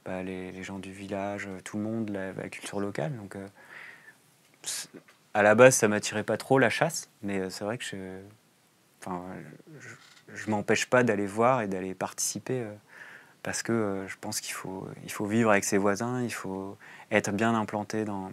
[0.05, 3.17] bah, les, gens du village, tout le monde, la, culture locale.
[3.17, 3.37] Donc
[5.35, 7.97] à la base, ça m'attirait pas trop la chasse, mais c'est vrai que je,
[9.01, 9.23] enfin,
[10.47, 12.67] m'empêche pas d'aller voir et d'aller participer
[13.43, 14.89] parce que je pense qu'il faut,
[15.21, 16.77] vivre avec ses voisins, il faut
[17.11, 18.31] être bien implanté dans,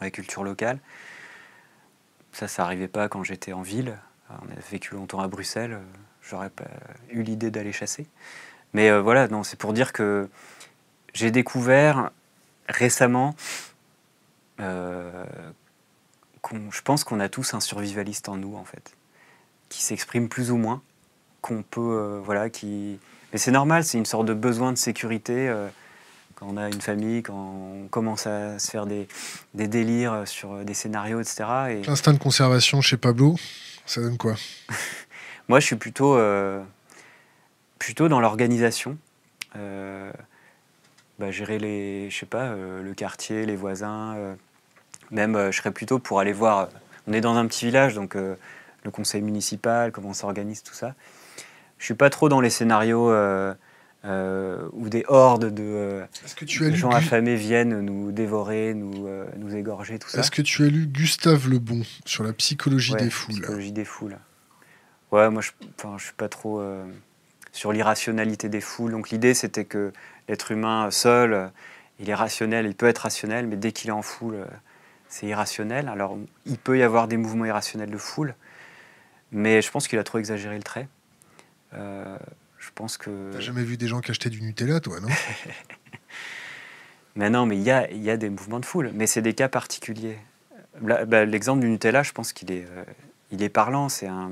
[0.00, 0.78] la culture locale.
[2.32, 3.98] Ça, ça n'arrivait pas quand j'étais en ville.
[4.30, 5.78] On a vécu longtemps à Bruxelles,
[6.22, 6.68] j'aurais pas
[7.10, 8.06] eu l'idée d'aller chasser.
[8.74, 10.28] Mais voilà, c'est pour dire que
[11.14, 12.10] j'ai découvert
[12.68, 13.67] récemment euh,
[16.70, 18.96] je pense qu'on a tous un survivaliste en nous, en fait,
[19.68, 20.82] qui s'exprime plus ou moins,
[21.40, 22.98] qu'on peut, euh, voilà, qui.
[23.32, 25.68] Mais c'est normal, c'est une sorte de besoin de sécurité euh,
[26.34, 29.06] quand on a une famille, quand on commence à se faire des,
[29.54, 31.44] des délires sur des scénarios, etc.
[31.70, 31.82] Et...
[31.82, 33.36] L'instinct de conservation chez Pablo,
[33.86, 34.34] ça donne quoi?
[35.48, 36.62] Moi, je suis plutôt, euh,
[37.78, 38.96] plutôt dans l'organisation.
[41.18, 44.36] Bah, gérer les, je sais pas, le quartier, les voisins
[45.10, 46.60] même, euh, je serais plutôt pour aller voir.
[46.60, 46.66] Euh,
[47.06, 48.34] on est dans un petit village, donc euh,
[48.84, 50.94] le conseil municipal, comment on s'organise, tout ça.
[51.78, 53.10] Je suis pas trop dans les scénarios
[54.04, 56.02] où des hordes de,
[56.74, 60.20] gens affamés viennent nous dévorer, nous, nous égorger, tout ça.
[60.20, 64.18] Est-ce que tu as lu Gustave Lebon sur la psychologie des foules Psychologie des foules.
[65.12, 65.52] Ouais, moi je,
[65.98, 66.60] je suis pas trop
[67.52, 68.90] sur l'irrationalité des foules.
[68.90, 69.92] Donc l'idée c'était que
[70.28, 71.52] l'être humain seul,
[72.00, 74.46] il est rationnel, il peut être rationnel, mais dès qu'il est en foule,
[75.08, 75.88] c'est irrationnel.
[75.88, 78.34] Alors, il peut y avoir des mouvements irrationnels de foule,
[79.32, 80.88] mais je pense qu'il a trop exagéré le trait.
[81.74, 82.18] Euh,
[82.58, 83.32] je pense que.
[83.32, 85.08] T'as jamais vu des gens qui achetaient du Nutella, toi, non?
[87.16, 89.34] Mais non, mais il y a, y a, des mouvements de foule, mais c'est des
[89.34, 90.18] cas particuliers.
[90.80, 92.84] Bah, l'exemple du Nutella, je pense qu'il est, euh,
[93.32, 93.88] il est parlant.
[93.88, 94.30] C'est un,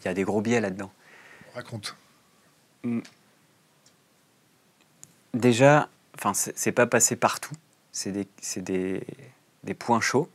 [0.00, 0.90] il y a des gros biais là-dedans.
[1.54, 1.96] Raconte.
[5.32, 7.54] Déjà, enfin, c'est pas passé partout.
[7.92, 9.06] C'est des, des,
[9.66, 10.30] des points chauds.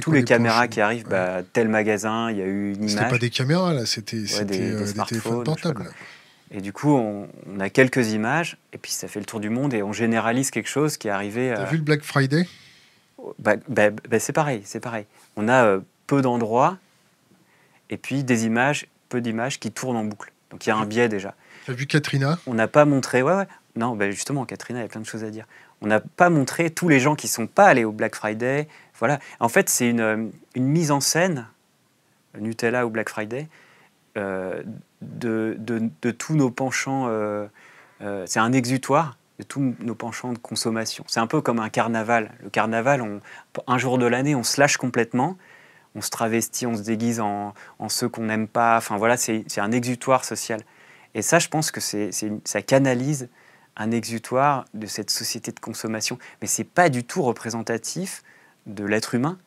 [0.00, 2.90] Tous les, caméras qui arrivent, bah, tel magasin, il y a eu une image.
[2.90, 5.90] C'était pas des caméras là, c'était des, euh, téléphones portables.
[6.50, 7.28] Et du coup, on,
[7.60, 10.70] a quelques images, et puis ça fait le tour du monde, et on généralise quelque
[10.70, 11.52] chose qui est arrivé.
[11.54, 12.48] T'as vu le Black Friday?
[13.38, 15.04] Bah, bah, bah, C'est pareil, c'est pareil.
[15.36, 16.78] On a euh, peu d'endroits,
[17.90, 20.32] et puis des images, peu d'images qui tournent en boucle.
[20.50, 21.34] Donc il y a un biais déjà.
[21.66, 22.38] T'as vu Katrina?
[22.46, 23.46] On n'a pas montré, ouais, ouais.
[23.76, 25.46] Non, justement, Katrina, il y a plein de choses à dire.
[25.82, 28.68] On n'a pas montré tous les gens qui ne sont pas allés au Black Friday.
[28.98, 29.20] Voilà.
[29.40, 31.46] En fait, c'est une, mise en scène,
[32.38, 33.48] Nutella ou Black Friday,
[34.16, 34.62] euh,
[35.00, 35.56] de,
[36.18, 37.06] tous nos penchants.
[37.08, 37.46] Euh,
[38.00, 41.04] euh, c'est un exutoire de tous nos penchants de consommation.
[41.06, 42.32] C'est un peu comme un carnaval.
[42.42, 43.20] Le carnaval,
[43.66, 45.36] un jour de l'année, on se lâche complètement.
[45.94, 47.54] On se travestit, on se déguise en,
[47.88, 48.76] ceux qu'on n'aime pas.
[48.76, 50.60] Enfin voilà, c'est un exutoire social.
[51.14, 53.28] Et ça, je pense que ça canalise
[53.78, 56.18] un exutoire de cette société de consommation.
[56.42, 58.22] Mais c'est pas du tout représentatif
[58.66, 59.38] de l'être humain,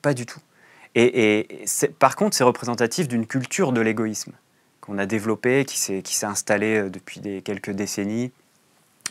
[0.00, 0.40] pas du tout.
[0.94, 1.46] Et,
[1.98, 4.32] par contre, c'est représentatif d'une culture de l'égoïsme
[4.80, 8.32] qu'on a développée, qui s'est installée euh, depuis quelques décennies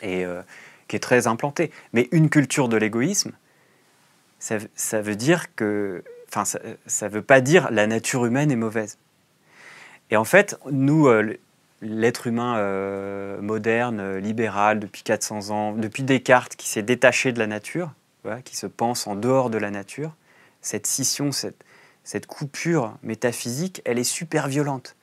[0.01, 0.41] et euh,
[0.87, 1.71] qui est très implantée.
[1.93, 3.31] Mais une culture de l'égoïsme,
[4.39, 6.59] ça, veut dire que, enfin, ça,
[7.07, 8.97] ne veut pas dire la nature humaine est mauvaise.
[10.09, 11.37] Et en fait, nous, euh,
[11.81, 17.39] l'être humain euh, moderne, euh, libéral, depuis 400 ans, depuis Descartes, qui s'est détaché de
[17.39, 17.93] la nature,
[18.43, 20.13] qui se pense en dehors de la nature,
[20.61, 21.63] cette scission, cette,
[22.03, 24.95] cette coupure métaphysique, elle est super violente.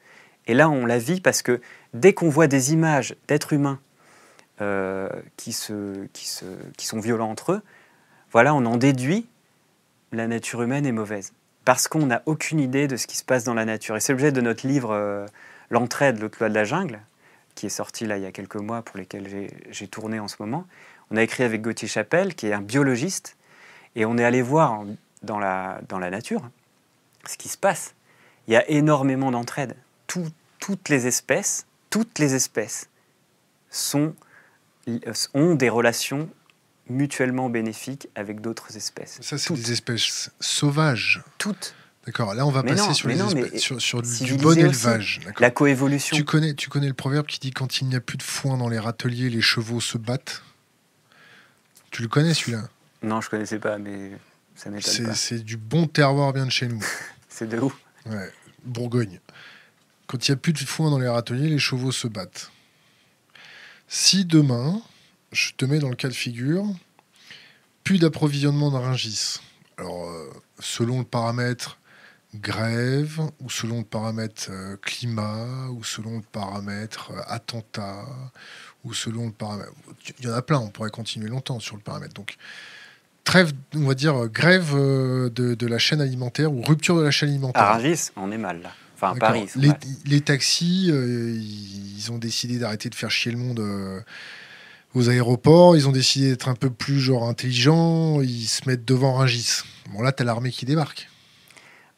[0.47, 1.61] Et là, on la vit parce que
[1.95, 3.81] dès qu'on voit des images d'êtres humains
[4.61, 6.45] euh, qui, se, qui, se,
[6.77, 7.62] qui sont violents entre eux,
[8.33, 9.27] voilà, on en déduit
[10.12, 11.33] la nature humaine est mauvaise.
[11.64, 13.97] Parce qu'on n'a aucune idée de ce qui se passe dans la nature.
[13.97, 15.27] Et c'est l'objet de notre livre
[15.71, 17.01] L'entraide, l'autre loi de la jungle,
[17.55, 20.37] qui est sorti là il y a quelques mois, pour lesquels j'ai tourné en ce
[20.41, 20.67] moment.
[21.11, 23.37] On a écrit avec Gauthier Chapelle, qui est un biologiste,
[23.95, 24.85] et on est allé voir
[25.23, 26.49] dans la, dans la nature
[27.27, 27.95] ce qui se passe.
[28.47, 29.77] Il y a énormément d'entraide.
[30.07, 32.89] toutes les espèces, toutes les espèces
[33.71, 34.14] sont,
[35.35, 36.29] ont des relations
[36.89, 39.19] mutuellement bénéfiques avec d'autres espèces.
[39.23, 41.23] Ça, c'est des espèces sauvages.
[41.39, 41.75] Toutes.
[42.07, 43.09] D'accord, là on va passer sur,
[44.02, 45.20] du bon élevage.
[45.40, 46.16] La coévolution.
[46.16, 48.57] Tu connais, tu connais le proverbe qui dit quand il n'y a plus de foin
[48.57, 50.44] dans les râteliers, les chevaux se battent
[51.90, 52.68] Tu le connais celui-là?
[53.02, 54.12] Non, je connaissais pas, mais
[54.54, 55.14] ça m'étonne pas.
[55.14, 56.84] C'est du bon terroir bien de chez nous.
[57.28, 57.72] c'est de où
[58.07, 58.32] Ouais,
[58.64, 59.18] Bourgogne.
[60.07, 62.52] Quand il n'y a plus de foin dans les râteliers, les chevaux se battent.
[63.88, 64.80] Si demain,
[65.32, 66.64] je te mets dans le cas de figure,
[67.82, 68.76] plus d'approvisionnement de.
[69.78, 71.78] Alors, euh, selon le paramètre
[72.35, 74.51] grève, ou selon le paramètre
[74.83, 78.05] climat, ou selon le paramètre attentat,
[78.85, 79.72] ou selon le paramètre.
[80.18, 82.14] Il y en a plein, on pourrait continuer longtemps sur le paramètre.
[82.14, 82.37] Donc,
[83.24, 87.62] trêve, on va dire, grève de, la chaîne alimentaire ou rupture de la chaîne alimentaire.
[87.62, 88.72] À Rungis, on est mal là.
[88.95, 89.47] Enfin, Paris.
[89.57, 89.72] Les,
[90.07, 94.05] les, taxis, ils ont décidé d'arrêter de faire chier le monde
[94.95, 95.77] aux aéroports.
[95.77, 98.20] Ils ont décidé d'être un peu plus genre intelligents.
[98.22, 99.61] Ils se mettent devant Rungis.
[99.93, 101.09] Bon, là, tu as l'armée qui débarque.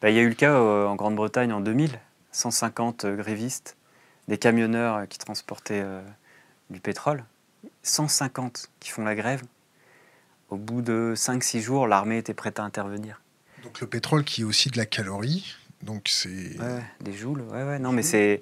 [0.00, 1.98] Bah, il y a eu le cas euh, en Grande-Bretagne en 2000.
[2.30, 3.76] 150 euh, grévistes,
[4.28, 5.84] des camionneurs euh, qui transportaient
[6.70, 7.24] du pétrole.
[7.82, 9.42] 150 qui font la grève.
[10.50, 13.20] Au bout de 5-6 jours, l'armée était prête à intervenir.
[13.64, 15.56] Donc le pétrole qui est aussi de la calorie.
[15.82, 16.56] Donc c'est.
[17.00, 17.42] des joules.
[17.52, 17.78] Ouais, ouais.
[17.78, 18.40] Non, mais c'est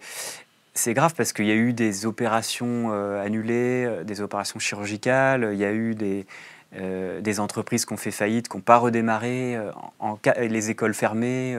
[0.74, 5.58] c'est grave parce qu'il y a eu des opérations euh, annulées, des opérations chirurgicales, il
[5.58, 6.26] y a eu des,
[6.74, 9.58] euh, des entreprises qui ont fait faillite, qui n'ont pas redémarré,
[9.98, 11.58] en, les écoles fermées.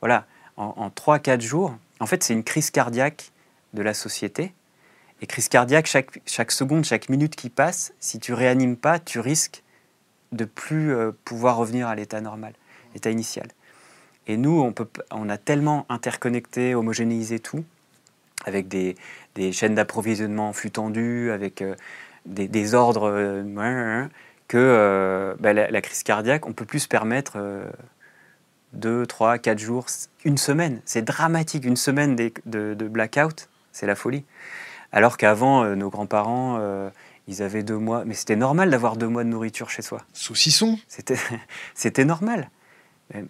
[0.00, 0.26] voilà,
[0.56, 1.74] en, 3-4 jours.
[2.00, 3.30] En fait, c'est une crise cardiaque
[3.72, 4.52] de la société.
[5.22, 9.20] Et crise cardiaque, chaque, chaque seconde, chaque minute qui passe, si tu réanimes pas, tu
[9.20, 9.62] risques
[10.32, 10.92] de plus
[11.24, 12.52] pouvoir revenir à l'état normal,
[12.94, 13.46] l'état initial.
[14.26, 17.64] Et nous, on, peut, on a tellement interconnecté, homogénéisé tout,
[18.44, 18.96] avec des,
[19.34, 21.74] des chaînes d'approvisionnement en flux tendu, avec euh,
[22.26, 24.06] des, ordres, euh,
[24.48, 27.38] que euh, bah, la, crise cardiaque, on peut plus se permettre
[28.72, 29.86] deux, trois, quatre jours,
[30.24, 30.80] une semaine.
[30.84, 34.24] C'est dramatique, une semaine de, de, blackout, c'est la folie.
[34.92, 36.90] Alors qu'avant, nos grands-parents,
[37.26, 40.02] ils avaient deux mois, mais c'était normal d'avoir deux mois de nourriture chez soi.
[40.12, 40.78] Saucisson
[41.74, 42.50] C'était normal.
[43.12, 43.24] Mais,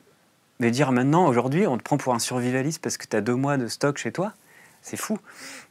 [0.60, 3.34] mais dire maintenant, aujourd'hui, on te prend pour un survivaliste parce que tu as deux
[3.34, 4.32] mois de stock chez toi,
[4.82, 5.18] c'est fou.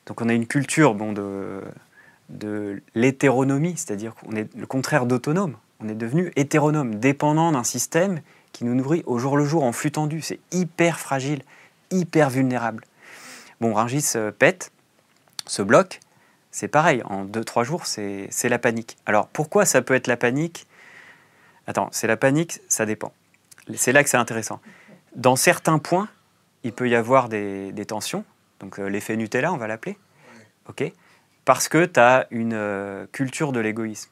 [0.06, 1.62] Donc on a une culture bon, de,
[2.34, 5.56] de l'hétéronomie, c'est-à-dire qu'on est le contraire d'autonome.
[5.80, 8.22] On est devenu hétéronome, dépendant d'un système
[8.52, 10.22] qui nous nourrit au jour le jour en flux tendu.
[10.22, 11.42] C'est hyper fragile,
[11.92, 12.86] hyper vulnérable.
[13.62, 14.72] Bon, Rungis euh, pète,
[15.46, 16.00] se bloque,
[16.52, 17.02] c'est pareil.
[17.06, 18.98] En 2-3 jours, c'est la panique.
[19.06, 20.68] Alors pourquoi ça peut être la panique?
[21.68, 23.14] Attends, c'est la panique, ça dépend.
[23.76, 24.60] C'est là que c'est intéressant.
[25.16, 26.10] Dans certains points,
[26.64, 28.26] il peut y avoir des tensions,
[28.60, 29.98] donc euh, l'effet Nutella, on va l'appeler.
[30.68, 30.92] Ok
[31.46, 34.12] Parce que tu as une euh, culture de l'égoïsme.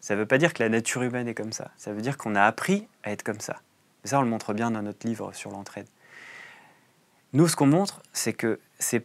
[0.00, 1.70] Ça ne veut pas dire que la nature humaine est comme ça.
[1.76, 3.56] Ça veut dire qu'on a appris à être comme ça.
[4.04, 5.86] Ça, on le montre bien dans notre livre sur l'entraide.
[7.32, 9.04] Nous, ce qu'on montre, c'est que c'est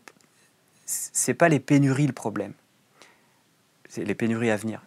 [0.85, 2.53] c'est pas les pénuries le problème.
[3.89, 4.81] C'est les pénuries à venir.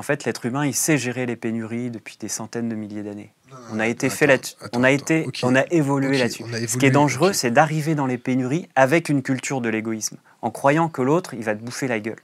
[0.00, 3.34] En fait, l'être humain, il sait gérer les pénuries depuis des centaines de milliers d'années.
[3.70, 4.38] On a été fait là
[4.72, 6.42] on a été, on a évolué là-dessus.
[6.68, 10.50] Ce qui est dangereux, c'est d'arriver dans les pénuries avec une culture de l'égoïsme, en
[10.50, 12.22] croyant que l'autre, il va te bouffer la gueule.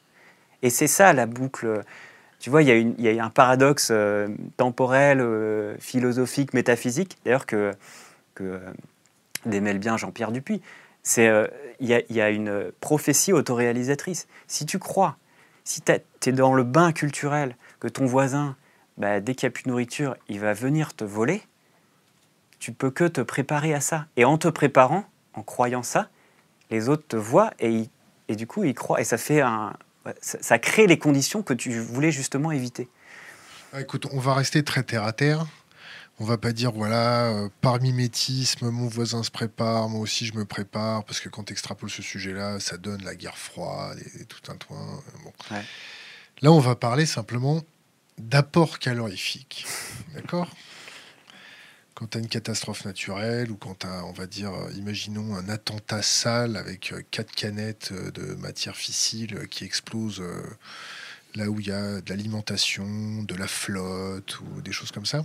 [0.63, 1.83] Et c'est ça la boucle.
[2.39, 7.73] Tu vois, il y, a un paradoxe euh, temporel, euh, philosophique, métaphysique, d'ailleurs que,
[8.35, 8.59] que euh,
[9.45, 10.63] démêle bien Jean-Pierre Dupuis.
[11.03, 11.31] C'est
[11.81, 14.29] il y, y, a une prophétie autoréalisatrice.
[14.47, 15.19] Si tu crois,
[15.63, 18.57] si tu es dans le bain culturel, que ton voisin
[18.97, 21.43] bah, dès qu'il n'y a plus de nourriture, il va venir te voler,
[22.59, 24.07] tu peux que te préparer à ça.
[24.17, 25.05] Et en te préparant,
[25.35, 26.09] en croyant ça,
[26.71, 27.89] les autres te voient et,
[28.29, 29.01] et du coup ils croient.
[29.01, 29.75] Et ça, fait un,
[30.21, 32.89] ça, crée les conditions que tu voulais justement éviter.
[33.73, 35.47] Ah, écoute, on va rester très terre à terre.
[36.19, 40.33] On va pas dire, voilà, euh, par mimétisme, mon voisin se prépare, moi aussi je
[40.33, 44.25] me prépare, parce que quand tu extrapoles ce sujet-là, ça donne la guerre froide et,
[44.25, 44.79] tout un toit.
[45.23, 45.33] Bon.
[46.43, 47.63] Là, on va parler simplement
[48.19, 49.67] d'apport calorifique.
[50.15, 50.49] D'accord?
[51.95, 55.35] Quand tu as une catastrophe naturelle ou quand tu as, on va dire, euh, imaginons
[55.35, 60.23] un attentat sale avec euh, quatre canettes euh, de matière fissile qui explosent
[61.35, 65.25] là où il y a de l'alimentation, de la flotte ou des choses comme ça.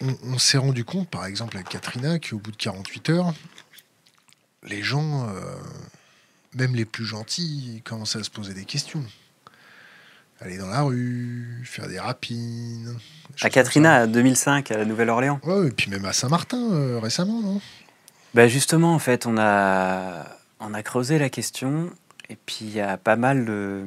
[0.00, 3.34] On, s'est rendu compte, par exemple, avec Katrina, qu'au bout de 48 heures,
[4.64, 5.32] les gens,
[6.54, 9.04] même les plus gentils, commençaient à se poser des questions
[10.40, 12.96] aller dans la rue, faire des rapines.
[13.40, 15.40] À Katrina, 2005, à la Nouvelle-Orléans.
[15.44, 17.60] Ouais, et puis même à Saint-Martin euh, récemment, non?
[18.34, 20.26] Bah Justement, en fait, on a,
[20.60, 21.90] on a creusé la question,
[22.28, 23.84] et puis il y a pas mal de,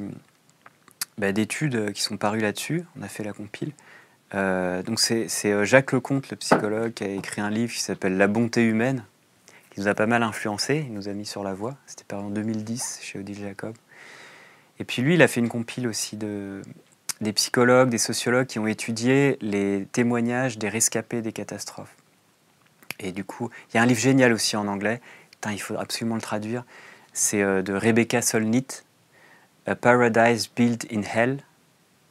[1.17, 2.85] bah, d'études qui sont parues là-dessus.
[2.97, 3.73] On a fait la compile.
[4.33, 8.17] Euh, donc c'est, euh, Jacques Lecomte, le psychologue, qui a écrit un livre qui s'appelle
[8.17, 9.03] La bonté humaine,
[9.77, 11.75] qui nous a pas mal influencé, il nous a mis sur la voie.
[11.85, 13.75] C'était paru en 2010 chez Odile Jacob.
[14.79, 16.63] Et puis lui, il a fait une compile aussi de,
[17.21, 21.93] des psychologues, des sociologues qui ont étudié les témoignages des rescapés des catastrophes.
[22.99, 24.99] Et du coup, il y a un livre génial aussi en anglais,
[25.47, 26.63] il faut absolument le traduire,
[27.13, 28.83] c'est euh, de Rebecca Solnit,
[29.67, 31.37] A Paradise Built in Hell.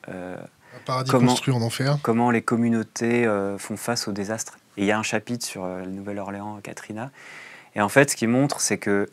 [0.09, 0.37] Euh,
[0.73, 1.99] Un paradis comment, construit en enfer.
[2.03, 4.57] Comment les communautés font face au désastre.
[4.77, 7.11] Et il y a un chapitre sur la Nouvelle-Orléans, Katrina.
[7.77, 9.09] Et en fait, ce qui montre, c'est que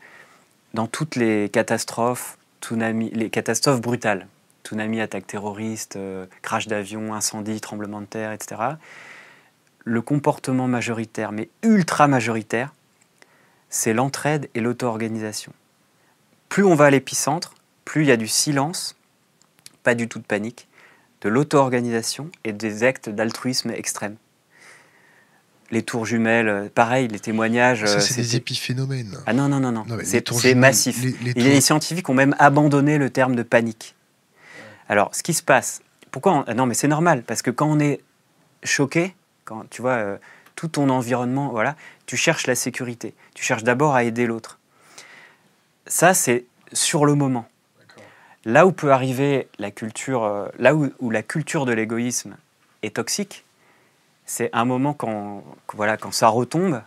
[0.73, 2.37] dans toutes les catastrophes,
[2.71, 4.27] les catastrophes brutales,
[4.63, 5.99] tsunami, attaque terroriste,
[6.41, 8.61] crash d'avion, incendie, tremblement de terre, etc.,
[9.85, 12.73] le comportement majoritaire, mais ultra majoritaire,
[13.69, 15.51] c'est l'entraide et l'auto-organisation.
[16.47, 17.53] Plus on va à l'épicentre,
[17.83, 18.95] plus il y a du silence,
[19.83, 20.69] pas du tout de panique,
[21.19, 24.15] de l'auto-organisation et des actes d'altruisme extrême.
[25.71, 27.85] Les tours jumelles, pareil, les témoignages.
[27.85, 29.17] Ça, c'est des épiphénomènes.
[29.25, 29.85] Ah non, non, non, non.
[30.03, 31.03] c'est massif.
[31.23, 33.95] Les, les, scientifiques ont même abandonné le terme de panique.
[34.87, 38.01] Alors, ce qui se passe, pourquoi Non, mais c'est normal, parce que quand on est
[38.63, 40.17] choqué, quand tu vois euh,
[40.55, 43.13] tout ton environnement, voilà, tu cherches la sécurité.
[43.33, 44.59] Tu cherches d'abord à aider l'autre.
[45.87, 47.47] Ça, c'est sur le moment.
[48.45, 52.35] Là où peut arriver la culture, euh, là où, la culture de l'égoïsme
[52.81, 53.45] est toxique,
[54.25, 55.43] c'est un moment quand,
[55.73, 56.81] voilà, quand ça retombe,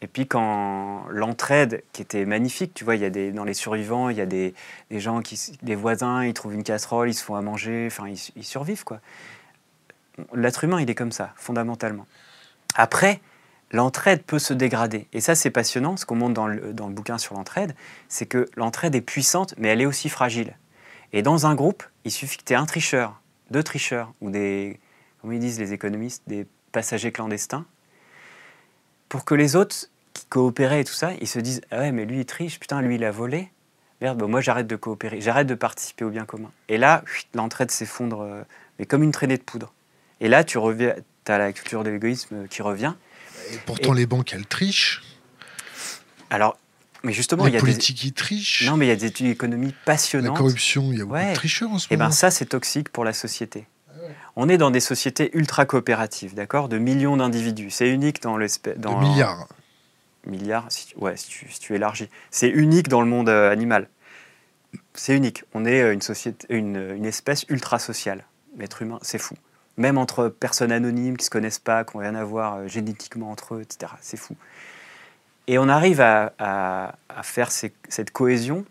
[0.00, 3.54] et puis quand l'entraide, qui était magnifique, tu vois, il y a des, dans les
[3.54, 4.54] survivants, il y a des,
[4.90, 8.08] des, gens, qui, des voisins, ils trouvent une casserole, ils se font à manger, enfin,
[8.08, 9.00] ils, survivent, quoi.
[10.34, 12.06] L'être humain, il est comme ça, fondamentalement.
[12.74, 13.20] Après,
[13.72, 15.06] l'entraide peut se dégrader.
[15.12, 15.96] Et ça, c'est passionnant.
[15.96, 17.74] Ce qu'on montre dans le, dans le bouquin sur l'entraide,
[18.08, 20.56] c'est que l'entraide est puissante, mais elle est aussi fragile.
[21.12, 24.80] Et dans un groupe, il suffit que tu aies un tricheur, deux tricheurs, ou des,
[25.20, 27.66] comment ils disent les économistes, des passagers clandestins,
[29.08, 32.04] pour que les autres qui coopéraient et tout ça, ils se disent Ah ouais, mais
[32.04, 33.50] lui, il triche, putain, lui, il a volé.
[34.00, 36.52] Merde, moi, j'arrête de coopérer, j'arrête de participer au bien commun.
[36.68, 37.02] Et là,
[37.34, 38.42] l'entraide s'effondre, euh,
[38.78, 39.72] mais comme une traînée de poudre.
[40.20, 40.94] Et là, tu reviens,
[41.26, 42.94] as la culture de l'égoïsme qui revient.
[43.52, 45.02] Et pourtant, les banques, elles trichent.
[46.30, 46.56] Alors,
[47.02, 48.02] mais justement, il y a politiques des...
[48.02, 48.66] qui trichent.
[48.66, 50.32] Non, mais il y a des économies passionnantes.
[50.32, 52.46] La corruption, il y a beaucoup de tricheurs en ce Et eh ben ça, c'est
[52.46, 53.66] toxique pour la société.
[54.40, 57.70] On est dans des sociétés ultra coopératives, d'accord, de millions d'individus.
[57.70, 58.78] C'est unique dans l'espèce.
[58.78, 59.00] Dans...
[59.00, 59.48] De milliards.
[60.26, 61.28] Milliards, si, ouais, si
[61.60, 62.08] tu, élargis.
[62.30, 63.88] C'est unique dans le monde euh, animal.
[64.94, 65.44] C'est unique.
[65.54, 68.24] On est euh, une société, une, une espèce ultra sociale.
[68.56, 69.34] L'être humain, c'est fou
[69.78, 72.68] même entre personnes anonymes qui ne se connaissent pas, qui n'ont rien à voir euh,
[72.68, 73.92] génétiquement entre eux, etc.
[74.00, 74.36] C'est fou.
[75.46, 78.66] Et on arrive à, faire cette cohésion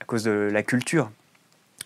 [0.00, 1.10] à cause de la culture.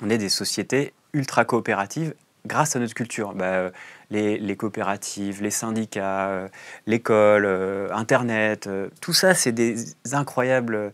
[0.02, 2.12] On est des sociétés ultra coopératives
[2.46, 3.34] grâce à notre culture.
[3.34, 3.70] Bah, euh,
[4.10, 6.48] les, coopératives, les syndicats, euh,
[6.86, 7.46] l'école,
[7.92, 8.68] Internet,
[9.00, 10.92] tout ça, c'est des incroyables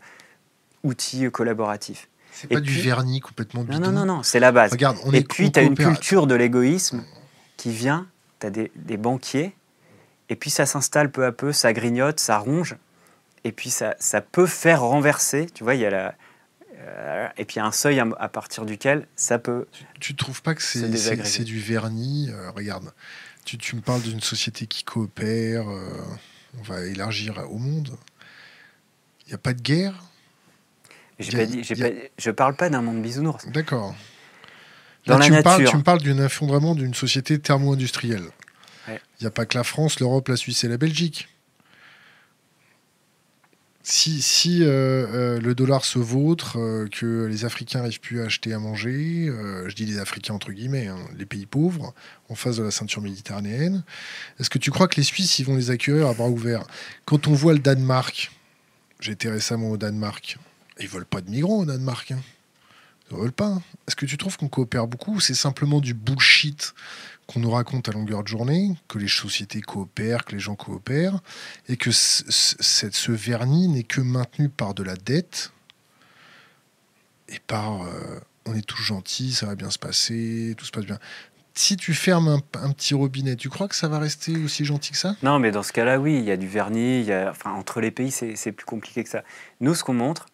[0.84, 2.08] outils collaboratifs.
[2.36, 3.78] C'est pas du vernis complètement bidon.
[3.80, 4.72] Non, non, non, c'est la base.
[4.72, 7.02] Regarde, on Et puis, tu as une culture de l'égoïsme
[7.56, 8.06] qui vient,
[8.40, 9.56] tu as des, banquiers,
[10.28, 12.76] et puis ça s'installe peu à peu, ça grignote, ça ronge,
[13.44, 16.14] et puis ça, ça peut faire renverser, tu vois, il y a la...
[16.86, 19.66] Euh, et puis il y a un seuil à, partir duquel ça peut.
[19.98, 22.92] Tu, ne trouves pas que c'est du vernis euh, Regarde,
[23.44, 26.04] tu, tu, me parles d'une société qui coopère, euh,
[26.58, 27.96] on va élargir au monde.
[29.26, 29.94] Il n'y a pas de guerre?
[31.32, 33.46] Pas dit, Je parle pas d'un monde bisounours.
[33.48, 33.94] D'accord
[35.04, 38.26] tu, Me parles, tu me parles d'un effondrement d'une société thermo-industrielle.
[38.88, 41.28] Il n'y a pas que la France, l'Europe, la Suisse et la Belgique.
[43.88, 48.52] Si, euh, euh, le dollar se vautre, euh, que les Africains n'arrivent plus à acheter
[48.52, 49.32] à manger,
[49.66, 51.94] je dis les Africains entre guillemets, hein, les pays pauvres,
[52.28, 53.84] en face de la ceinture méditerranéenne,
[54.40, 56.66] est-ce que tu crois que les Suisses ils vont les accueillir à bras ouverts?
[57.04, 58.32] Quand on voit le Danemark,
[58.98, 60.36] j'étais récemment au Danemark,
[60.80, 62.10] ils veulent pas de migrants au Danemark.
[62.10, 62.18] Hein.
[63.12, 63.46] Ils veulent pas.
[63.46, 63.62] Hein.
[63.86, 66.74] Est-ce que tu trouves qu'on coopère beaucoup ou c'est simplement du bullshit?
[67.26, 71.20] Qu'on nous raconte à longueur de journée, que les sociétés coopèrent, que les gens coopèrent,
[71.68, 75.52] et que ce vernis n'est que maintenu par de la dette
[77.28, 80.86] et par euh, on est tous gentils, ça va bien se passer, tout se passe
[80.86, 80.98] bien.
[81.54, 84.98] Si tu fermes un, petit robinet, tu crois que ça va rester aussi gentil que
[84.98, 85.16] ça?
[85.22, 87.08] Non, mais dans ce cas-là, oui, il y a du vernis,
[87.46, 89.24] entre les pays, c'est plus compliqué que ça.
[89.60, 90.26] Nous, ce qu'on montre,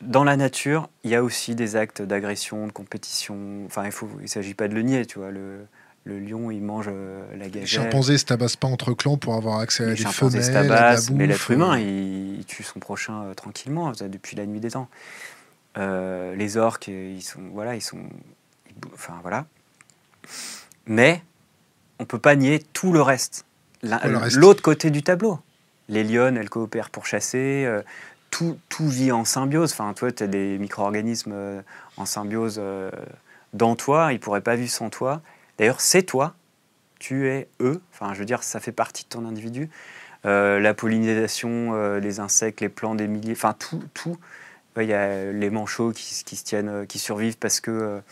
[0.00, 3.66] dans la nature, il y a aussi des actes d'agression, de compétition.
[3.66, 5.30] Enfin, il ne s'agit pas de le nier, tu vois.
[5.30, 5.66] Le,
[6.06, 7.60] le lion, il mange euh, la gazelle.
[7.60, 11.00] Les chimpanzés se tabassent pas entre clans pour avoir accès à des femelles, à la
[11.12, 14.88] Mais l'être humain, il, tue son prochain euh, tranquillement, depuis la nuit des temps.
[15.76, 17.98] Euh, les orques, ils sont, voilà, ils sont,
[18.94, 19.46] enfin voilà.
[20.86, 21.22] Mais
[21.98, 23.44] on peut pas nier tout le reste.
[23.82, 25.40] L'autre côté du tableau.
[25.88, 27.66] Les lionnes, elles coopèrent pour chasser
[28.30, 29.72] tout, vit en symbiose.
[29.72, 31.62] Enfin, toi, tu as des micro-organismes euh,
[31.96, 32.90] en symbiose euh,
[33.52, 35.20] dans toi, ils ne pourraient pas vivre sans toi.
[35.58, 36.34] D'ailleurs, c'est toi,
[36.98, 37.80] tu es eux.
[37.92, 39.70] Enfin, je veux dire, ça fait partie de ton individu.
[40.24, 44.16] Euh, la pollinisation, les insectes, les plants des milliers, enfin, tout, tout.
[44.78, 48.02] Il y a les manchots qui, se tiennent, qui survivent parce que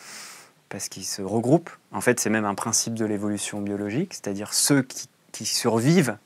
[0.74, 1.70] parce qu'ils se regroupent.
[1.92, 4.82] En fait, c'est même un principe de l'évolution biologique, c'est-à-dire ceux
[5.32, 6.16] qui, survivent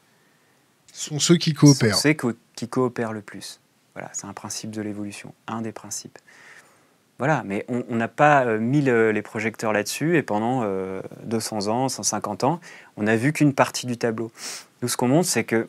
[0.90, 1.94] sont ceux qui coopèrent.
[1.96, 3.60] Sont ceux qui coopèrent le plus.
[3.94, 6.18] Voilà, c'est un principe de l'évolution, un des principes.
[7.18, 10.62] Voilà, mais on n'a pas euh, mis les projecteurs là-dessus et pendant
[11.24, 12.60] 200 euh, ans, 150 ans,
[12.96, 14.30] on n'a vu qu'une partie du tableau.
[14.82, 15.68] Nous, ce qu'on montre, c'est que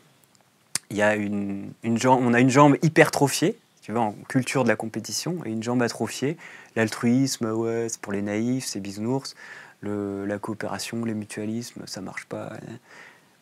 [0.91, 4.75] y a une, jambe, on a une jambe hypertrophiée, tu vois, en culture de la
[4.75, 6.37] compétition, et une jambe atrophiée.
[6.75, 9.35] L'altruisme, ouais, c'est pour les naïfs, c'est bisounours.
[9.81, 12.51] La coopération, les mutualismes, ça marche pas.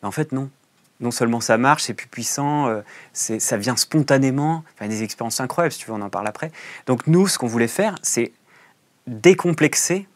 [0.02, 0.48] Mais en fait, non
[1.00, 2.80] non seulement ça marche, c'est plus puissant, euh,
[3.12, 6.50] ça vient spontanément, enfin, des expériences incroyables, si tu veux, on en parle après.
[6.86, 8.32] Donc nous, ce qu'on voulait faire, c'est
[9.06, 10.06] décomplexer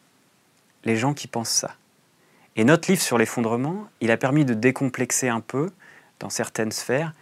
[0.83, 1.75] les gens qui pensent ça.
[2.55, 5.71] Et notre livre sur l'effondrement, il a permis de décomplexer un peu,
[6.19, 7.13] dans certaines sphères,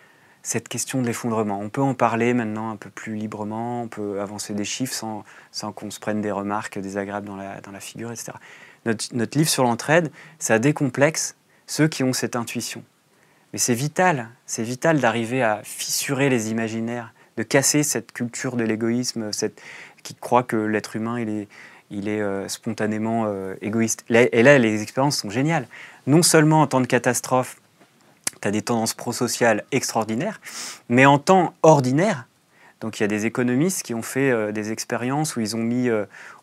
[0.43, 1.59] cette question de l'effondrement.
[1.59, 4.93] On peut en parler maintenant un peu plus librement, on peut avancer des chiffres
[5.51, 8.33] sans, qu'on se prenne des remarques désagréables dans la, dans la figure, etc.
[8.85, 11.35] Notre livre sur l'entraide, ça décomplexe
[11.67, 12.83] ceux qui ont cette intuition.
[13.53, 18.63] Mais c'est vital, c'est vital d'arriver à fissurer les imaginaires, de casser cette culture de
[18.63, 19.61] l'égoïsme, cette,
[20.03, 24.05] qui croit que l'être humain, il est, euh, spontanément euh, égoïste.
[24.09, 25.67] Et là, les expériences sont géniales.
[26.07, 27.57] Non seulement en temps de catastrophe,
[28.41, 30.39] tu as des tendances prosociales extraordinaires,
[30.89, 32.27] mais en temps ordinaire,
[32.79, 35.61] donc il y a des économistes qui ont fait euh, des expériences où ils ont
[35.61, 35.89] mis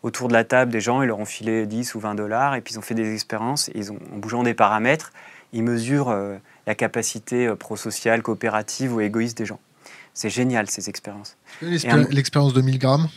[0.02, 2.60] autour de la table des gens, ils leur ont filé 10 ou 20 dollars, et
[2.60, 5.12] puis ils ont fait des expériences, ils ont, en bougeant des paramètres,
[5.52, 6.14] ils mesurent
[6.68, 9.58] la capacité euh, prosociale, coopérative ou égoïste des gens.
[10.12, 11.38] C'est génial ces expériences.
[11.62, 13.08] L'expérience de Milgram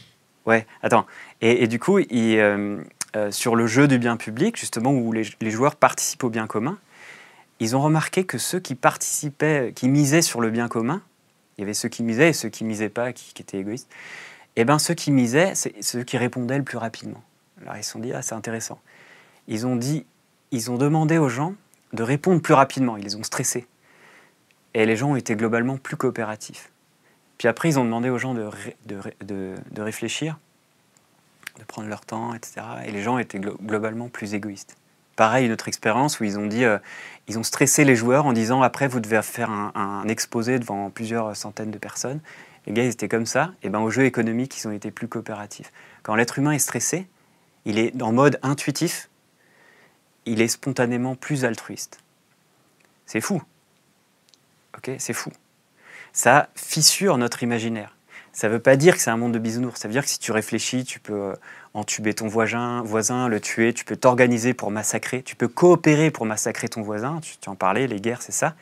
[0.45, 1.05] Ouais, attends.
[1.41, 2.77] Et, du coup, il, euh,
[3.15, 6.77] euh, sur le jeu du bien public, justement, où les, joueurs participent au bien commun,
[7.59, 11.01] ils ont remarqué que ceux qui participaient, qui misaient sur le bien commun,
[11.57, 13.89] il y avait ceux qui misaient et ceux qui misaient pas, qui, étaient égoïstes,
[14.55, 17.23] et eh bien ceux qui misaient, c'est ceux qui répondaient le plus rapidement.
[17.61, 18.79] Alors ils se sont dit, ah c'est intéressant.
[19.47, 20.05] Ils ont dit,
[20.51, 21.53] ils ont demandé aux gens
[21.93, 22.97] de répondre plus rapidement.
[22.97, 23.67] Ils les ont stressés.
[24.73, 26.71] Et les gens ont été globalement plus coopératifs.
[27.37, 28.49] Puis après, ils ont demandé aux gens de,
[28.85, 30.37] de, réfléchir,
[31.59, 32.61] de prendre leur temps, etc.
[32.85, 34.77] Et les gens étaient globalement plus égoïstes.
[35.15, 36.77] Pareil, une autre expérience où ils ont dit, euh,
[37.27, 41.35] ils ont stressé les joueurs en disant après vous devez faire un, exposé devant plusieurs
[41.35, 42.21] centaines de personnes.
[42.67, 43.51] Les gars, ils étaient comme ça.
[43.63, 45.71] Et ben au jeu économique, ils ont été plus coopératifs.
[46.03, 47.07] Quand l'être humain est stressé,
[47.65, 49.09] il est en mode intuitif
[50.25, 51.99] il est spontanément plus altruiste.
[53.05, 53.41] C'est fou.
[54.77, 55.31] Ok, c'est fou.
[56.13, 57.95] Ça fissure notre imaginaire.
[58.33, 59.79] Ça ne veut pas dire que c'est un monde de bisounours.
[59.79, 61.33] Ça veut dire que si tu réfléchis, tu peux euh,
[61.73, 66.25] entuber ton voisin, voisin le tuer, tu peux t'organiser pour massacrer, tu peux coopérer pour
[66.25, 67.19] massacrer ton voisin.
[67.21, 68.55] Tu, tu en parlais, les guerres, c'est ça.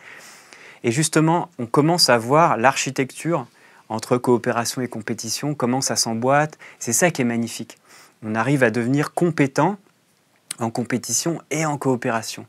[0.83, 3.45] Et justement, on commence à voir l'architecture
[3.89, 6.57] entre coopération et compétition, comment ça s'emboîte.
[6.79, 7.77] C'est ça qui est magnifique.
[8.23, 9.77] On arrive à devenir compétent
[10.59, 12.45] en compétition et en coopération.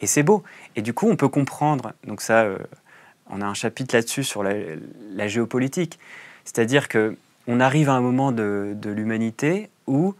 [0.00, 0.42] Et c'est beau.
[0.76, 2.58] Et du coup, on peut comprendre, donc ça, euh,
[3.28, 5.98] on a un chapitre là-dessus sur la, géopolitique,
[6.44, 10.14] c'est-à-dire que on arrive à un moment de, l'humanité où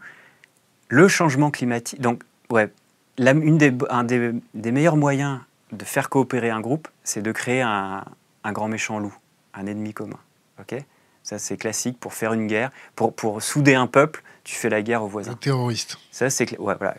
[0.87, 2.71] le changement climatique, donc ouais,
[3.19, 5.39] une des, un des, meilleurs moyens
[5.71, 8.03] de faire coopérer un groupe, c'est de créer un,
[8.45, 9.13] grand méchant loup,
[9.53, 10.17] un ennemi commun.
[10.59, 10.75] Ok?
[11.21, 12.71] Ça, c'est classique pour faire une guerre.
[12.95, 15.33] Pour, pour souder un peuple, tu fais la guerre aux voisins.
[15.33, 15.99] Un terroriste.
[16.09, 16.95] Ça, c'est ouais, voilà.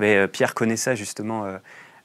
[0.00, 1.58] Mais euh, Pierre connaît ça justement euh,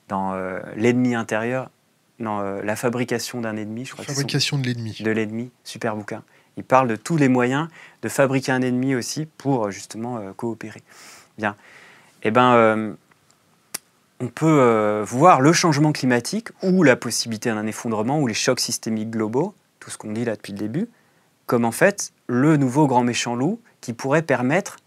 [0.10, 1.72] dans euh, L'ennemi intérieur,
[2.20, 4.06] dans La fabrication d'un ennemi, je crois.
[4.06, 4.98] Fabrication de l'ennemi.
[5.02, 6.24] De l'ennemi, super bouquin.
[6.56, 7.68] Il parle de tous les moyens
[8.04, 10.82] de fabriquer un ennemi aussi pour justement coopérer.
[11.38, 11.58] Bien.
[12.24, 12.96] Eh ben,
[14.22, 19.10] on peut voir le changement climatique ou la possibilité d'un effondrement ou les chocs systémiques
[19.10, 20.88] globaux, tout ce qu'on dit là depuis le début,
[21.48, 24.78] comme en fait le nouveau grand méchant loup qui pourrait permettre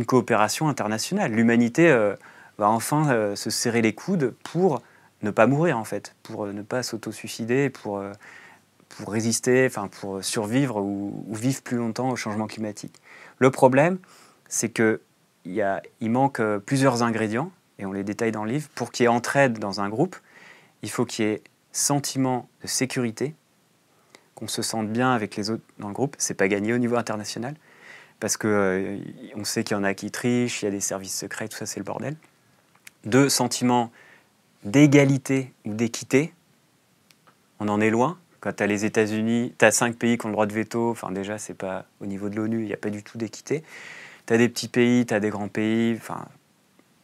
[0.00, 1.30] une coopération internationale.
[1.30, 2.16] L'humanité euh,
[2.56, 4.82] va enfin euh, se serrer les coudes pour
[5.20, 8.02] ne pas mourir, en fait, pour euh, ne pas s'auto-suicider, pour,
[8.88, 12.94] pour résister, enfin, pour survivre ou, vivre plus longtemps au changement climatique.
[13.38, 13.98] Le problème,
[14.48, 15.02] c'est que
[15.44, 15.62] il,
[16.00, 19.08] il manque plusieurs ingrédients, et on les détaille dans le livre, pour qu'il y ait
[19.08, 20.16] entraide dans un groupe,
[20.82, 21.42] il faut qu'il y ait
[21.72, 23.34] sentiment de sécurité,
[24.34, 26.16] qu'on se sente bien avec les autres dans le groupe.
[26.18, 27.54] C'est pas gagné au niveau international
[28.20, 28.98] parce qu'on euh,
[29.44, 31.66] sait qu'il y en a qui trichent, il y a des services secrets, tout ça
[31.66, 32.16] c'est le bordel.
[33.04, 33.90] Deux, sentiment
[34.64, 36.34] d'égalité ou d'équité.
[37.58, 38.18] On en est loin.
[38.40, 40.90] Quand tu as les États-Unis, tu as cinq pays qui ont le droit de veto,
[40.90, 43.62] enfin déjà c'est pas au niveau de l'ONU, il n'y a pas du tout d'équité.
[44.26, 46.26] Tu as des petits pays, tu as des grands pays, enfin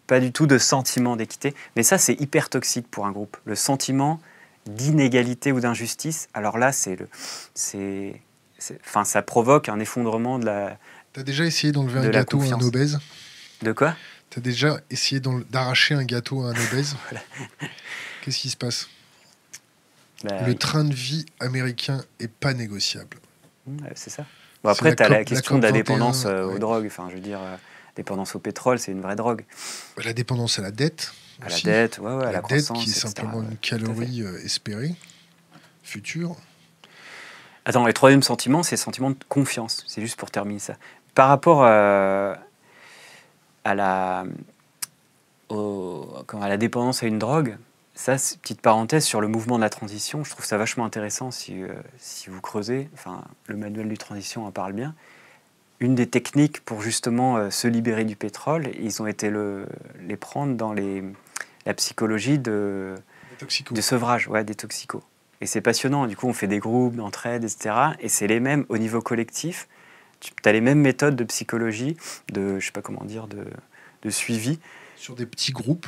[0.06, 1.54] pas du tout de sentiment d'équité.
[1.76, 3.36] Mais ça c'est hyper toxique pour un groupe.
[3.44, 4.20] Le sentiment
[4.66, 7.08] d'inégalité ou d'injustice, alors là c'est le,
[7.54, 8.20] c'est,
[8.80, 10.78] enfin ça provoque un effondrement de la,
[11.16, 12.98] T'as déjà essayé d'enlever un gâteau à un obèse
[13.62, 13.96] De quoi?
[14.28, 16.94] Tu as déjà essayé d'arracher un gâteau à un obèse
[18.20, 18.90] Qu'est-ce qui se passe?
[20.24, 23.16] Bah, Le train de vie américain est pas négociable.
[23.94, 24.26] c'est ça.
[24.62, 26.84] Bon, après, tu as la, question de la dépendance euh, aux drogues.
[26.86, 27.56] Enfin, je veux dire, euh,
[27.96, 29.46] dépendance au pétrole, c'est une vraie drogue.
[30.04, 31.14] La dépendance à la dette.
[31.40, 34.94] À la dette, ouais, ouais, la, dette qui est simplement une calorie euh, espérée,
[35.82, 36.36] future.
[37.64, 39.82] Attends, le troisième sentiment, c'est le sentiment de confiance.
[39.86, 40.76] C'est juste pour terminer ça.
[41.16, 42.36] Par rapport à,
[43.64, 44.26] à la,
[45.48, 47.56] à la dépendance à une drogue,
[47.94, 51.62] ça, petite parenthèse sur le mouvement de la transition, je trouve ça vachement intéressant si,
[51.62, 52.90] euh, si vous creusez.
[52.92, 54.94] Enfin, le manuel du transition en parle bien.
[55.80, 59.66] Une des techniques pour justement euh, se libérer du pétrole, ils ont été le,
[60.06, 61.02] les prendre dans les,
[61.64, 62.94] la psychologie de,
[63.70, 65.02] de sevrage, ouais, des toxicos.
[65.40, 66.06] Et c'est passionnant.
[66.08, 67.74] Du coup, on fait des groupes d'entraide, etc.
[68.00, 69.66] Et c'est les mêmes au niveau collectif.
[70.20, 71.96] Tu as les mêmes méthodes de psychologie,
[72.32, 73.44] de, je sais pas comment dire, de,
[74.02, 74.58] de suivi.
[74.96, 75.86] Sur des petits groupes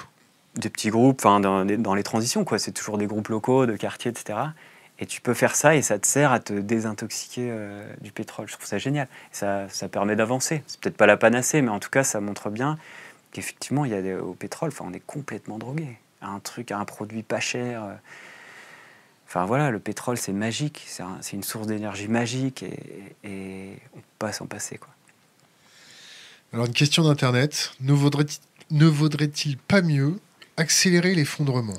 [0.57, 2.59] Des petits groupes, enfin, dans, dans, les transitions, quoi.
[2.59, 4.39] C'est toujours des groupes locaux, de quartiers, etc.
[4.99, 8.49] Et tu peux faire ça et ça te sert à te désintoxiquer euh, du pétrole.
[8.49, 9.07] Je trouve ça génial.
[9.31, 10.63] Ça, ça permet d'avancer.
[10.67, 12.79] C'est peut-être pas la panacée, mais en tout cas, ça montre bien
[13.31, 15.99] qu'effectivement, il y a des, au pétrole, enfin, on est complètement drogué.
[16.21, 17.85] Un truc, un produit pas cher.
[17.85, 17.95] Euh,
[19.29, 24.05] Enfin voilà, le pétrole c'est magique, c'est une source d'énergie magique et, et, on peut
[24.19, 24.79] pas s'en passer.
[24.79, 24.89] Quoi.
[26.55, 29.31] Alors une question d'Internet, ne vaudrait-il vaudrait
[29.69, 30.19] pas mieux
[30.57, 31.77] accélérer l'effondrement?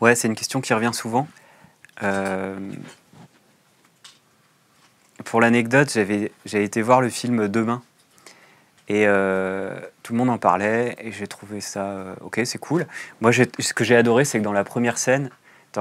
[0.00, 1.26] Ouais, c'est une question qui revient souvent.
[2.04, 2.56] Euh,
[5.24, 6.30] pour l'anecdote, j'avais
[6.64, 7.82] été voir le film Demain.
[8.88, 12.86] Et euh, tout le monde en parlait et j'ai trouvé ça euh, ok, c'est cool.
[13.20, 15.30] Moi, ce que j'ai adoré, c'est que dans la première scène,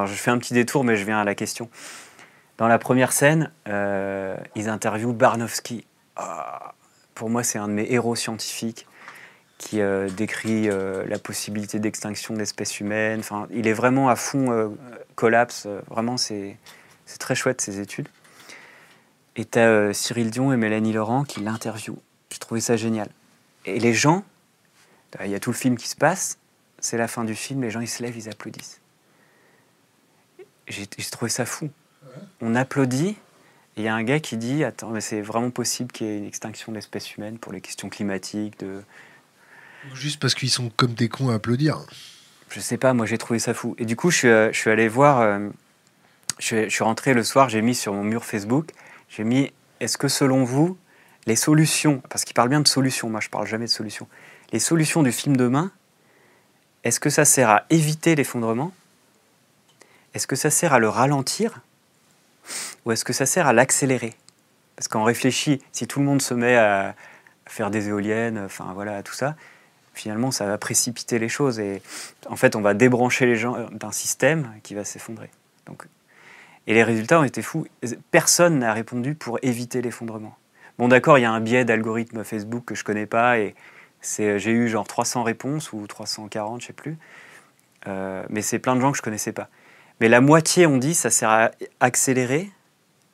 [0.05, 1.69] je fais un petit détour, mais je viens à la question.
[2.57, 5.85] Dans la première scène, euh, ils interviewent Barnowski.
[6.15, 6.73] Ah,
[7.13, 8.87] pour moi, c'est un de mes héros scientifiques
[9.57, 13.19] qui euh, décrit euh, la possibilité d'extinction de l'espèce humaine.
[13.19, 14.75] Enfin, il est vraiment à fond
[15.15, 15.67] collapse.
[15.89, 16.57] vraiment, c'est
[17.19, 18.09] très chouette ces études.
[19.37, 21.99] Et tu as Cyril Dion et Mélanie Laurent qui l'interviewent.
[22.31, 23.09] J'ai trouvé ça génial.
[23.65, 24.23] Et les gens,
[25.23, 26.37] il y a tout le film qui se passe,
[26.79, 28.79] c'est la fin du film, les gens ils se lèvent, ils applaudissent
[30.67, 31.69] j'ai trouvé ça fou.
[32.41, 33.15] On applaudit,
[33.77, 36.09] et il y a un gars qui dit Attends, mais c'est vraiment possible qu'il y
[36.09, 38.81] ait une extinction de l'espèce humaine pour les questions climatiques de...
[39.93, 41.85] Juste parce qu'ils sont comme des cons à applaudir.
[42.49, 43.75] Je sais pas, moi j'ai trouvé ça fou.
[43.77, 45.49] Et du coup, je suis, euh, je suis allé voir, euh,
[46.39, 48.71] je, suis, rentré le soir, j'ai mis sur mon mur Facebook,
[49.09, 50.77] j'ai mis Est-ce que selon vous,
[51.27, 54.07] les solutions, parce qu'il parle bien de solutions, moi je parle jamais de solutions,
[54.53, 55.71] les solutions du film demain,
[56.83, 58.73] est-ce que ça sert à éviter l'effondrement
[60.15, 61.59] est-ce que ça sert à le ralentir
[62.85, 64.13] ou est-ce que ça sert à l'accélérer?
[64.77, 66.95] Parce qu'on réfléchit, si tout le monde se met à
[67.45, 69.35] faire des éoliennes, enfin voilà, tout ça,
[69.93, 71.81] finalement ça va précipiter les choses et
[72.27, 75.29] en fait on va débrancher les gens d'un système qui va s'effondrer.
[75.65, 75.85] Donc,
[76.67, 77.67] et les résultats ont été fous.
[78.11, 80.35] Personne n'a répondu pour éviter l'effondrement.
[80.77, 83.53] Bon d'accord, il y a un biais d'algorithme Facebook que je connais pas et
[84.01, 86.97] j'ai eu genre 300 réponses ou 340, je sais plus.
[87.87, 89.49] Euh, mais c'est plein de gens que je connaissais pas.
[89.99, 92.51] Mais la moitié, on dit, ça sert à accélérer,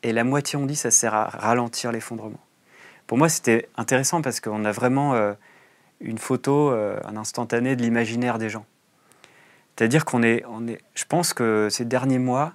[0.03, 2.39] et la moitié, on dit, ça sert à ralentir l'effondrement.
[3.07, 5.33] Pour moi, c'était intéressant parce qu'on a vraiment euh,
[5.99, 8.65] une photo, euh, un instantané de l'imaginaire des gens.
[9.75, 12.53] C'est-à-dire qu'on est, on est, je pense que ces derniers mois,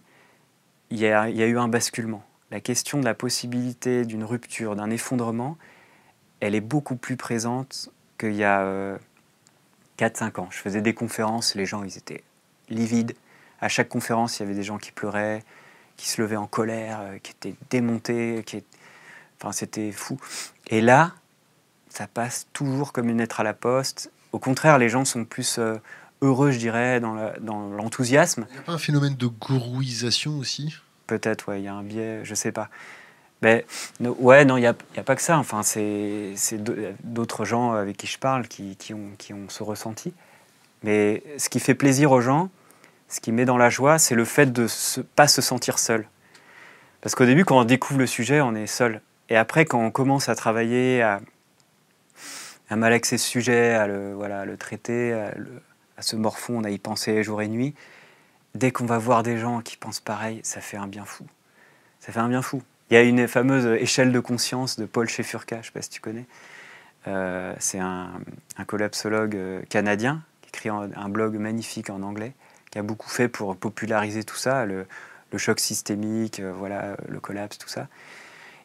[0.90, 2.24] il y, a, eu un basculement.
[2.50, 5.58] La question de la possibilité d'une rupture, d'un effondrement,
[6.40, 8.98] elle est beaucoup plus présente qu'il y a
[9.98, 10.48] 4-5 euh, ans.
[10.50, 12.22] Je faisais des conférences, les gens, ils étaient
[12.68, 13.14] livides
[13.60, 15.42] à chaque conférence, il y avait des gens qui pleuraient,
[15.96, 18.62] qui se levaient en colère, euh, qui étaient démontés, qui
[19.40, 20.18] enfin c'était fou.
[20.68, 21.12] Et là,
[21.88, 24.10] ça passe toujours comme une lettre à la poste.
[24.32, 25.76] Au contraire, les gens sont plus euh,
[26.22, 28.46] heureux, je dirais, dans l'enthousiasme.
[28.50, 30.74] il n'y a pas un phénomène de gourouisation aussi?
[31.06, 32.68] Peut-être, ouais, il y a un biais, je sais pas.
[33.42, 33.66] Mais
[34.00, 35.38] ouais, non, il n'y a, a, pas que ça.
[35.38, 36.34] Enfin, c'est
[37.04, 40.12] d'autres gens avec qui je parle qui, qui, ont, qui ont ce ressenti.
[40.82, 42.50] Mais ce qui fait plaisir aux gens,
[43.08, 46.08] ce qui met dans la joie, c'est le fait de ne pas se sentir seul.
[47.00, 49.00] Parce qu'au début, quand on découvre le sujet, on est seul.
[49.28, 51.20] Et après, quand on commence à travailler, à,
[52.70, 57.42] malaxer ce sujet, à le, voilà, le traiter, à, se morfond, à y penser jour
[57.42, 57.74] et nuit,
[58.54, 61.24] dès qu'on va voir des gens qui pensent pareil, ça fait un bien fou.
[62.00, 62.62] Ça fait un bien fou.
[62.90, 65.82] Il y a une fameuse échelle de conscience de Paul Shefurka, je ne sais pas
[65.82, 66.24] si tu connais.
[67.08, 68.10] Euh, c'est un,
[68.56, 72.32] un, collapsologue euh, canadien qui écrit un blog magnifique en anglais
[72.78, 74.86] a beaucoup fait pour populariser tout ça, le,
[75.36, 77.88] choc systémique, euh, voilà, le collapse, tout ça.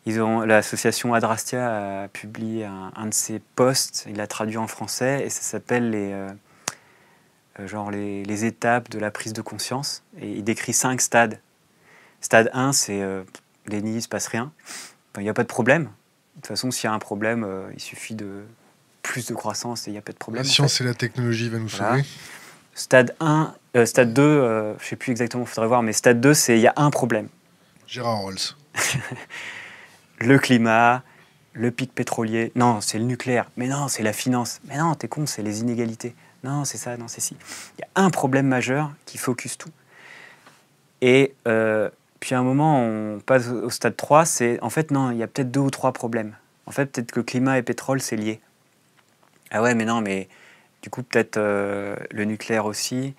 [0.05, 5.25] ils ont l'association Adrastia a publié un, de ses posts, il l'a traduit en français
[5.25, 6.15] et ça s'appelle les
[7.65, 11.39] genre les, les, étapes de la prise de conscience et il décrit cinq stades.
[12.21, 13.03] Stade 1, c'est
[13.67, 14.53] déni, il se passe rien.
[15.17, 15.83] Il n'y a pas de problème.
[15.83, 15.89] De
[16.35, 18.45] toute façon, s'il y a un problème, il suffit de
[19.01, 20.43] plus de croissance et il n'y a pas de problème.
[20.43, 22.03] La science et la technologie va nous sauver.
[22.73, 25.93] Stade 1, euh, stade 2, euh, je ne sais plus exactement, il faudrait voir, mais
[25.93, 27.29] stade 2, c'est il y a un problème.
[27.87, 28.35] Gérard Rolls.
[30.19, 31.03] le climat,
[31.53, 32.51] le pic pétrolier.
[32.55, 33.49] Non, c'est le nucléaire.
[33.55, 34.59] Mais non, c'est la finance.
[34.65, 36.15] Mais non, t'es con, c'est les inégalités.
[36.43, 37.37] Non, c'est ça, non, c'est si.
[37.77, 39.71] Il y a un problème majeur qui focus tout.
[41.01, 41.89] Et euh,
[42.19, 45.23] puis à un moment, on passe au stade 3, c'est en fait, non, il y
[45.23, 46.35] a peut-être deux ou trois problèmes.
[46.65, 48.41] En fait, peut-être que climat et pétrole, c'est lié.
[49.49, 50.27] Ah ouais, mais non, mais
[50.81, 53.15] du coup, peut-être le nucléaire aussi.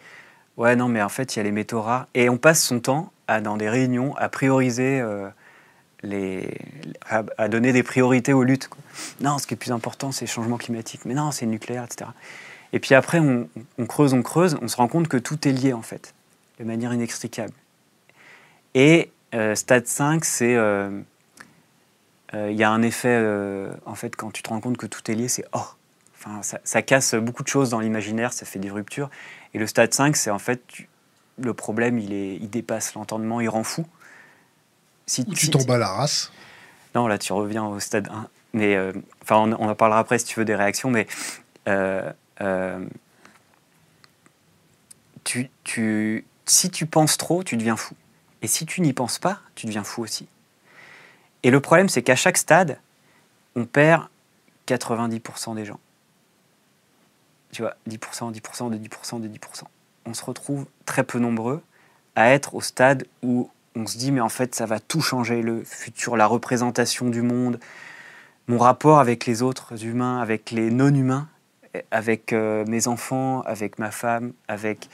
[0.57, 2.07] Ouais, non, mais en fait, il y a les métaux rares.
[2.15, 3.13] Et on passe son temps
[3.43, 5.29] dans des réunions à prioriser, euh,
[6.03, 6.59] les,
[7.09, 8.69] à, donner des priorités aux luttes.
[9.21, 11.05] Non, ce qui est plus important, c'est le changement climatique.
[11.05, 12.11] Mais non, c'est le nucléaire, etc.
[12.75, 13.49] Et puis après, on,
[13.87, 16.15] creuse, on creuse, on se rend compte que tout est lié, en fait,
[16.59, 17.53] de manière inextricable.
[18.75, 20.57] Et euh, stade 5, c'est.
[22.35, 23.23] Il y a un effet,
[23.85, 25.67] en fait, quand tu te rends compte que tout est lié, c'est oh,
[26.43, 29.11] ça, casse beaucoup de choses dans l'imaginaire, ça fait des ruptures.
[29.55, 30.63] Et le stade 5, c'est en fait
[31.39, 33.87] le problème, il, est, il dépasse l'entendement, il rend fou.
[35.07, 36.33] Si, tu tombes à la race.
[36.95, 38.29] Non, là, tu reviens au stade 1.
[38.55, 38.93] Mais, euh,
[39.23, 41.07] enfin, on, en parlera après si tu veux des réactions, mais
[41.69, 42.11] euh,
[42.41, 42.85] euh,
[45.25, 47.95] tu, tu, si tu penses trop, tu deviens fou.
[48.43, 50.29] Et si tu n'y penses pas, tu deviens fou aussi.
[51.43, 52.79] Et le problème, c'est qu'à chaque stade,
[53.57, 54.07] on perd
[54.69, 55.81] 90% des gens
[57.53, 59.63] tu vois, 10%, 10%, de 10%, de 10%.
[60.07, 61.63] On se retrouve très peu nombreux
[62.17, 65.43] à être au stade où on se dit, mais en fait, ça va tout changer,
[65.43, 67.61] le futur, la représentation du monde,
[68.49, 71.29] mon rapport avec les autres humains, avec les non-humains,
[71.91, 74.89] avec euh, mes enfants, avec ma femme, avec...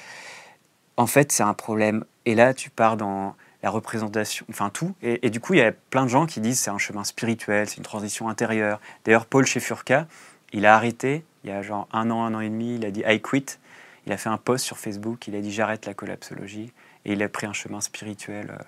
[0.97, 2.05] En fait, c'est un problème.
[2.24, 4.94] Et là, tu pars dans la représentation, enfin tout.
[5.02, 7.05] Et, et du coup, il y a plein de gens qui disent c'est un chemin
[7.05, 8.80] spirituel, c'est une transition intérieure.
[9.05, 10.06] D'ailleurs, Paul chez Furka,
[10.53, 12.91] il a arrêté il y a genre un an, un an et demi, il a
[12.91, 13.59] dit I quit.
[14.07, 16.73] Il a fait un post sur Facebook, il a dit j'arrête la collapsologie.
[17.05, 18.62] Et il a pris un chemin spirituel euh,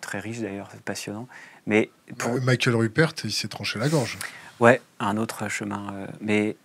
[0.00, 1.28] très riche d'ailleurs, c'est passionnant.
[1.66, 2.40] Mais pour...
[2.40, 4.18] Michael Rupert, il s'est tranché la gorge.
[4.60, 5.92] Ouais, un autre chemin.
[5.94, 6.56] Euh, mais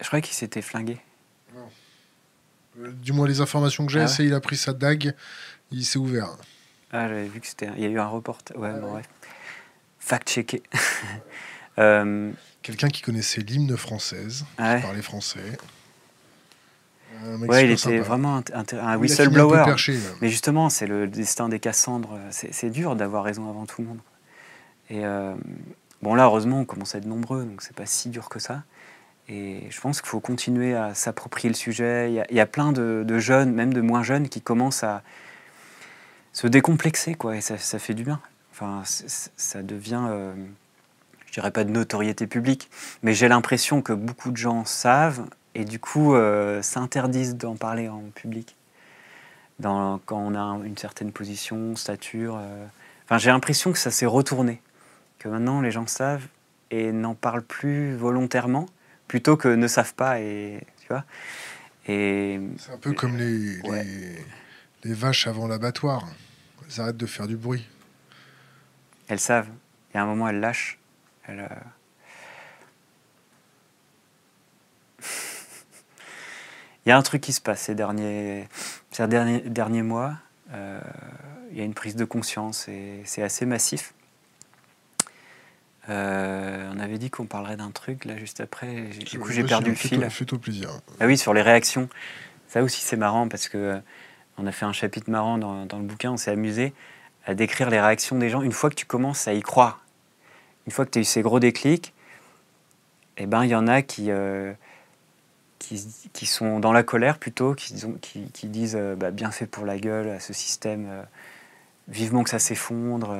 [0.00, 0.98] je crois qu'il s'était flingué.
[2.78, 5.14] Euh, du moins, les informations que j'ai, ah c'est il a pris sa dague,
[5.70, 6.36] il s'est ouvert.
[6.92, 7.68] Ah, j'avais vu que c'était.
[7.76, 8.38] Il y a eu un report.
[8.54, 9.02] Ouais, ah ouais.
[9.98, 10.62] Fact-checké.
[12.62, 15.58] Quelqu'un qui connaissait l'hymne française, qui parlait français.
[17.48, 18.42] Ouais, il était vraiment
[18.80, 19.74] un, whistleblower.
[20.20, 22.18] mais justement, c'est le destin des Cassandres.
[22.30, 23.98] C'est dur d'avoir raison avant tout le monde.
[24.90, 25.34] Et euh,
[26.02, 28.62] bon, là, heureusement, on commence à être nombreux, donc c'est pas si dur que ça.
[29.28, 32.12] Et je pense qu'il faut continuer à s'approprier le sujet.
[32.30, 35.02] Il y, a, plein de, jeunes, même de moins jeunes, qui commencent à
[36.32, 37.36] se décomplexer, quoi.
[37.36, 38.20] Et ça, fait du bien.
[38.52, 40.06] Enfin, ça devient.
[40.08, 40.34] Euh,
[41.28, 42.70] je dirais pas de notoriété publique,
[43.02, 47.88] mais j'ai l'impression que beaucoup de gens savent et du coup euh, s'interdisent d'en parler
[47.88, 48.56] en public.
[49.58, 52.38] Dans, quand on a une certaine position, stature.
[52.40, 52.64] Euh.
[53.04, 54.62] Enfin, j'ai l'impression que ça s'est retourné,
[55.18, 56.26] que maintenant les gens savent
[56.70, 58.66] et n'en parlent plus volontairement,
[59.06, 61.04] plutôt que ne savent pas et tu vois.
[61.88, 64.24] Et c'est un peu comme les, les,
[64.84, 66.06] les vaches avant l'abattoir.
[66.64, 67.66] Elles arrêtent de faire du bruit.
[69.08, 69.48] Elles savent.
[69.90, 70.77] Il y a un moment, elles lâchent
[76.84, 78.48] il y a un truc qui se passe ces derniers,
[78.90, 80.14] ces derniers, derniers mois.
[80.52, 80.80] Euh,
[81.50, 83.94] il y a une prise de conscience et c'est assez massif.
[85.88, 88.90] Euh, on avait dit qu'on parlerait d'un truc là juste après.
[89.10, 90.06] Du coup, j'ai perdu le fil.
[90.10, 90.70] Fais-toi plaisir.
[91.00, 91.88] Ah oui, sur les réactions.
[92.46, 93.80] Ça aussi, c'est marrant parce que
[94.36, 96.12] on a fait un chapitre marrant dans, dans le bouquin.
[96.12, 96.74] On s'est amusé
[97.26, 98.42] à décrire les réactions des gens.
[98.42, 99.82] Une fois que tu commences à y croire,
[100.68, 101.94] une fois que tu as eu ces gros déclics,
[103.16, 104.52] eh ben, il y en a qui, euh,
[105.58, 107.72] qui, sont dans la colère plutôt, qui,
[108.02, 111.02] qui, disent euh, bah, bien fait pour la gueule à ce système, euh,
[111.88, 113.16] vivement que ça s'effondre.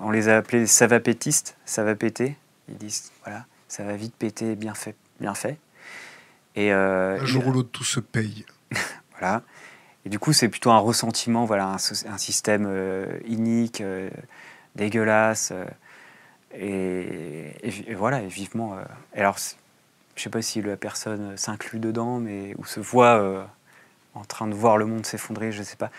[0.00, 2.36] on les a appelés ça va pétistes, ça va péter.
[2.68, 4.96] Ils disent voilà, ça va vite péter, bien fait.
[5.20, 5.56] Bien fait.
[6.56, 8.44] Et, un jour ou l'autre, tout se paye.
[9.12, 9.42] voilà.
[10.04, 12.68] Et du coup, c'est plutôt un ressentiment, voilà, un, un système
[13.24, 13.84] inique,
[14.74, 15.52] dégueulasse.
[16.54, 17.52] Et,
[17.94, 18.74] voilà, et vivement.
[18.74, 18.82] Euh,
[19.14, 19.38] alors,
[20.16, 23.42] je sais pas si la personne s'inclut dedans, mais ou se voit euh,
[24.14, 25.90] en train de voir le monde s'effondrer, je sais pas.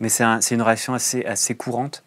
[0.00, 2.04] Mais c'est une réaction assez, assez courante.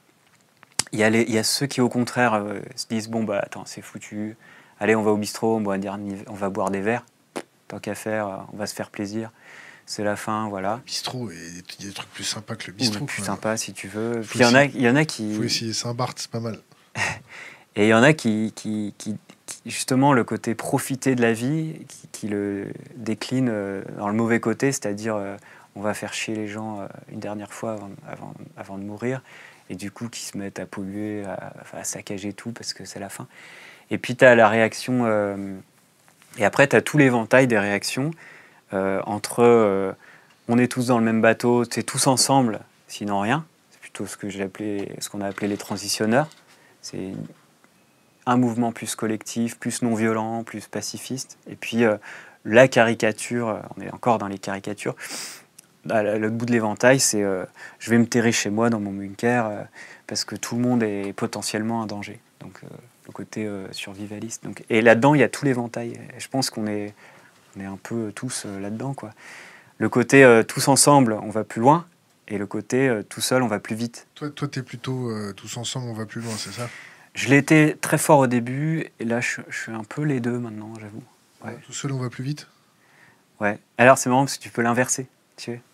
[0.91, 3.41] il y, a il y a ceux qui, au contraire, euh, se disent Bon, bah
[3.43, 4.37] attends, c'est foutu.
[4.79, 5.77] Allez, on va au bistrot, on va,
[6.27, 7.05] on va boire des verres.
[7.67, 9.31] Tant qu'à faire, euh, on va se faire plaisir.
[9.85, 10.81] C'est la fin, voilà.
[10.85, 13.05] Bistrot, il y a des trucs plus sympas que le bistrot.
[13.05, 14.21] plus sympa si tu veux.
[14.21, 15.29] Puis il y, en a, il y en a qui.
[15.29, 16.59] Il faut essayer Saint-Barth, c'est pas mal.
[17.75, 19.17] Et il y en a qui, qui, qui,
[19.65, 24.71] justement, le côté profiter de la vie, qui, le décline euh, dans le mauvais côté,
[24.71, 25.17] c'est-à-dire
[25.75, 27.77] on va faire chier les gens une dernière fois
[28.07, 29.21] avant, avant de mourir
[29.69, 33.09] et du coup qui se mettent à polluer, à, saccager tout parce que c'est la
[33.09, 33.27] fin.
[33.91, 35.55] Et puis tu as la réaction, euh,
[36.37, 38.11] et après tu as tout l'éventail des réactions
[38.73, 39.93] euh, entre euh,
[40.47, 43.45] on est tous dans le même bateau, c'est tous ensemble, sinon rien.
[43.71, 46.27] C'est plutôt ce appelé, ce qu'on a appelé les transitionneurs.
[46.81, 47.11] C'est
[48.29, 51.37] un mouvement plus collectif, plus non violent, plus pacifiste.
[51.49, 51.83] Et puis
[52.45, 54.95] la caricature, on est encore dans les caricatures,
[55.85, 57.45] bah, le bout de l'éventail, c'est euh,
[57.79, 59.63] je vais me terrer chez moi dans mon bunker euh,
[60.07, 62.19] parce que tout le monde est potentiellement un danger.
[62.41, 62.67] Donc euh,
[63.07, 64.43] le côté survivaliste.
[64.69, 65.99] Et là-dedans, il y a tout l'éventail.
[66.19, 66.93] Je pense qu'on est,
[67.57, 68.95] on est un peu tous là-dedans.
[69.79, 71.87] Le côté tous ensemble, on va plus loin.
[72.27, 74.05] Et le côté tout seul, on va plus vite.
[74.13, 76.69] Toi, toi tu es plutôt tous ensemble, on va plus loin, c'est ça?
[77.19, 78.85] Je l'étais très fort au début.
[79.01, 81.03] Et là, je, suis un peu les deux maintenant, j'avoue.
[81.43, 81.57] Ouais.
[81.65, 82.47] Tout seul, on va plus vite?
[83.41, 83.59] Ouais.
[83.77, 85.05] Alors, c'est marrant parce que tu peux l'inverser.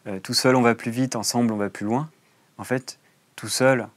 [0.08, 2.10] Euh, tout seul, on va plus vite, ensemble, on va plus loin.
[2.58, 2.98] En fait,
[3.36, 3.88] tout seul,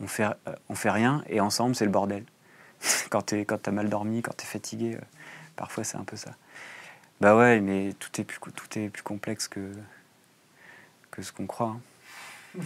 [0.00, 2.24] on fait, euh, on fait rien, et ensemble, c'est le bordel.
[3.10, 5.04] quand tu as mal dormi, quand tu es fatigué, euh,
[5.56, 6.34] parfois c'est un peu ça.
[7.20, 9.72] Bah ouais, mais tout est plus, tout est plus complexe que,
[11.10, 11.76] que ce qu'on croit.
[12.56, 12.62] Hein.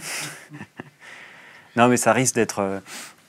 [1.75, 2.81] non, mais ça risque d'être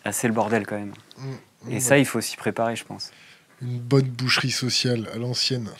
[0.04, 0.92] assez le bordel quand même.
[1.18, 1.30] Mmh,
[1.64, 3.10] mmh, et ça, il faut s'y préparer, je pense.
[3.62, 5.70] Une bonne boucherie sociale à l'ancienne.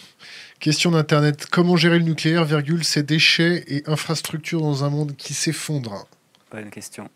[0.59, 1.47] Question d'Internet.
[1.51, 6.07] Comment gérer le nucléaire, virgule, ses déchets et infrastructures dans un monde qui s'effondre?
[6.51, 7.09] Bonne question.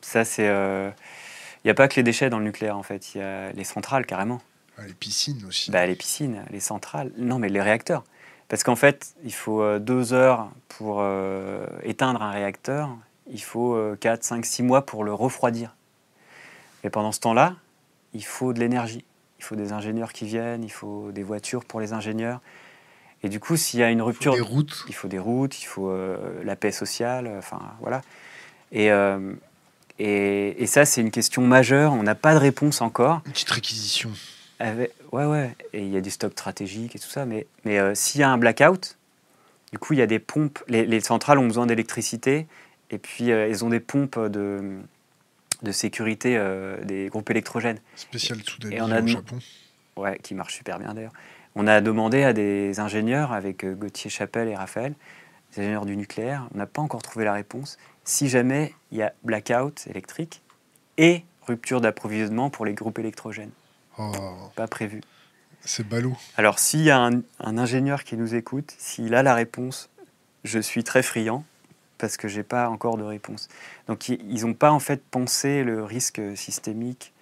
[0.00, 0.44] Ça, c'est.
[0.44, 0.90] Il euh,
[1.64, 3.14] n'y a pas que les déchets dans le nucléaire, en fait.
[3.14, 4.40] Il y a les centrales, carrément.
[4.78, 5.72] Ah, les piscines aussi.
[5.72, 7.10] Bah, les piscines, les centrales.
[7.18, 8.04] Non, mais les réacteurs.
[8.46, 12.96] Parce qu'en fait, il faut euh, deux heures pour euh, éteindre un réacteur.
[13.28, 15.74] Il faut 4, 5, 6 mois pour le refroidir.
[16.84, 17.56] Et pendant ce temps-là,
[18.12, 19.04] il faut de l'énergie.
[19.38, 22.40] Il faut des ingénieurs qui viennent, il faut des voitures pour les ingénieurs.
[23.22, 25.18] Et du coup, s'il y a une rupture, il faut des routes, il faut, des
[25.18, 28.02] routes, il faut euh, la paix sociale, euh, enfin voilà.
[28.74, 29.32] Euh,
[29.98, 31.92] et, et, ça, c'est une question majeure.
[31.92, 33.22] On n'a pas de réponse encore.
[33.26, 34.10] Une petite réquisition.
[34.58, 35.56] Avec, ouais, ouais.
[35.72, 37.24] Et il y a des stocks stratégiques et tout ça.
[37.24, 38.98] Mais, mais s'il y a un blackout,
[39.72, 40.58] du coup, il y a des pompes.
[40.68, 42.46] Les, centrales ont besoin d'électricité.
[42.90, 44.80] Et puis, elles ont des pompes de,
[45.64, 46.38] de sécurité
[46.84, 47.78] des groupes électrogènes.
[47.96, 49.38] Spécial Tsunami au Japon.
[49.96, 51.12] Ouais, qui marche super bien d'ailleurs.
[51.56, 54.94] On a demandé à des ingénieurs, avec euh, Gauthier Chapelle et Raphaël,
[55.54, 57.78] des ingénieurs du nucléaire, on n'a pas encore trouvé la réponse.
[58.02, 60.42] Si jamais il y a blackout électrique
[60.98, 63.52] et rupture d'approvisionnement pour les groupes électrogènes.
[63.98, 64.10] Oh.
[64.56, 65.00] Pas prévu.
[65.60, 66.16] C'est ballot.
[66.36, 69.90] Alors s'il y a un, ingénieur qui nous écoute, s'il a la réponse,
[70.42, 71.44] je suis très friand
[72.04, 73.48] parce que j'ai pas encore de réponse.
[73.88, 77.14] Donc ils n'ont pas en fait pensé le risque systémique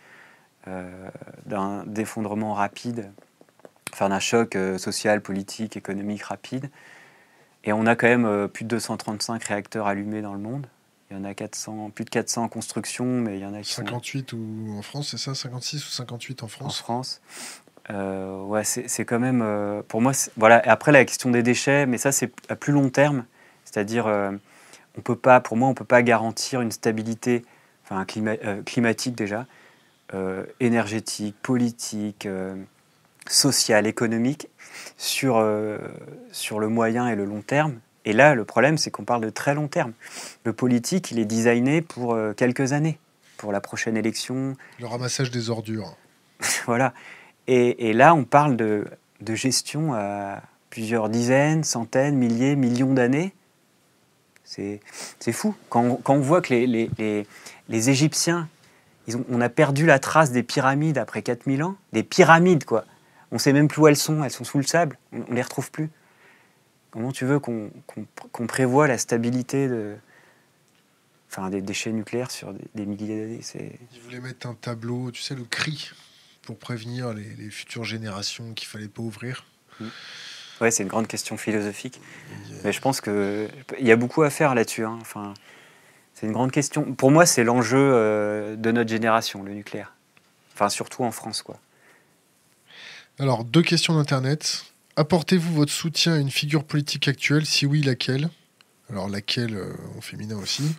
[0.67, 1.09] euh,
[1.47, 3.13] d'un effondrement rapide
[3.95, 6.69] faire un choc euh, social, politique, économique rapide.
[7.63, 10.67] Et on a quand même euh, plus de 235 réacteurs allumés dans le monde.
[11.11, 13.61] Il y en a 400, plus de 400 en construction, mais il y en a
[13.61, 15.35] qui 58 ou en France, c'est ça?
[15.35, 16.81] 56 ou 58 en France?
[16.81, 17.21] En France.
[17.91, 19.45] Euh, ouais, c'est quand même...
[19.89, 20.67] pour moi, voilà.
[20.67, 23.27] Et après, la question des déchets, mais ça, c'est à plus long terme.
[23.65, 24.07] C'est-à-dire,
[24.97, 27.45] on peut pas, pour moi, on ne peut pas garantir une stabilité
[27.85, 29.47] enfin, climat, climatique déjà,
[30.61, 32.29] énergétique, politique
[33.29, 34.49] social, économique
[34.97, 35.79] sur, euh,
[36.33, 37.79] sur le moyen et le long terme.
[38.05, 39.93] Et là, le problème, c'est qu'on parle de très long terme.
[40.45, 42.99] Le politique, il est designé pour euh, quelques années,
[43.37, 44.57] pour la prochaine élection.
[44.81, 45.97] Le ramassage des ordures.
[46.67, 46.95] voilà.
[47.47, 48.87] Et, et, là, on parle de,
[49.21, 50.41] de, gestion à
[50.71, 53.35] plusieurs dizaines, centaines, milliers, millions d'années.
[55.19, 55.55] C'est fou.
[55.71, 57.27] Quand, quand, on voit que les, les,
[57.69, 58.49] les, Égyptiens,
[59.07, 62.85] ils ont, on a perdu la trace des pyramides après 4000 ans, des pyramides, quoi.
[63.31, 65.43] On sait même plus où elles sont, elles sont sous le sable, on, ne les
[65.43, 65.91] retrouve plus.
[66.91, 67.71] Comment tu veux qu'on
[68.47, 69.97] prévoit la stabilité de,
[71.31, 73.41] enfin, des déchets nucléaires sur des, milliers d'années?
[73.95, 75.91] Ils voulaient mettre un tableau, tu sais, le cri,
[76.43, 79.47] pour prévenir les, futures générations qu'il fallait pas ouvrir.
[79.81, 79.89] Oui,
[80.63, 82.01] Ouais, c'est une grande question philosophique.
[82.63, 84.85] Mais je pense qu'il y a beaucoup à faire là-dessus.
[84.85, 84.97] Hein.
[85.01, 85.35] Enfin,
[86.15, 86.95] c'est une grande question.
[86.95, 89.93] Pour moi, c'est l'enjeu euh, de notre génération, le nucléaire.
[90.55, 91.59] Enfin, surtout en France, quoi.
[93.19, 94.65] Alors, deux questions d'Internet.
[94.95, 97.45] Apportez-vous votre soutien à une figure politique actuelle?
[97.45, 98.31] Si oui, laquelle?
[98.89, 99.59] Alors laquelle
[99.97, 100.77] en féminin aussi.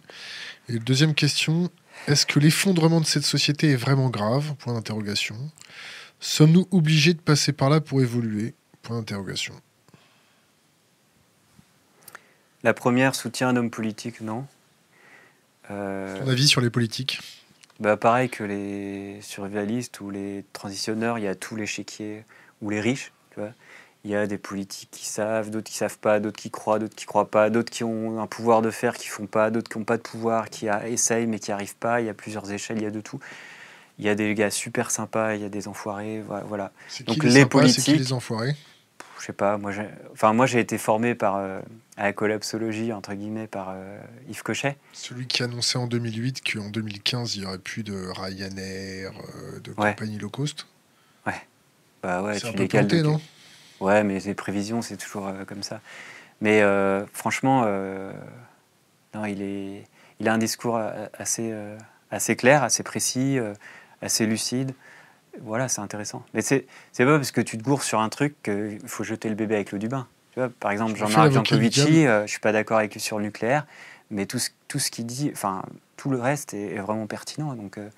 [0.70, 1.70] Et deuxième question,
[2.08, 4.54] est-ce que l'effondrement de cette société est vraiment grave?
[4.60, 5.36] Point d'interrogation.
[6.20, 8.54] Sommes-nous obligés de passer par là pour évoluer?
[8.84, 9.56] Point d'interrogation.
[12.64, 14.46] La première, soutient un homme politique, non.
[15.72, 16.20] Euh...
[16.20, 17.20] Ton avis sur les politiques
[17.80, 22.24] bah Pareil que les survivalistes ou les transitionneurs, il y a tous les chéquiers
[22.62, 23.12] ou les riches.
[23.32, 23.52] Tu vois.
[24.06, 26.96] Il y a des politiques qui savent, d'autres qui savent pas, d'autres qui croient, d'autres
[26.96, 29.78] qui croient pas, d'autres qui ont un pouvoir de faire, qui font pas, d'autres qui
[29.78, 32.02] n'ont pas de pouvoir, qui essayent mais qui arrivent pas.
[32.02, 33.20] Il y a plusieurs échelles, il y a de tout.
[34.00, 36.72] Il y a des gars super sympas, il y a des enfoirés, voilà.
[37.06, 38.56] Donc les, politiques, qui les enfoirés?
[39.24, 41.62] Je sais pas, moi j'ai, enfin, moi j'ai été formé par, euh,
[41.96, 43.98] à la collapsologie, entre guillemets, par euh,
[44.28, 44.76] Yves Cochet.
[44.92, 49.72] Celui qui annonçait en 2008 qu'en 2015, il n'y aurait plus de Ryanair, euh, de
[49.72, 50.68] compagnie low cost.
[51.26, 51.42] Ouais.
[52.02, 53.22] Bah ouais, c'est un peu planté, non
[53.80, 55.80] Ouais, mais les prévisions, c'est toujours comme ça.
[56.42, 56.62] Mais
[57.14, 57.66] franchement,
[59.14, 59.88] non, il, est,
[60.20, 60.82] il a un discours
[61.14, 61.54] assez,
[62.12, 63.40] assez clair, assez précis,
[64.02, 64.74] assez lucide
[65.42, 66.24] voilà, c'est intéressant.
[66.34, 66.66] Mais c'est
[66.98, 69.72] pas parce que tu te gourres sur un truc qu'il faut jeter le bébé avec
[69.72, 70.08] l'eau du bain.
[70.32, 73.26] Tu vois, par exemple, Jean-Marc Jancovici, euh, je suis pas d'accord avec lui sur le
[73.26, 73.66] nucléaire,
[74.10, 75.64] mais tout ce, tout ce qu'il dit, enfin,
[75.98, 77.54] tout le reste est, vraiment pertinent.
[77.56, 77.90] Donc, euh,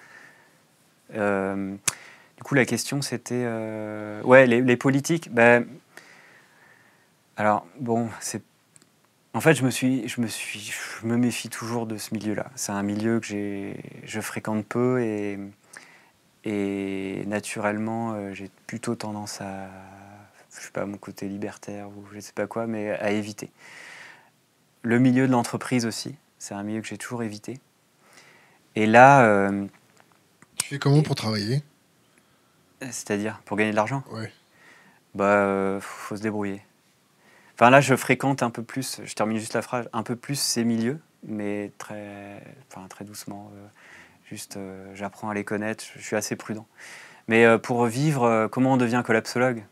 [1.16, 1.76] euh,
[2.38, 3.48] du coup, la question, c'était...
[4.24, 5.66] ouais, les, politiques, ben...
[7.38, 8.42] Alors, bon, c'est...
[9.34, 12.48] En fait, je me, suis, je, me suis, je me méfie toujours de ce milieu-là.
[12.56, 13.74] C'est un milieu que
[14.06, 15.38] je fréquente peu et
[16.46, 19.68] et naturellement, euh, j'ai plutôt tendance à,
[20.56, 23.50] je sais pas, mon côté libertaire ou je sais pas quoi, mais à éviter.
[24.84, 27.60] Le milieu de l'entreprise aussi, c'est un milieu que j'ai toujours évité.
[28.76, 29.26] Et là.
[29.26, 29.66] Euh,
[30.58, 31.64] tu fais comment pour travailler?
[32.82, 34.04] C'est-à-dire Pour gagner de l'argent?
[34.12, 34.32] Ouais.
[35.16, 36.62] Bah, euh, faut se débrouiller.
[37.56, 40.36] Enfin là, je fréquente un peu plus, je termine juste la phrase, un peu plus
[40.36, 43.50] ces milieux, mais très, enfin, très doucement.
[44.26, 46.66] Juste, euh, j'apprends à les connaître, je suis assez prudent.
[47.28, 49.64] Mais euh, pour vivre, euh, comment on devient collapsologue?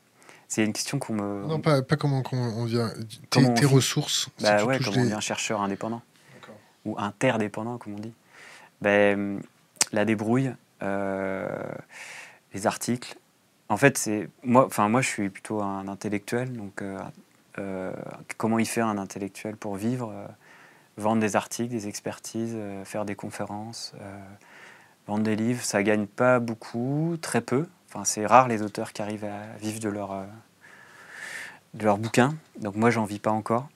[0.48, 1.48] C'est une question qu'on me.
[1.48, 2.90] Non, pas, pas comment on devient.
[3.32, 4.30] Tes, ressources.
[4.42, 6.02] Bah ouais, comment on devient chercheur indépendant.
[6.86, 8.14] Ou interdépendant, comme on dit.
[8.82, 9.42] Ben,
[9.92, 13.16] la débrouille, les articles.
[13.70, 14.66] En fait, c'est moi.
[14.68, 16.54] Enfin, moi, je suis plutôt un intellectuel.
[16.54, 16.84] Donc,
[18.38, 20.14] comment y faire un intellectuel pour vivre
[20.98, 24.20] vendre des articles, des expertises, euh, faire des conférences, euh,
[25.08, 27.68] vendre des livres, ça gagne pas beaucoup, très peu.
[27.90, 30.26] Enfin, c'est rare les auteurs qui arrivent à vivre de leur, euh,
[31.74, 32.36] de bouquin.
[32.60, 33.70] Donc moi, j'en vis pas encore.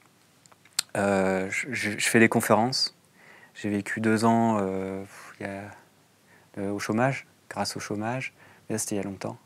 [0.96, 2.96] Je, fais des conférences.
[3.54, 4.60] J'ai vécu deux ans
[6.58, 8.34] au chômage, grâce au chômage.
[8.70, 9.38] Là, c'était il y a longtemps.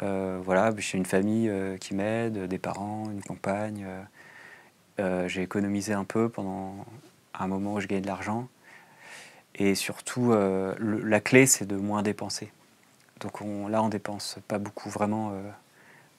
[0.00, 1.50] voilà, j'ai une famille
[1.80, 3.86] qui m'aide, des parents, une compagne.
[4.98, 6.74] Euh, j'ai économisé un peu pendant
[7.34, 8.48] un moment où je gagnais de l'argent.
[9.54, 12.52] Et surtout, euh, la clé, c'est de moins dépenser.
[13.20, 15.42] Donc on, là, on dépense pas beaucoup, vraiment euh,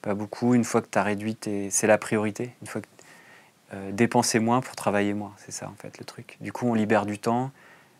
[0.01, 0.53] pas beaucoup.
[0.53, 1.37] Une fois que tu as réduit,
[1.69, 2.53] c'est la priorité.
[2.61, 2.81] Une fois
[3.93, 6.35] dépenser moins pour travailler moins, c'est ça en fait le truc.
[6.41, 7.51] Du coup, on libère du temps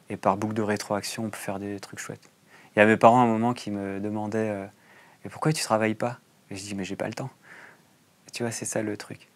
[0.10, 2.30] et par boucle de rétroaction, on peut faire des trucs chouettes.
[2.76, 4.68] Il y a mes parents à un moment qui me demandaient
[5.24, 6.20] Et pourquoi tu travailles pas?
[6.50, 7.30] Et je dis Mais j'ai pas le temps.
[8.34, 9.31] tu vois, c'est ça le truc.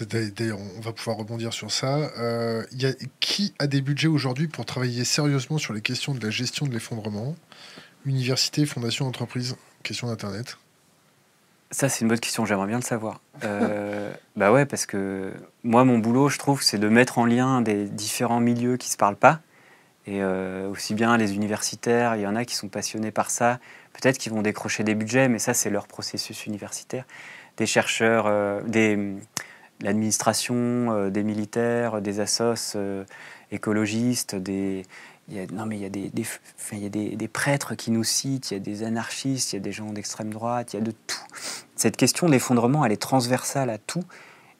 [0.00, 1.96] D'ailleurs, on va pouvoir rebondir sur ça.
[2.18, 6.24] Euh, y a, qui a des budgets aujourd'hui pour travailler sérieusement sur les questions de
[6.24, 7.36] la gestion de l'effondrement?
[8.06, 9.56] Université, fondation, entreprise?
[9.82, 10.56] Question d'Internet.
[11.70, 13.20] Ça, c'est une bonne question, j'aimerais bien le savoir.
[13.44, 15.32] Euh, bah ouais, parce que
[15.62, 18.92] moi, mon boulot, je trouve, c'est de mettre en lien des différents milieux qui ne
[18.92, 19.40] se parlent pas.
[20.06, 23.60] Et euh, aussi bien les universitaires, il y en a qui sont passionnés par ça.
[23.92, 27.04] Peut-être qu'ils vont décrocher des budgets, mais ça, c'est leur processus universitaire.
[27.56, 29.16] Des chercheurs, euh, des
[29.82, 30.54] l'administration,
[30.92, 33.04] euh, des militaires, des assos euh,
[33.50, 34.86] écologistes, des,
[35.28, 36.10] il y a, non mais il y a, des,
[36.72, 39.58] il y a des, prêtres qui nous citent, il y a des anarchistes, il y
[39.58, 41.20] a des gens d'extrême droite, il y a de tout.
[41.76, 44.04] Cette question de l'effondrement, elle est transversale à tout.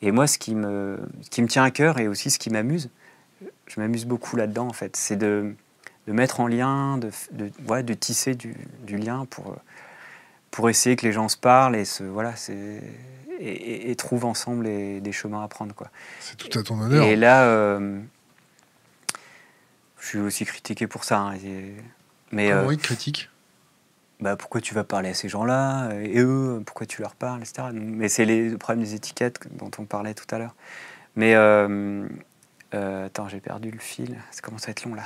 [0.02, 2.50] Et moi, ce qui me, ce qui me tient à cœur et aussi ce qui
[2.50, 2.90] m'amuse,
[3.66, 5.54] je m'amuse beaucoup là-dedans en fait, c'est de,
[6.06, 8.54] de, mettre en lien, de, de, de tisser du,
[8.88, 9.56] lien pour,
[10.50, 12.34] pour essayer que les gens se parlent et se, voilà,
[13.42, 15.74] et, trouvent ensemble des chemins à prendre.
[15.74, 15.88] Quoi.
[16.20, 17.04] C'est tout à ton honneur.
[17.04, 18.00] Et là, euh,
[20.00, 21.18] je suis aussi critiqué pour ça.
[21.18, 21.34] Hein,
[22.30, 23.28] mais, Comment euh, ils critiquent?
[24.20, 25.90] bah, pourquoi tu vas parler à ces gens-là?
[26.02, 27.68] Et eux, pourquoi tu leur parles, etc.
[27.72, 30.54] Mais c'est les problèmes des étiquettes dont on parlait tout à l'heure.
[31.16, 32.06] Mais euh,
[32.72, 34.18] attends, j'ai perdu le fil.
[34.30, 35.04] Ça commence à être long là.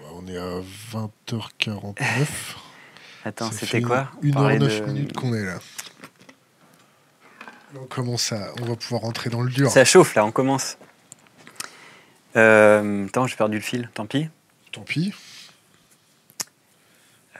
[0.00, 0.60] Bah, on est à
[0.92, 1.94] 20h49.
[3.24, 4.10] attends, c'était quoi?
[4.22, 5.58] Une heure 9 minutes qu'on est là.
[7.74, 9.70] On commence à, on va pouvoir rentrer dans le dur.
[9.70, 10.78] Ça chauffe là, on commence.
[12.36, 14.28] Euh, attends, j'ai perdu le fil, tant pis.
[14.72, 15.12] Tant pis.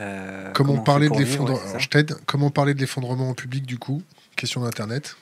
[0.01, 2.17] Euh, comment, parler de l'effondrement Je t'aide.
[2.27, 4.03] Comment parler de l'effondrement en public du coup?
[4.37, 5.17] Question d'internet.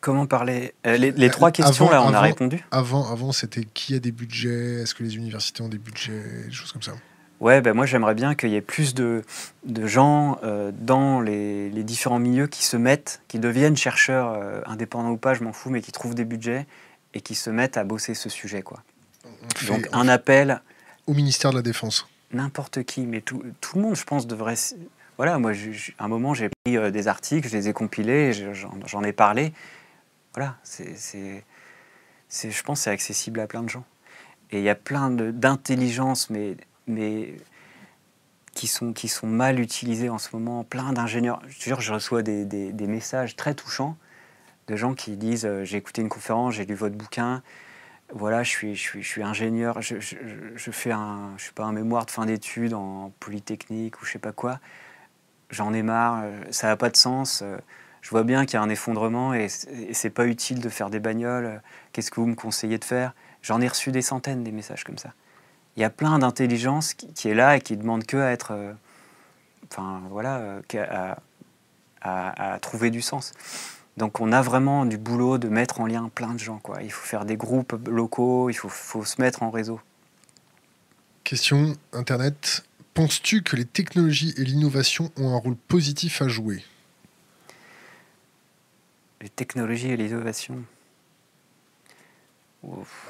[0.00, 2.64] Comment parler euh, Les, trois questions là, on a répondu.
[2.70, 4.82] Avant, avant, c'était qui a des budgets?
[4.82, 6.44] Est-ce que les universités ont des budgets?
[6.46, 6.92] Des choses comme ça.
[7.40, 9.24] Ouais, ben moi j'aimerais bien qu'il y ait plus de,
[9.64, 14.38] de gens euh, dans les, les, différents milieux qui se mettent, qui deviennent chercheurs
[14.68, 16.66] indépendants ou pas, je m'en fous, mais qui trouvent des budgets
[17.14, 18.60] et qui se mettent à bosser ce sujet.
[18.60, 18.82] Quoi.
[19.68, 20.60] Donc un appel.
[21.06, 24.54] Au ministère de la Défense n'importe qui, mais tout, tout, le monde, je pense, devrait.
[25.16, 25.52] Voilà, moi,
[25.98, 28.32] à un moment, j'ai pris euh, des articles, je les ai compilés,
[28.86, 29.52] j'en ai parlé.
[30.34, 30.94] Voilà, c'est,
[32.30, 33.84] je pense, c'est accessible à plein de gens.
[34.52, 36.56] Et il y a plein d'intelligence, mais,
[36.90, 37.34] mais
[38.54, 40.64] qui sont, qui sont mal utilisées en ce moment.
[40.64, 41.40] Plein d'ingénieurs.
[41.48, 43.96] Je jure, je reçois des, des, messages très touchants
[44.66, 47.42] de gens qui disent euh, J'ai écouté une conférence, j'ai lu votre bouquin,
[48.12, 49.96] voilà, je suis, je suis, je suis ingénieur, je,
[50.72, 54.18] fais un, je sais pas, un mémoire de fin d'études en polytechnique ou je sais
[54.18, 54.58] pas quoi.
[55.50, 57.42] J'en ai marre, euh, ça n'a pas de sens.
[57.42, 57.56] Euh,
[58.02, 61.00] je vois bien qu'il y a un effondrement et, c'est pas utile de faire des
[61.00, 61.60] bagnoles.
[61.92, 63.14] Qu'est-ce que vous me conseillez de faire?
[63.42, 65.12] J'en ai reçu des centaines des messages comme ça.
[65.80, 68.74] Il y a plein d'intelligence qui, est là et qui demande que à être, euh,
[69.64, 71.16] enfin voilà, à,
[72.02, 73.32] à, à trouver du sens.
[73.96, 76.58] Donc on a vraiment du boulot de mettre en lien plein de gens.
[76.58, 76.82] Quoi.
[76.82, 79.80] Il faut faire des groupes locaux, il faut, se mettre en réseau.
[81.24, 82.62] Question Internet.
[82.92, 86.62] Penses-tu que les technologies et l'innovation ont un rôle positif à jouer?
[89.22, 90.62] Les technologies et l'innovation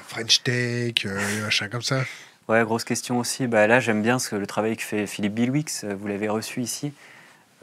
[0.07, 2.05] French Tech, euh, machin comme ça.
[2.47, 3.47] Ouais, grosse question aussi.
[3.47, 5.85] Bah, là, j'aime bien ce le travail que fait Philippe Bilwix.
[5.85, 6.93] Vous l'avez reçu ici.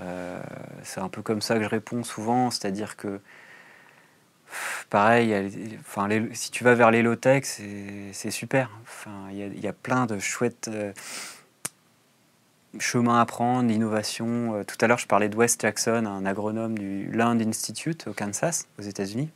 [0.00, 0.40] Euh,
[0.82, 3.20] c'est un peu comme ça que je réponds souvent, c'est-à-dire que
[4.90, 5.34] pareil,
[5.80, 7.44] enfin, si tu vas vers les low-tech,
[8.12, 8.70] c'est super.
[9.30, 10.92] Il y, a plein de chouettes euh,
[12.78, 14.54] chemins à prendre, l'innovation.
[14.54, 18.12] Euh, tout à l'heure, je parlais de Wes Jackson, un agronome du Land Institute au
[18.12, 19.30] Kansas, aux États-Unis.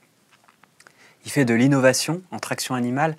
[1.24, 3.16] Il fait de l'innovation en traction animale,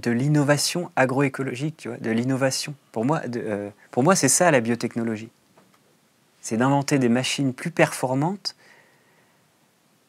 [0.00, 2.74] de l'innovation agroécologique, tu vois, de l'innovation.
[2.92, 3.22] Pour moi,
[3.90, 5.30] pour moi c'est ça la biotechnologie
[6.40, 8.56] c'est d'inventer des machines plus performantes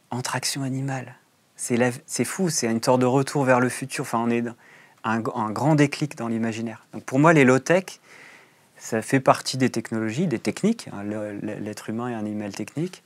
[0.10, 1.16] en traction animale.
[1.56, 4.04] C'est fou, c'est une sorte de retour vers le futur.
[4.04, 4.44] Enfin, on est
[5.04, 6.88] un, grand déclic dans l'imaginaire.
[7.06, 8.00] Pour moi, les low-tech,
[8.78, 10.90] ça fait partie des technologies, des techniques.
[10.92, 11.04] Hein,
[11.44, 13.04] l'être humain est un animal technique.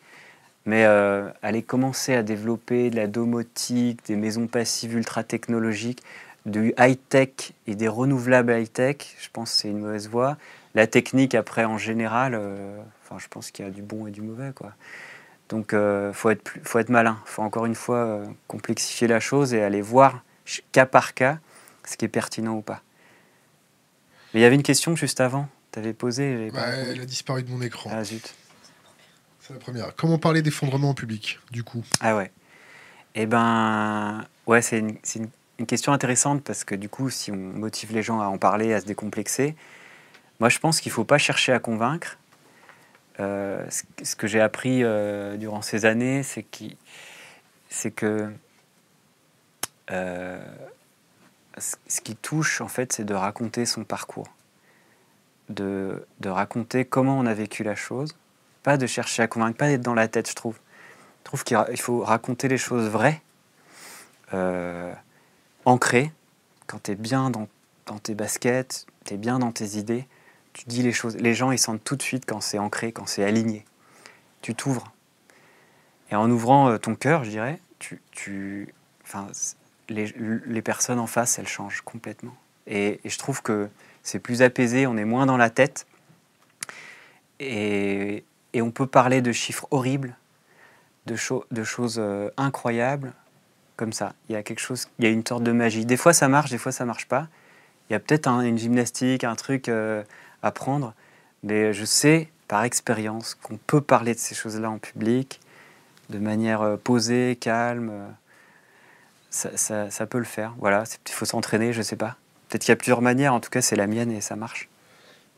[0.65, 6.01] Mais euh, aller commencer à développer de la domotique, des maisons passives ultra technologiques,
[6.45, 10.37] du high-tech et des renouvelables high-tech, je pense que c'est une mauvaise voie.
[10.73, 14.11] La technique, après, en général, euh, Enfin, je pense qu'il y a du bon et
[14.11, 14.73] du mauvais, quoi.
[15.49, 17.19] Donc, il euh, faut, être faut être malin.
[17.25, 20.23] Il faut encore une fois euh, complexifier la chose et aller voir
[20.71, 21.37] cas par cas
[21.85, 22.81] ce qui est pertinent ou pas.
[24.33, 25.47] Mais il y avait une question juste avant.
[25.71, 26.49] Tu avais posé.
[26.55, 27.91] elle a disparu de mon écran.
[27.93, 28.33] Ah zut.
[29.39, 29.95] C'est la première.
[29.95, 31.83] Comment parler d'effondrement en public, du coup?
[31.99, 32.31] Ah ouais.
[33.13, 35.29] Eh ben, ouais, c'est une, une,
[35.59, 38.73] une, question intéressante parce que du coup, si on motive les gens à en parler,
[38.73, 39.55] à se décomplexer,
[40.39, 42.17] moi je pense qu'il ne faut pas chercher à convaincre,
[43.19, 43.65] euh,
[44.03, 46.43] ce, que j'ai appris euh, durant ces années, c'est
[47.91, 48.33] que
[49.91, 50.45] euh,
[51.57, 54.27] ce qui touche, en fait, c'est de raconter son parcours,
[55.47, 58.17] de, de, raconter comment on a vécu la chose,
[58.63, 60.59] pas de chercher à convaincre, pas d'être dans la tête, je trouve.
[61.19, 63.21] Je trouve qu'il faut raconter les choses vraies,
[65.65, 66.11] ancrées,
[66.67, 67.47] quand tu es bien dans,
[67.99, 70.07] tes baskets, tu es bien dans tes idées,
[70.53, 71.17] tu dis les choses.
[71.17, 73.65] Les gens, ils sentent tout de suite quand c'est ancré, quand c'est aligné.
[74.41, 74.91] Tu t'ouvres.
[76.11, 78.73] Et en ouvrant euh, ton cœur, je dirais, tu, tu,
[79.89, 82.35] les, personnes en face, elles changent complètement.
[82.67, 83.69] Et, je trouve que
[84.03, 85.87] c'est plus apaisé, on est moins dans la tête.
[87.39, 88.23] Et,
[88.55, 90.15] on peut parler de chiffres horribles,
[91.07, 91.15] de,
[91.51, 93.13] de choses euh, incroyables,
[93.75, 94.13] comme ça.
[94.29, 95.85] Il y a quelque chose, il y a une sorte de magie.
[95.85, 97.27] Des fois ça marche, des fois ça marche pas.
[97.89, 99.69] Il y a peut-être une gymnastique, un truc.
[99.69, 100.03] Euh,
[100.45, 100.93] apprendre,
[101.43, 105.41] mais je sais par expérience qu'on peut parler de ces choses-là en public
[106.09, 107.89] de manière euh, posée, calme.
[107.91, 108.07] Euh,
[109.31, 110.53] ça, ça, peut le faire.
[110.59, 112.15] Voilà, il faut s'entraîner, je ne sais pas.
[112.47, 114.69] Peut-être qu'il y a plusieurs manières, en tout cas c'est la mienne et ça marche.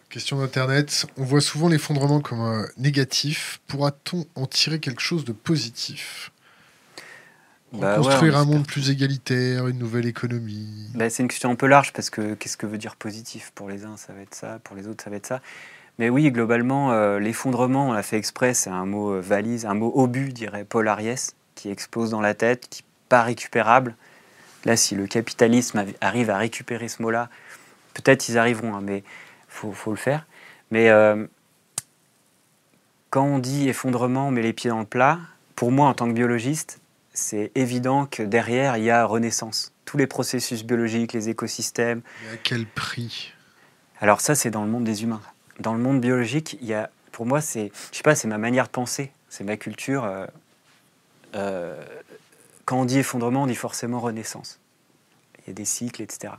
[0.09, 1.07] Question d'Internet.
[1.18, 3.59] On voit souvent l'effondrement comme négatif.
[3.68, 6.31] Pourra-t-on en tirer quelque chose de positif?
[7.73, 10.89] Bah Construire un monde plus égalitaire, une nouvelle économie.
[10.95, 13.69] Bah, c'est une question un peu large parce que qu'est-ce que veut dire positif Pour
[13.69, 15.41] les uns, ça va être ça, pour les autres, ça va être ça.
[15.99, 19.73] Mais oui, globalement, euh, l'effondrement, on l'a fait exprès, c'est un mot euh, valise, un
[19.73, 23.95] mot obus, dirait Paul Ariès, qui explose dans la tête, qui n'est pas récupérable.
[24.65, 27.30] Là, si le capitalisme arrive à récupérer ce mot-là,
[27.94, 29.03] peut-être ils arriveront, hein, mais il
[29.48, 30.27] faut, faut, le faire.
[30.72, 31.26] Mais euh,
[33.10, 35.19] quand on dit effondrement, on met les pieds dans le plat,
[35.56, 36.80] pour moi, en tant que biologiste,
[37.18, 39.73] c'est évident que derrière, il y a renaissance.
[39.85, 42.02] Tous les processus biologiques, les écosystèmes.
[42.30, 43.34] Et à quel prix?
[43.99, 45.22] Alors ça, c'est dans le monde des humains
[45.60, 48.38] dans le monde biologique, il y a, pour moi, c'est, je sais pas, c'est ma
[48.38, 50.03] manière de penser, c'est ma culture.
[50.03, 50.26] Euh,
[51.35, 51.84] euh,
[52.65, 54.60] quand on dit effondrement, on dit forcément renaissance.
[55.39, 56.34] Il y a des cycles, etc.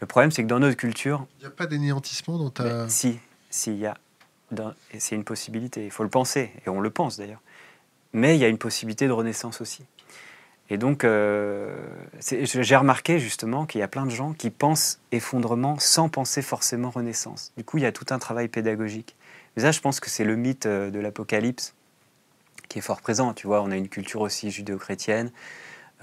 [0.00, 2.88] Le problème, c'est que dans notre culture, il n'y a pas d'énéantissement dans ta.
[2.88, 3.18] si,
[3.50, 3.96] si, il y a.
[4.98, 5.84] C'est une possibilité.
[5.84, 7.40] Il faut le penser, et on le pense d'ailleurs.
[8.12, 9.84] Mais il y a une possibilité de renaissance aussi.
[10.70, 11.76] Et donc, euh,
[12.20, 16.90] j'ai remarqué justement qu'il y a plein de gens qui pensent effondrement sans penser forcément
[16.90, 17.52] renaissance.
[17.56, 19.16] Du coup, il y a tout un travail pédagogique.
[19.56, 21.74] Mais ça, je pense que c'est le mythe euh, de l'Apocalypse
[22.68, 23.34] qui est fort présent.
[23.34, 25.32] Tu vois, on a une culture aussi judéo-chrétienne.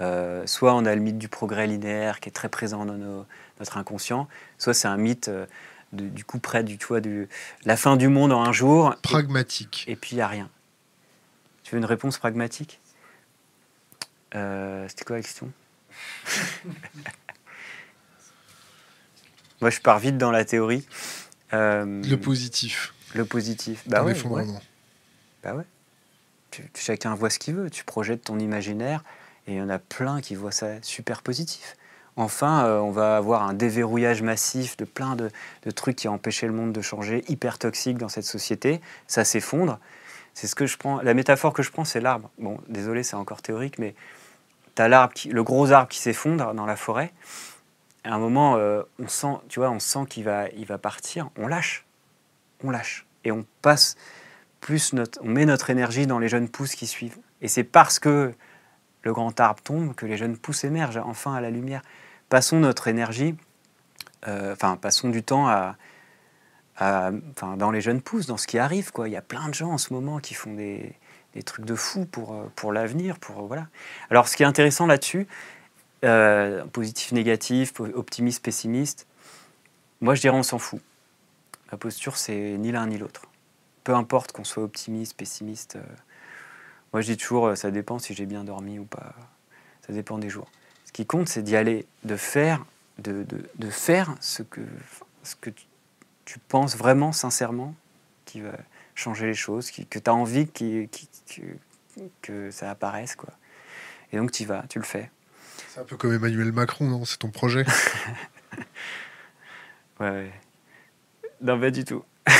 [0.02, 3.24] Euh, soit on a le mythe du progrès linéaire qui est très présent dans
[3.58, 4.28] notre inconscient,
[4.58, 5.30] soit c'est un mythe
[5.92, 7.28] du coup près du, tu vois, du,
[7.64, 8.94] la fin du monde en un jour.
[9.02, 9.84] Pragmatique.
[9.88, 10.50] Et, et puis il n'y a rien.
[11.68, 12.80] Tu veux une réponse pragmatique?
[14.34, 15.52] Euh, c'était quoi la question?
[19.60, 20.86] Moi, je pars vite dans la théorie.
[21.52, 22.94] Euh, le positif.
[23.14, 23.82] Le positif.
[23.86, 24.14] Bah ouais,
[25.42, 25.66] Bah ouais.
[26.74, 27.68] chacun voit ce qu'il veut.
[27.68, 29.04] Tu projettes ton imaginaire
[29.46, 31.76] et il y en a plein qui voient ça super positif.
[32.16, 35.30] Enfin, euh, on va avoir un déverrouillage massif de plein de,
[35.66, 38.80] de, trucs qui ont empêché le monde de changer, hyper toxique dans cette société.
[39.06, 39.78] Ça s'effondre.
[40.38, 41.02] C'est ce que je prends.
[41.02, 42.30] La métaphore que je prends, c'est l'arbre.
[42.38, 43.96] Bon, désolé, c'est encore théorique, mais
[44.78, 47.12] l'arbre, le gros arbre qui s'effondre dans la forêt.
[48.04, 51.28] À un moment, euh, on sent, tu vois, on sent qu'il va, il va partir.
[51.36, 51.84] On lâche,
[52.62, 53.96] on lâche, et on passe
[54.60, 57.18] plus notre, on met notre énergie dans les jeunes pousses qui suivent.
[57.42, 58.32] Et c'est parce que
[59.02, 61.82] le grand arbre tombe que les jeunes pousses émergent enfin à la lumière.
[62.28, 63.34] Passons notre énergie,
[64.28, 65.74] euh, enfin passons du temps à,
[66.80, 68.92] dans les jeunes pousses, dans ce qui arrive.
[68.92, 69.08] Quoi.
[69.08, 70.94] Il y a plein de gens en ce moment qui font des,
[71.44, 73.18] trucs de fou pour, euh, pour l'avenir.
[73.18, 73.68] Pour, euh, voilà.
[74.10, 75.26] Alors, ce qui est intéressant là-dessus,
[76.04, 79.06] euh, positif, négatif, optimiste, pessimiste,
[80.00, 80.80] moi je dirais on s'en fout.
[81.72, 83.22] La posture, c'est ni l'un ni l'autre.
[83.82, 85.76] Peu importe qu'on soit optimiste, pessimiste.
[86.92, 89.14] moi je dis toujours, ça dépend si j'ai bien dormi ou pas.
[89.86, 90.48] Ça dépend des jours.
[90.84, 92.64] Ce qui compte, c'est d'y aller, de faire,
[92.98, 93.26] de,
[93.56, 94.60] de, faire ce que,
[95.22, 95.64] ce que tu,
[96.28, 97.74] tu penses vraiment, sincèrement,
[98.26, 98.52] qui va,
[98.94, 100.90] changer les choses, que tu as envie qui,
[102.20, 103.16] que ça apparaisse.
[103.16, 103.30] Quoi.
[104.12, 105.10] Et donc tu y vas, tu le fais.
[105.68, 107.06] C'est un peu comme Emmanuel Macron, non?
[107.06, 107.64] C'est ton projet?
[110.00, 110.32] Ouais, ouais.
[111.40, 112.04] Non, pas du tout.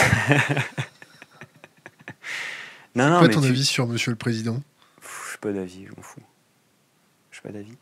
[2.94, 4.62] non, non, quoi ton avis sur Monsieur le Président?
[5.02, 6.23] Je suis pas d'avis, je m'en fous.
[7.32, 7.77] Je suis pas d'avis.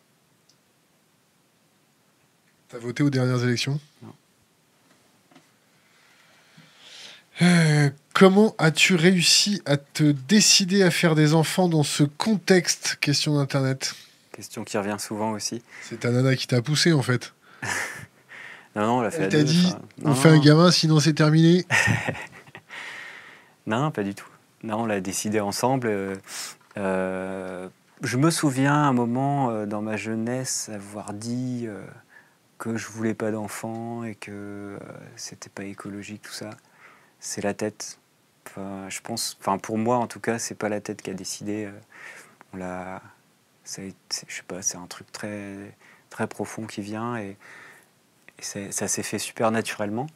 [2.68, 3.78] T'as voté aux dernières élections?
[4.00, 4.14] Non.
[7.42, 12.96] Euh, comment as-tu réussi à te décider à faire des enfants dans ce contexte?
[12.98, 13.94] Question d'Internet.
[14.32, 15.62] Question qui revient souvent aussi.
[15.82, 17.34] C'est ta nana qui t'a poussé en fait.
[18.74, 19.70] non, non, on l'a fait Elle t'a dit
[20.02, 21.66] on fait un gamin sinon c'est terminé.
[23.66, 24.28] non, pas du tout.
[24.62, 25.88] Non, on l'a décidé ensemble.
[25.88, 26.16] Euh,
[26.78, 27.68] euh,
[28.02, 31.66] je me souviens un moment dans ma jeunesse avoir dit
[32.56, 34.78] que je voulais pas d'enfants et que
[35.16, 36.48] c'était pas écologique, tout ça
[37.20, 37.98] c'est la tête.
[38.56, 41.66] Je pense, enfin pour moi en tout cas, c'est pas la tête qui a décidé.
[41.66, 41.72] Euh,
[42.52, 43.02] on l'a,
[43.64, 45.76] je sais pas, c'est un truc très
[46.10, 47.36] très profond qui vient et,
[48.38, 50.06] ça s'est fait super naturellement.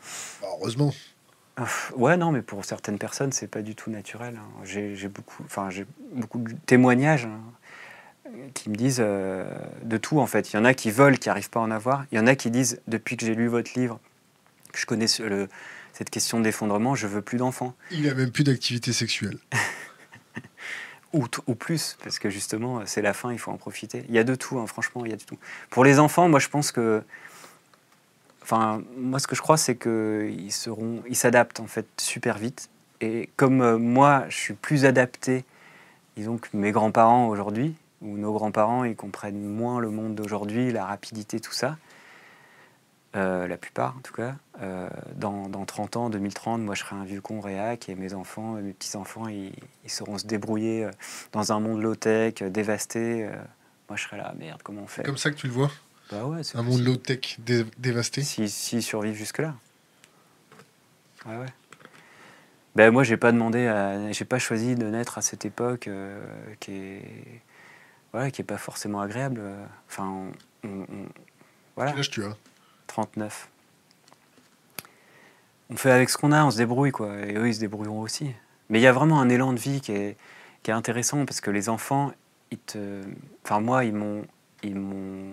[0.42, 0.92] Bah, heureusement.
[1.96, 4.36] Ouais, non, mais pour certaines personnes, c'est pas du tout naturel.
[4.36, 4.64] Hein.
[4.64, 7.40] J'ai beaucoup, enfin, j'ai beaucoup de témoignages hein,
[8.54, 9.50] qui me disent euh,
[9.82, 10.52] de tout en fait.
[10.52, 12.04] Il y en a qui veulent, qui n'arrivent pas à en avoir.
[12.12, 13.98] Il y en a qui disent depuis que j'ai lu votre livre,
[14.72, 15.48] que je connais le,
[16.00, 17.74] cette question d'effondrement, je veux plus d'enfants.
[17.90, 19.36] Il a même plus d'activité sexuelle.
[21.12, 24.06] ou, ou, plus, parce que justement, c'est la fin, il faut en profiter.
[24.08, 25.36] Il y a de tout, hein, franchement, il y a de tout.
[25.68, 27.02] Pour les enfants, moi, je pense que.
[28.40, 32.70] Enfin, moi, ce que je crois, c'est qu'ils seront, ils s'adaptent en fait super vite.
[33.02, 35.44] Et comme euh, moi, je suis plus adapté,
[36.16, 40.86] disons que mes grands-parents aujourd'hui, ou nos grands-parents, ils comprennent moins le monde d'aujourd'hui, la
[40.86, 41.76] rapidité, tout ça.
[43.16, 44.36] Euh, la plupart en tout cas.
[44.62, 48.14] Euh, dans, dans, 30 ans, 2030, moi je serai un vieux con réac et mes
[48.14, 49.52] enfants, mes petits-enfants, ils,
[49.88, 50.90] sauront se débrouiller euh,
[51.32, 53.28] dans un monde low-tech, dévasté.
[53.88, 55.02] moi je serai là, merde, comment on fait?
[55.02, 55.72] Comme ça que tu le vois?
[56.12, 57.38] Bah ouais, Un monde low-tech
[57.78, 58.22] dévasté?
[58.22, 59.56] S'ils si, survivent jusque-là.
[61.26, 61.46] Ouais, ouais.
[62.76, 65.88] ben, moi, j'ai pas demandé, j'ai pas choisi de naître à cette époque
[66.60, 67.42] qui est,
[68.12, 69.42] voilà, qui est pas forcément agréable.
[69.88, 70.28] Enfin,
[71.74, 71.90] voilà.
[71.90, 72.36] Quel âge tu as?
[72.90, 73.48] 39.
[75.70, 77.16] On fait avec ce qu'on a, on se débrouille, quoi.
[77.20, 78.32] Et eux, ils se débrouilleront aussi.
[78.68, 80.16] Mais il y a vraiment un élan de vie qui est,
[80.68, 82.12] intéressant parce que les enfants,
[82.52, 82.58] ils
[83.44, 84.24] enfin moi, ils m'ont,
[84.62, 85.32] ils m'ont,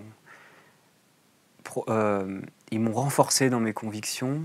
[1.90, 4.42] euh, ils m'ont renforcé dans mes convictions,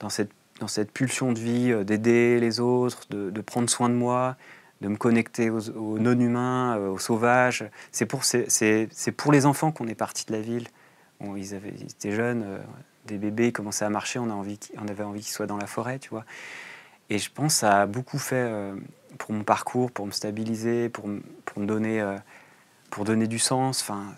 [0.00, 0.30] dans cette,
[0.60, 4.36] dans cette pulsion de vie, euh, d'aider les autres, de, prendre soin de moi,
[4.80, 7.64] de me connecter aux, non-humains, euh, aux sauvages.
[7.90, 10.68] C'est pour, c'est pour les enfants qu'on est parti de la ville.
[11.36, 12.60] Ils, étaient jeunes,
[13.06, 16.10] des bébés, ils commençaient à marcher, on, avait envie qu'ils soient dans la forêt, tu
[16.10, 16.24] vois.
[17.10, 18.74] Et je pense que ça a beaucoup fait euh,
[19.18, 21.20] pour mon parcours, pour me stabiliser, pour, me
[21.66, 22.16] donner, euh,
[22.90, 23.82] pour donner du sens.
[23.82, 24.14] Enfin,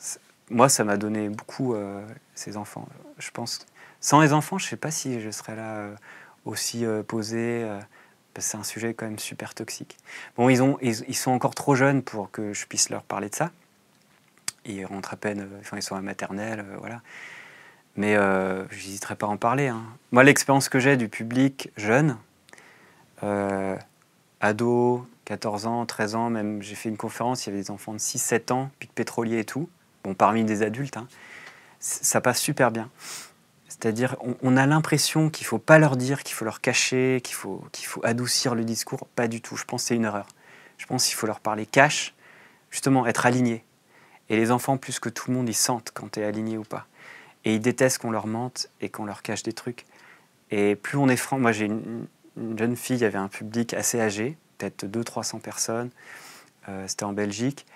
[0.51, 2.87] moi, ça m'a donné beaucoup, euh, ces enfants.
[3.19, 3.67] Je pense,
[4.01, 5.89] sans les enfants, je ne sais pas si je serais là
[6.45, 7.67] aussi posé.
[8.39, 9.97] c'est un sujet quand même super toxique.
[10.37, 13.51] Bon, ils, sont encore trop jeunes pour que je puisse leur parler de ça.
[14.65, 17.03] Ils rentrent à peine, enfin, ils sont à maternelle, voilà.
[17.97, 19.69] Mais je n'hésiterai pas à en parler.
[19.69, 19.85] Hein.
[20.11, 22.17] Moi, l'expérience que j'ai du public jeune,
[23.23, 23.77] euh,
[24.41, 27.93] ado, 14 ans, 13 ans, même j'ai fait une conférence, il y avait des enfants
[27.93, 29.69] de 6-7 ans, pic pétrolier et tout,
[30.03, 31.09] bon parmi des adultes, hein.
[31.81, 32.91] ça passe super bien.
[33.69, 37.35] C'est-à-dire, on, a l'impression qu'il ne faut pas leur dire, qu'il faut leur cacher, qu'il
[37.35, 39.09] faut, qu'il faut adoucir le discours.
[39.17, 39.57] Pas du tout.
[39.57, 40.29] Je pense que c'est une erreur.
[40.79, 42.15] Je pense qu'il faut leur parler cash,
[42.71, 43.65] justement, être aligné.
[44.31, 46.65] Et les enfants, plus que tout le monde, ils sentent quand tu es aligné ou
[46.65, 46.87] pas.
[47.45, 49.85] Et ils détestent qu'on leur mente et qu'on leur cache des trucs.
[50.51, 52.07] Et plus on est franc, moi j'ai une,
[52.37, 55.91] une jeune fille, il y avait un public assez âgé, peut-être 200-300 personnes.
[56.69, 57.67] Euh, c'était en Belgique.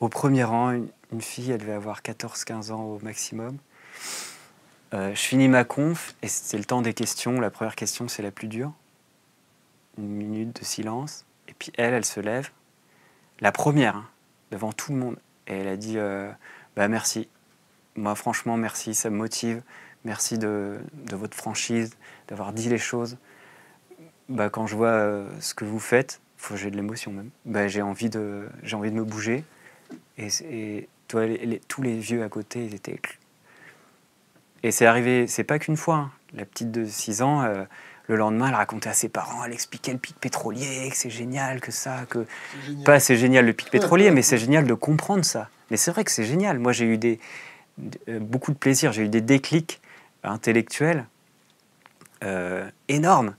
[0.00, 3.56] Au premier rang, une, fille, elle devait avoir 14-15 ans au maximum.
[4.94, 7.40] Euh, je finis ma conf et c'est le temps des questions.
[7.40, 8.72] La première question, c'est la plus dure.
[9.98, 11.24] Une minute de silence.
[11.48, 12.50] Et puis elle, elle se lève.
[13.40, 14.08] La première, hein,
[14.50, 15.16] devant tout le monde.
[15.48, 16.30] Et elle a dit euh,
[16.76, 17.28] bah, Merci.
[17.96, 18.94] Moi, franchement, merci.
[18.94, 19.62] Ça me motive.
[20.04, 21.96] Merci de, de votre franchise,
[22.28, 23.16] d'avoir dit les choses
[24.28, 26.20] bah, quand je vois euh, ce que vous faites,
[26.54, 27.30] j'ai de l'émotion même.
[27.44, 29.44] Bah, j'ai envie de, envie de me bouger.
[30.18, 31.24] Et, toi,
[31.68, 33.00] tous les vieux à côté, ils étaient.
[34.62, 35.96] Et c'est arrivé, c'est pas qu'une fois.
[35.96, 36.10] Hein.
[36.34, 37.64] La petite de 6 ans, euh,
[38.08, 41.60] le lendemain, elle racontait à ses parents, elle expliquait le pic pétrolier, que c'est génial,
[41.60, 42.26] que ça, que.
[42.84, 45.48] Pas c'est génial le pic pétrolier, mais c'est génial de comprendre ça.
[45.70, 46.58] Mais c'est vrai que c'est génial.
[46.58, 47.18] Moi, j'ai eu des,
[48.08, 49.80] euh, beaucoup de plaisir, j'ai eu des déclics
[50.22, 51.06] intellectuels
[52.88, 53.34] énormes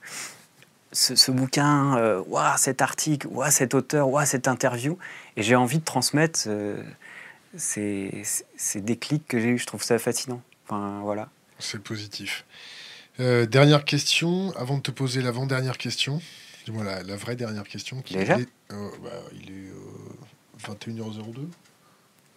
[0.92, 2.24] ce, bouquin, euh,
[2.58, 4.98] cet article, cet auteur, cette interview.
[5.36, 6.82] Et j'ai envie de transmettre euh,
[7.56, 8.24] ces,
[8.76, 9.58] déclics que j'ai eu.
[9.58, 10.42] Je trouve ça fascinant.
[10.66, 11.30] Enfin, voilà.
[11.60, 12.46] C'est positif.
[13.20, 16.22] Euh, dernière question, avant de te poser l'avant-dernière question,
[16.66, 18.02] dis-moi la, vraie dernière question.
[18.02, 18.38] Qui Déjà
[18.70, 18.76] bah,
[19.34, 21.48] Il est 21h02.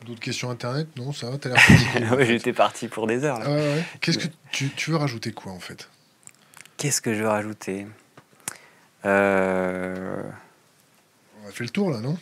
[0.06, 0.88] D'autres questions internet?
[0.96, 3.40] Non, ça va T'as l'air ouais, J'étais parti pour des heures.
[3.42, 3.56] Ah
[4.00, 5.88] Qu'est-ce que tu, tu veux rajouter quoi en fait?
[6.78, 7.86] Qu'est-ce que je veux rajouter?
[9.04, 10.22] Euh,
[11.44, 12.16] on a fait le tour là, non?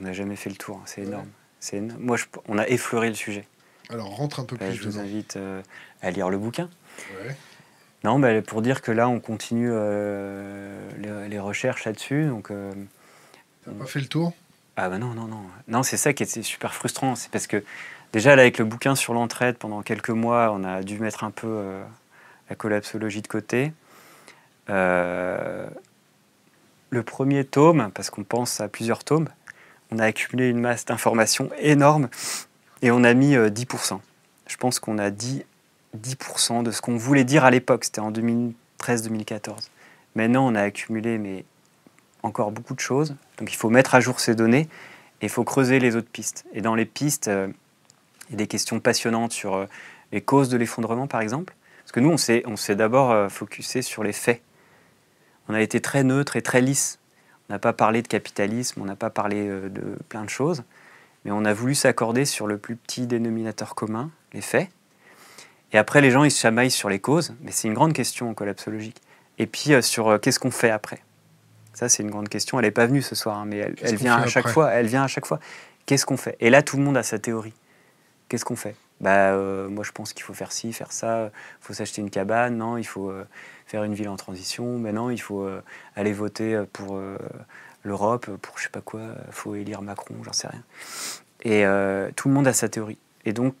[0.00, 1.28] On n'a jamais fait le tour, c'est énorme.
[1.60, 2.16] C'est Moi,
[2.48, 3.46] on a effleuré le sujet.
[3.88, 4.74] Alors rentre un peu plus.
[4.74, 5.62] je vous invite euh,
[6.00, 6.70] à lire le bouquin.
[8.04, 12.26] Non, bah, pour dire que là, on continue euh, les, recherches là-dessus.
[12.26, 12.50] Donc,
[13.64, 14.32] T'as pas fait le tour?
[14.76, 15.42] Ah bah non, non, non.
[15.68, 17.14] Non, c'est ça qui est super frustrant.
[17.14, 17.62] C'est parce que
[18.12, 21.30] déjà, là, avec le bouquin sur l'entraide, pendant quelques mois, on a dû mettre un
[21.30, 21.80] peu
[22.48, 23.72] la collapsologie de côté.
[24.68, 25.66] Euh,
[26.90, 29.28] le premier tome, parce qu'on pense à plusieurs tomes,
[29.90, 32.08] on a accumulé une masse d'informations énorme
[32.82, 33.94] et on a mis 10%.
[33.94, 33.96] Euh,
[34.46, 35.44] Je pense qu'on a dit
[35.98, 39.68] 10% de ce qu'on voulait dire à l'époque, c'était en 2013-2014.
[40.14, 41.44] Maintenant, on a accumulé mais
[42.22, 44.68] encore beaucoup de choses, donc il faut mettre à jour ces données
[45.20, 46.44] et il faut creuser les autres pistes.
[46.52, 47.48] Et dans les pistes, euh,
[48.28, 49.66] il y a des questions passionnantes sur
[50.12, 51.54] les causes de l'effondrement, par exemple.
[51.82, 54.42] Parce que nous, on s'est, d'abord focusé sur les faits
[55.50, 57.00] on a été très neutre et très lisse.
[57.48, 60.62] On n'a pas parlé de capitalisme, on n'a pas parlé euh, de plein de choses,
[61.24, 64.68] mais on a voulu s'accorder sur le plus petit dénominateur commun, les faits.
[65.72, 68.30] Et après, les gens, ils se chamaillent sur les causes, mais c'est une grande question
[68.30, 69.00] en collapsologique.
[69.38, 70.98] Et puis euh, sur euh, qu'est-ce qu'on fait après?
[71.72, 72.58] Ça, c'est une grande question.
[72.58, 74.70] Elle n'est pas venue ce soir, hein, mais elle, vient à chaque fois.
[74.70, 75.40] Elle vient à chaque fois.
[75.86, 76.36] Qu'est-ce qu'on fait?
[76.40, 77.54] Et là, tout le monde a sa théorie.
[78.28, 78.76] Qu'est-ce qu'on fait?
[79.00, 79.34] Bah,
[79.68, 81.30] moi, je pense qu'il faut faire ci, faire ça.
[81.32, 82.58] Il faut s'acheter une cabane.
[82.58, 83.12] Non, il faut
[83.70, 84.78] faire une ville en transition.
[84.78, 85.62] Maintenant, il faut euh,
[85.94, 87.16] aller voter euh, pour euh,
[87.84, 89.00] l'Europe, pour je sais pas quoi.
[89.28, 90.62] Il faut élire Macron, j'en sais rien.
[91.42, 91.64] Et
[92.16, 92.98] tout le monde a sa théorie.
[93.24, 93.54] Et donc,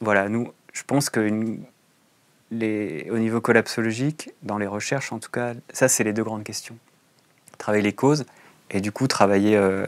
[0.00, 1.64] voilà, nous, je pense qu'une
[2.50, 6.44] les, au niveau collapsologique, dans les recherches en tout cas, ça c'est les deux grandes
[6.44, 6.76] questions.
[7.56, 8.26] Travailler les causes
[8.70, 9.86] et du coup travailler euh,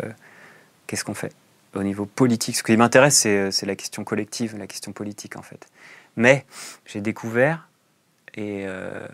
[0.86, 1.35] qu'est-ce qu'on fait
[1.74, 2.56] au niveau politique.
[2.56, 5.69] Ce qui m'intéresse, c'est la question collective, la question politique en fait.
[6.16, 6.47] Mais
[6.86, 7.69] j'ai découvert
[8.35, 9.06] et euh,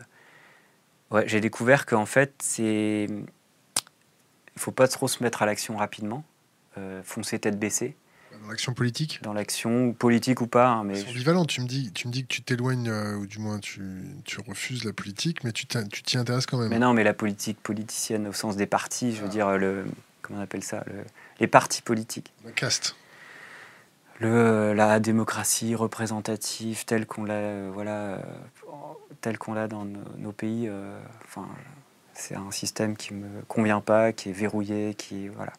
[1.26, 6.22] j'ai découvert qu'en fait c'est il faut pas trop se mettre à l'action rapidement,
[6.78, 7.96] euh, foncer tête baissée
[8.42, 10.68] dans l'action politique Dans l'action politique ou pas.
[10.68, 11.44] Hein, mais c'est ambivalent.
[11.44, 13.82] Tu me dis, tu me dis que tu t'éloignes, euh, ou du moins tu,
[14.24, 16.68] tu, refuses la politique, mais tu t'y intéresses quand même.
[16.68, 19.30] Mais non, mais la politique politicienne au sens des partis, je veux ah.
[19.30, 19.84] dire, le,
[20.22, 21.04] comment on appelle ça le,
[21.40, 22.32] Les partis politiques.
[22.44, 22.96] La caste.
[24.20, 28.20] Le, la démocratie représentative telle qu'on l'a euh, voilà,
[29.20, 31.48] telle qu'on l'a dans nos, pays, euh, enfin,
[32.12, 35.52] c'est un système qui me convient pas, qui est verrouillé, qui voilà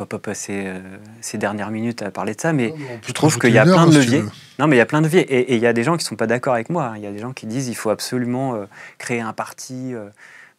[0.00, 0.80] va pas passer euh,
[1.20, 2.74] ces dernières minutes à parler de ça, mais
[3.06, 4.24] je trouve qu'il y a plein de leviers.
[4.58, 5.22] non, mais il y a plein de leviers.
[5.22, 6.94] Et il y a des gens qui ne sont pas d'accord avec moi.
[6.96, 8.64] Il y a des gens qui disent qu'il faut absolument euh,
[8.98, 10.08] créer un parti euh,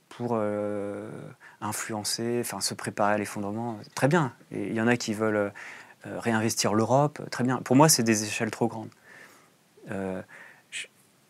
[0.09, 0.39] pour
[1.61, 3.79] influencer, enfin se préparer à l'effondrement.
[3.95, 4.33] Très bien.
[4.51, 5.51] Et il y en a qui veulent
[6.05, 7.21] réinvestir l'Europe.
[7.31, 7.57] Très bien.
[7.57, 8.89] Pour moi, c'est des échelles trop grandes.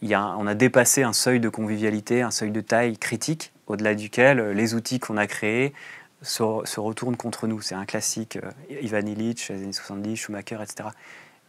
[0.02, 3.96] Y a, on a dépassé un seuil de convivialité, un seuil de taille critique, au-delà
[3.96, 5.74] duquel les outils qu'on a créés,
[6.22, 7.62] se, retourne contre nous.
[7.62, 8.38] C'est un classique.
[8.38, 10.90] Euh, Ivan Illich, les années 70, Schumacher, etc.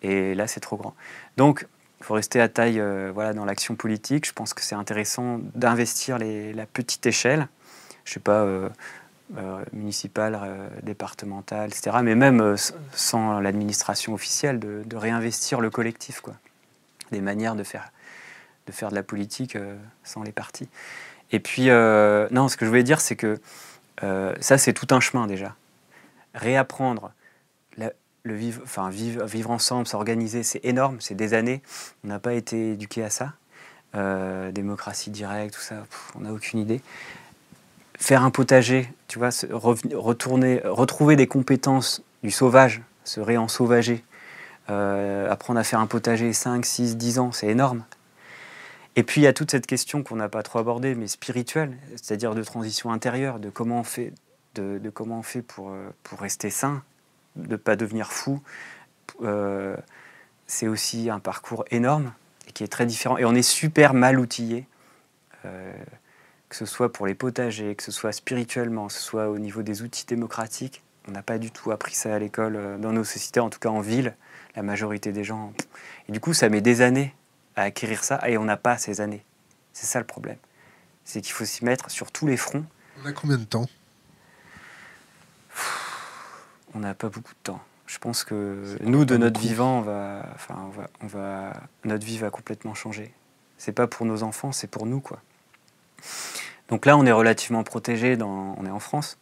[0.02, 0.94] Et là, c'est trop grand.
[1.36, 1.66] Donc,
[2.00, 4.26] il faut rester à taille euh, voilà, dans l'action politique.
[4.26, 7.48] Je pense que c'est intéressant d'investir la petite échelle.
[8.04, 8.68] Je ne sais pas, euh,
[9.72, 10.38] municipale,
[10.82, 11.98] départementale, etc.
[12.02, 12.56] Mais même
[12.92, 16.20] sans l'administration officielle, de, réinvestir le collectif.
[16.20, 16.34] Quoi.
[17.12, 17.90] Des manières de, faire
[18.66, 19.56] de la politique
[20.02, 20.68] sans les partis.
[21.30, 23.40] Et puis, non, ce que je voulais dire, c'est que
[24.02, 25.54] euh, ça, c'est tout un chemin déjà.
[26.34, 27.12] Réapprendre
[28.24, 31.62] le vivre, enfin, vivre, ensemble, s'organiser, c'est énorme, c'est des années.
[32.04, 33.32] On n'a pas été éduqué à ça.
[33.94, 36.80] Euh, démocratie directe, tout ça, on n'a aucune idée.
[37.98, 44.04] Faire un potager, tu vois, retrouver des compétences du sauvage, se réensauvager,
[44.70, 47.84] euh, apprendre à faire un potager 5, 6, 10 ans, c'est énorme.
[48.94, 51.76] Et puis il y a toute cette question qu'on n'a pas trop abordée, mais spirituelle,
[51.96, 54.12] c'est-à-dire de transition intérieure, de comment on fait,
[54.54, 56.82] de, comment on fait pour, euh, pour rester sain,
[57.36, 58.42] de ne pas devenir fou.
[59.22, 59.76] Euh,
[60.46, 62.12] c'est aussi un parcours énorme
[62.46, 63.16] et qui est très différent.
[63.16, 64.66] Et on est super mal outillé,
[65.46, 65.72] euh,
[66.50, 69.62] que ce soit pour les potagers, que ce soit spirituellement, que ce soit au niveau
[69.62, 70.82] des outils démocratiques.
[71.08, 73.70] On n'a pas du tout appris ça à l'école, dans nos sociétés, en tout cas
[73.70, 74.14] en ville.
[74.54, 75.52] La majorité des gens.
[76.08, 77.14] Et du coup, ça met des années
[77.56, 79.24] à acquérir ça et on n'a pas ces années.
[79.72, 80.38] C'est ça le problème.
[81.04, 82.64] C'est qu'il faut s'y mettre sur tous les fronts.
[83.02, 83.66] On a combien de temps?
[86.74, 87.62] On n'a pas beaucoup de temps.
[87.86, 91.52] Je pense que nous, de notre vivant, on va, enfin, on va, on va,
[91.84, 93.12] notre vie va complètement changer.
[93.58, 95.20] C'est pas pour nos enfants, c'est pour nous, quoi.
[96.68, 98.16] Donc là, on est relativement protégé.
[98.22, 99.18] On est en France,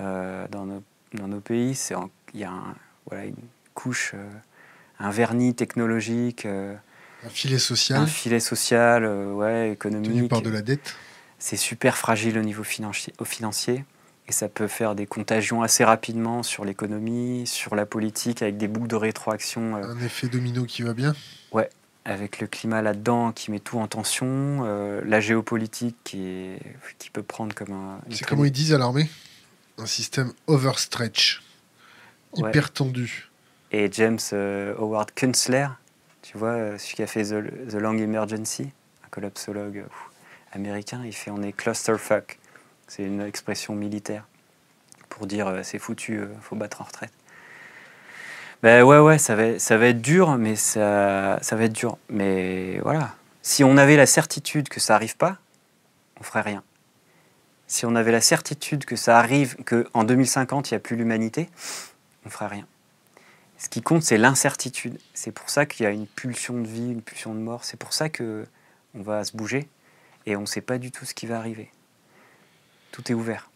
[0.00, 0.82] euh, dans, nos,
[1.14, 1.78] dans, nos, pays.
[2.34, 2.74] Il y a un,
[3.06, 3.34] voilà, une
[3.74, 4.30] couche, euh,
[4.98, 6.44] un vernis technologique.
[6.44, 6.76] Euh,
[7.24, 8.00] un filet social.
[8.00, 10.10] Un filet social, euh, ouais, économique.
[10.10, 10.94] Tenu par de la dette.
[11.38, 13.84] C'est super fragile au niveau financier, au financier.
[14.28, 18.68] Et ça peut faire des contagions assez rapidement sur l'économie, sur la politique, avec des
[18.68, 19.76] boucles de rétroaction.
[19.76, 19.84] Euh.
[19.84, 21.14] Un effet domino qui va bien
[21.50, 21.70] Ouais,
[22.04, 24.26] avec le climat là-dedans qui met tout en tension,
[24.64, 26.56] euh, la géopolitique qui,
[26.98, 28.00] qui peut prendre comme un.
[28.10, 29.08] C'est comment ils disent à l'armée?
[29.78, 31.42] Un système overstretch,
[32.36, 33.30] hyper tendu.
[33.70, 35.68] Et James Howard Kunstler,
[36.22, 38.70] tu vois, euh, celui qui a fait The, Long Emergency,
[39.04, 39.84] un collapsologue
[40.52, 42.38] américain, il fait on est clusterfuck.
[42.86, 44.26] C'est une expression militaire
[45.08, 47.12] pour dire euh, c'est foutu, euh, faut battre en retraite.
[48.62, 51.96] Ben ouais, ouais, ça va, ça va être dur, mais ça, ça va être dur.
[52.08, 55.36] Mais voilà, si on avait la certitude que ça arrive pas,
[56.18, 56.64] on ferait rien.
[57.68, 61.48] Si on avait la certitude que ça arrive, qu'en 2050, il n'y a plus l'humanité,
[62.26, 62.66] on ferait rien.
[63.58, 64.98] Ce qui compte, c'est l'incertitude.
[65.14, 67.64] C'est pour ça qu'il y a une pulsion de vie, une pulsion de mort.
[67.64, 68.46] C'est pour ça que
[68.94, 69.68] on va se bouger
[70.26, 71.70] et on ne sait pas du tout ce qui va arriver.
[72.92, 73.50] Tout est ouvert.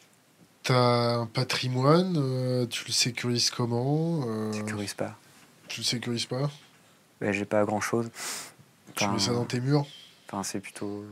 [0.64, 4.52] Tu as un patrimoine, euh, tu le sécurises comment euh...
[4.52, 5.16] Sécurise pas.
[5.68, 6.50] Tu le sécurises pas?
[7.20, 8.10] Ben, J'ai pas grand chose.
[8.96, 9.86] tu mets ça dans tes murs?
[10.28, 11.04] Enfin, c'est plutôt.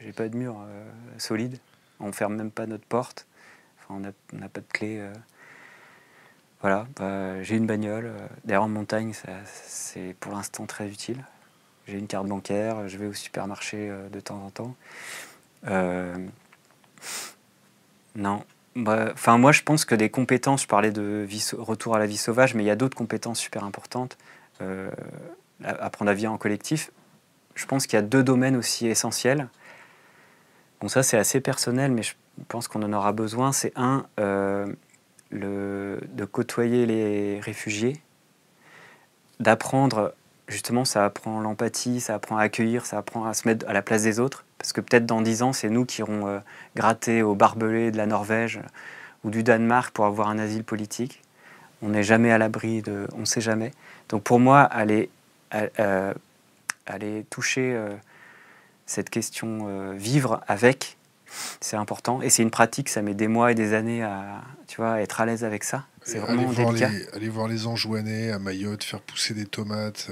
[0.00, 1.58] J'ai pas de mur euh, solide.
[2.00, 3.26] On ferme même pas notre porte.
[3.78, 5.10] Enfin, on n'a pas de clé.
[6.62, 8.06] Euh, voilà, bah, j'ai une bagnole.
[8.06, 9.12] Euh, d'ailleurs, en montagne,
[9.54, 11.24] c'est pour l'instant très utile.
[11.86, 14.76] J'ai une carte bancaire, je vais au supermarché euh, de temps en temps.
[15.66, 16.14] Euh,
[18.14, 18.44] non.
[18.76, 21.26] Bah, enfin, moi, je pense que des compétences, je parlais de
[21.58, 24.16] retour à la vie sauvage, mais il y a d'autres compétences super importantes.
[25.64, 26.90] apprendre à vivre en collectif.
[27.54, 29.48] je pense qu'il y a deux domaines aussi essentiels.
[30.80, 32.14] Bon, ça c'est assez personnel, mais je
[32.48, 33.52] pense qu'on en aura besoin.
[33.52, 34.66] C'est un, euh,
[35.32, 38.00] de côtoyer les réfugiés,
[39.42, 40.14] d'apprendre,
[40.48, 43.82] justement, ça apprend l'empathie, ça apprend à accueillir, ça apprend à se mettre à la
[43.82, 44.44] place des autres.
[44.58, 46.38] Parce que peut-être dans dix ans, c'est nous qui irons euh,
[46.76, 48.60] gratter au barbelé de la Norvège
[49.24, 51.20] ou du Danemark pour avoir un asile politique.
[51.82, 52.82] On n'est jamais à l'abri.
[53.14, 53.72] On ne sait jamais.
[54.08, 55.10] Donc pour moi, aller,
[55.54, 56.14] euh,
[56.86, 57.90] aller toucher euh,
[58.86, 60.96] cette question, vivre avec,
[61.60, 62.22] c'est important.
[62.22, 64.42] Et c'est une pratique, ça met des mois et des années à,
[64.72, 65.84] tu vois, être à l'aise avec ça.
[66.00, 66.88] C'est vraiment aller délicat.
[66.88, 70.08] Voir les, aller voir les enjouanais à Mayotte, faire pousser des tomates.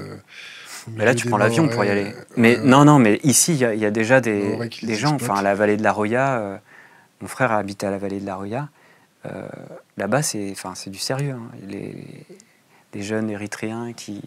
[0.89, 2.13] Mais là, tu prends l'avion pour y aller.
[2.37, 5.15] Mais non, non, mais ici, il y, a déjà des, des gens.
[5.15, 6.59] Enfin, la vallée de la Roya, euh,
[7.23, 8.69] mon frère habitait à la vallée de la Roya.
[9.25, 9.49] Euh,
[9.97, 11.37] là-bas, c'est, enfin, du sérieux.
[11.39, 11.57] Hein.
[11.67, 12.27] Les,
[12.93, 14.21] des jeunes érythréens qui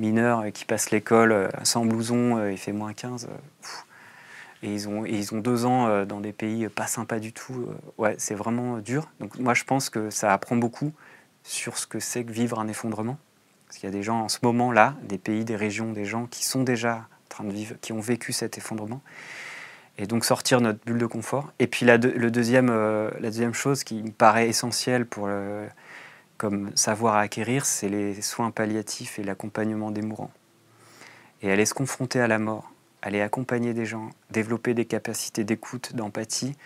[0.00, 3.28] mineurs qui passent l'école euh, sans blouson, il fait moins 15.
[4.62, 7.66] Et ils ont, deux ans dans des pays pas sympas du tout.
[7.98, 9.08] ouais, c'est vraiment dur.
[9.20, 10.92] Donc moi, je pense que ça apprend beaucoup
[11.42, 13.18] sur ce que c'est que vivre un effondrement.
[13.66, 16.26] Parce qu'il y a des gens en ce moment-là, des pays, des régions, des gens
[16.26, 19.02] qui sont déjà en train de vivre, qui ont vécu cet effondrement.
[19.98, 21.52] Et donc sortir notre bulle de confort.
[21.58, 25.28] Et puis la, le deuxième, euh, la deuxième chose qui me paraît essentielle pour
[26.36, 30.32] comme savoir à acquérir, c'est les soins palliatifs et l'accompagnement des mourants.
[31.42, 32.70] Et aller se confronter à la mort,
[33.06, 36.56] aller accompagner des gens, développer des capacités d'écoute, d'empathie,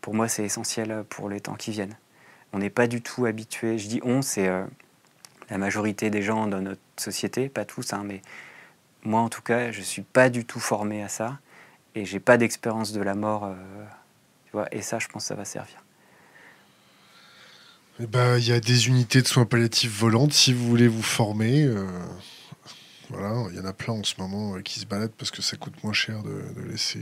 [0.00, 1.96] pour moi c'est essentiel pour les temps qui viennent.
[2.54, 4.64] On n'est pas du tout habitué, je dis on, c'est euh,
[5.50, 8.22] la majorité des gens dans notre société, pas tous, hein, mais
[9.04, 11.38] moi en tout cas, je ne suis pas du tout formé à ça
[11.94, 13.44] et j'ai pas d'expérience de la mort.
[13.44, 13.54] Euh,
[14.46, 15.84] tu vois, et ça, je pense que ça va servir.
[18.00, 21.02] Eh ben, il y a des unités de soins palliatifs volantes si vous voulez vous
[21.02, 21.64] former.
[21.64, 21.86] Euh,
[23.12, 25.42] voilà, il y en a plein en ce moment euh, qui se baladent parce que
[25.42, 27.00] ça coûte moins cher de, laisser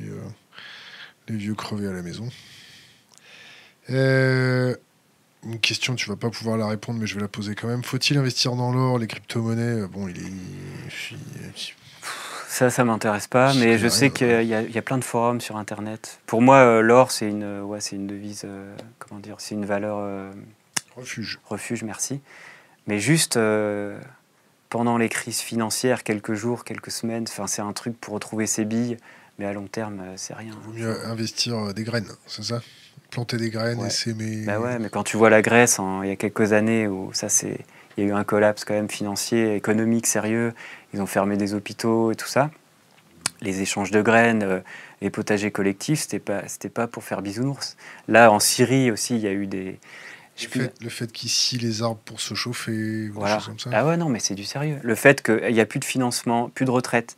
[1.28, 2.28] les vieux crever à la maison.
[3.90, 4.76] Euh,
[5.44, 7.82] une question, tu vas pas pouvoir la répondre, mais je vais la poser quand même.
[7.82, 9.86] Faut-il investir dans l'or, les crypto-monnaies?
[9.88, 11.74] Bon, il est.
[12.50, 16.20] Ça, ça m'intéresse pas, mais je sais qu'il y, a plein de forums sur Internet.
[16.26, 19.64] Pour moi, euh, l'or, c'est une, ouais, c'est une devise, euh, comment dire, c'est une
[19.64, 19.98] valeur.
[20.00, 20.32] Euh,
[20.96, 21.38] refuge.
[21.44, 22.20] Refuge, merci.
[22.86, 23.38] Mais juste
[24.70, 28.96] pendant les crises financières, quelques jours, quelques semaines, c'est un truc pour retrouver ses billes,
[29.38, 30.54] mais à long terme, c'est rien.
[30.56, 32.62] Il vaut mieux investir des graines, c'est ça?
[33.10, 34.44] Planter des graines et s'aimer.
[34.44, 37.28] Bah ouais, mais quand tu vois la Grèce il y a quelques années où ça
[37.28, 37.58] c'est
[37.96, 40.54] il y a eu un collapse quand même financier, économique sérieux,
[40.94, 42.50] ils ont fermé des hôpitaux et tout ça.
[43.42, 44.60] Les échanges de graines, euh,
[45.00, 47.76] les potagers collectifs, c'était pas c'était pas pour faire bisounours.
[48.06, 49.80] Là en Syrie aussi, il y a eu des
[50.42, 53.34] le fait, le fait qu'ils scient les arbres pour se chauffer, voilà.
[53.34, 53.70] des choses comme ça.
[53.72, 54.78] Ah ouais, non, mais c'est du sérieux.
[54.82, 57.16] Le fait qu'il n'y a plus de financement, plus de retraite,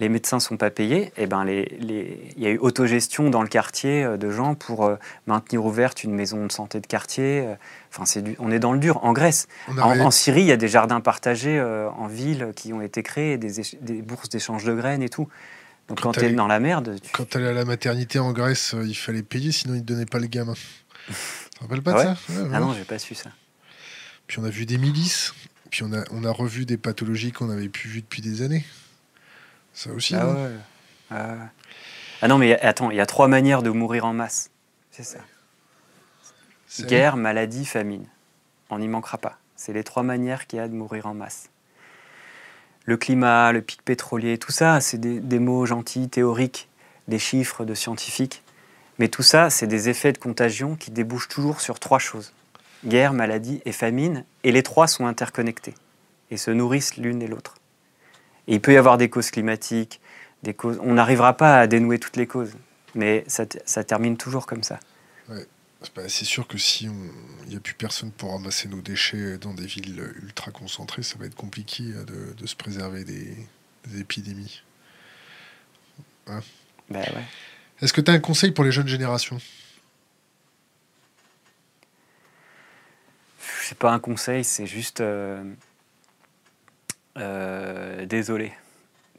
[0.00, 2.32] les médecins sont pas payés, et eh ben les, les...
[2.36, 4.96] il y a eu autogestion dans le quartier euh, de gens pour euh,
[5.26, 7.42] maintenir ouverte une maison de santé de quartier.
[7.44, 7.54] Euh,
[7.92, 8.36] enfin, c'est du...
[8.38, 9.02] on est dans le dur.
[9.04, 13.02] En Grèce, en, Syrie, il y a des jardins partagés en ville qui ont été
[13.02, 15.28] créés, des, des bourses d'échange de graines et tout.
[15.88, 17.00] Donc quand, tu es dans la merde.
[17.12, 20.06] Quand tu allais à la maternité en Grèce, il fallait payer, sinon ils ne donnaient
[20.06, 20.54] pas le gamin.
[21.58, 23.30] Tu te rappelles pas de ah ça Ah non, j'ai pas su ça.
[24.28, 25.34] Puis on a vu des milices,
[25.70, 28.64] puis on a, on a revu des pathologies qu'on n'avait plus vues depuis des années.
[29.72, 30.14] Ça aussi.
[30.14, 30.50] Ah, ouais.
[31.10, 34.50] ah, non, mais attends, il y a trois manières de mourir en masse.
[34.90, 35.18] C'est ça.
[36.86, 38.06] Guerre, maladie, famine.
[38.70, 39.38] On n'y manquera pas.
[39.56, 41.48] C'est les trois manières qu'il y a de mourir en masse.
[42.84, 46.68] Le climat, le pic pétrolier, tout ça, c'est des, des, mots gentils, théoriques,
[47.08, 48.42] des chiffres de scientifiques.
[48.98, 52.32] Mais tout ça, c'est des effets de contagion qui débouchent toujours sur trois choses.
[52.84, 54.24] Guerre, maladie et famine.
[54.44, 55.74] Et les trois sont interconnectés
[56.30, 57.54] et se nourrissent l'une et l'autre
[58.48, 60.00] il peut y avoir des causes climatiques,
[60.42, 60.78] des causes.
[60.82, 62.54] On n'arrivera pas à dénouer toutes les causes,
[62.94, 64.80] mais ça, ça termine toujours comme ça.
[65.28, 65.46] Ouais.
[66.08, 66.86] C'est sûr que si
[67.44, 71.16] il n'y a plus personne pour ramasser nos déchets dans des villes ultra concentrées, ça
[71.18, 73.36] va être compliqué euh, de, de se préserver des,
[73.96, 74.62] épidémies.
[76.26, 76.40] Hein?
[76.90, 77.24] Bah ouais.
[77.80, 79.38] Est-ce que tu as un conseil pour les jeunes générations?
[83.38, 85.00] C'est pas un conseil, c'est juste.
[85.00, 85.44] Euh,
[87.18, 88.52] euh, désolé.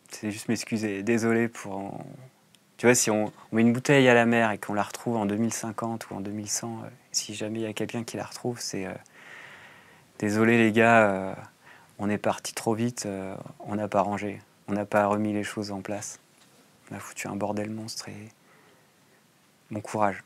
[0.09, 1.03] C'est juste m'excuser.
[1.03, 2.03] Désolé pour.
[2.77, 5.25] Tu vois, si on, met une bouteille à la mer et qu'on la retrouve en
[5.25, 8.87] 2050 ou en 2100, euh, si jamais il y a quelqu'un qui la retrouve, c'est.
[10.17, 11.37] Désolé les gars,
[11.97, 13.07] on est parti trop vite,
[13.59, 16.19] on n'a pas rangé, on n'a pas remis les choses en place.
[16.91, 18.29] On a foutu un bordel monstre et.
[19.71, 20.23] Bon courage.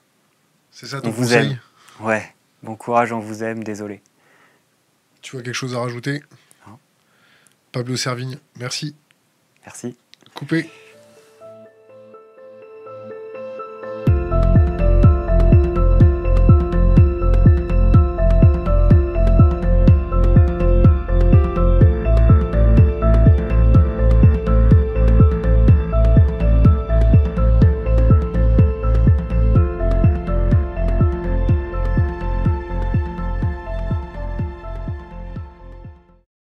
[0.71, 1.59] C'est ça ton on vous aime.
[1.99, 2.33] Ouais,
[2.63, 4.01] bon courage, on vous aime, désolé.
[5.21, 6.23] Tu vois quelque chose à rajouter?
[7.71, 8.95] Pablo Servigne, merci.
[9.65, 9.97] Merci.
[10.35, 10.69] Coupé.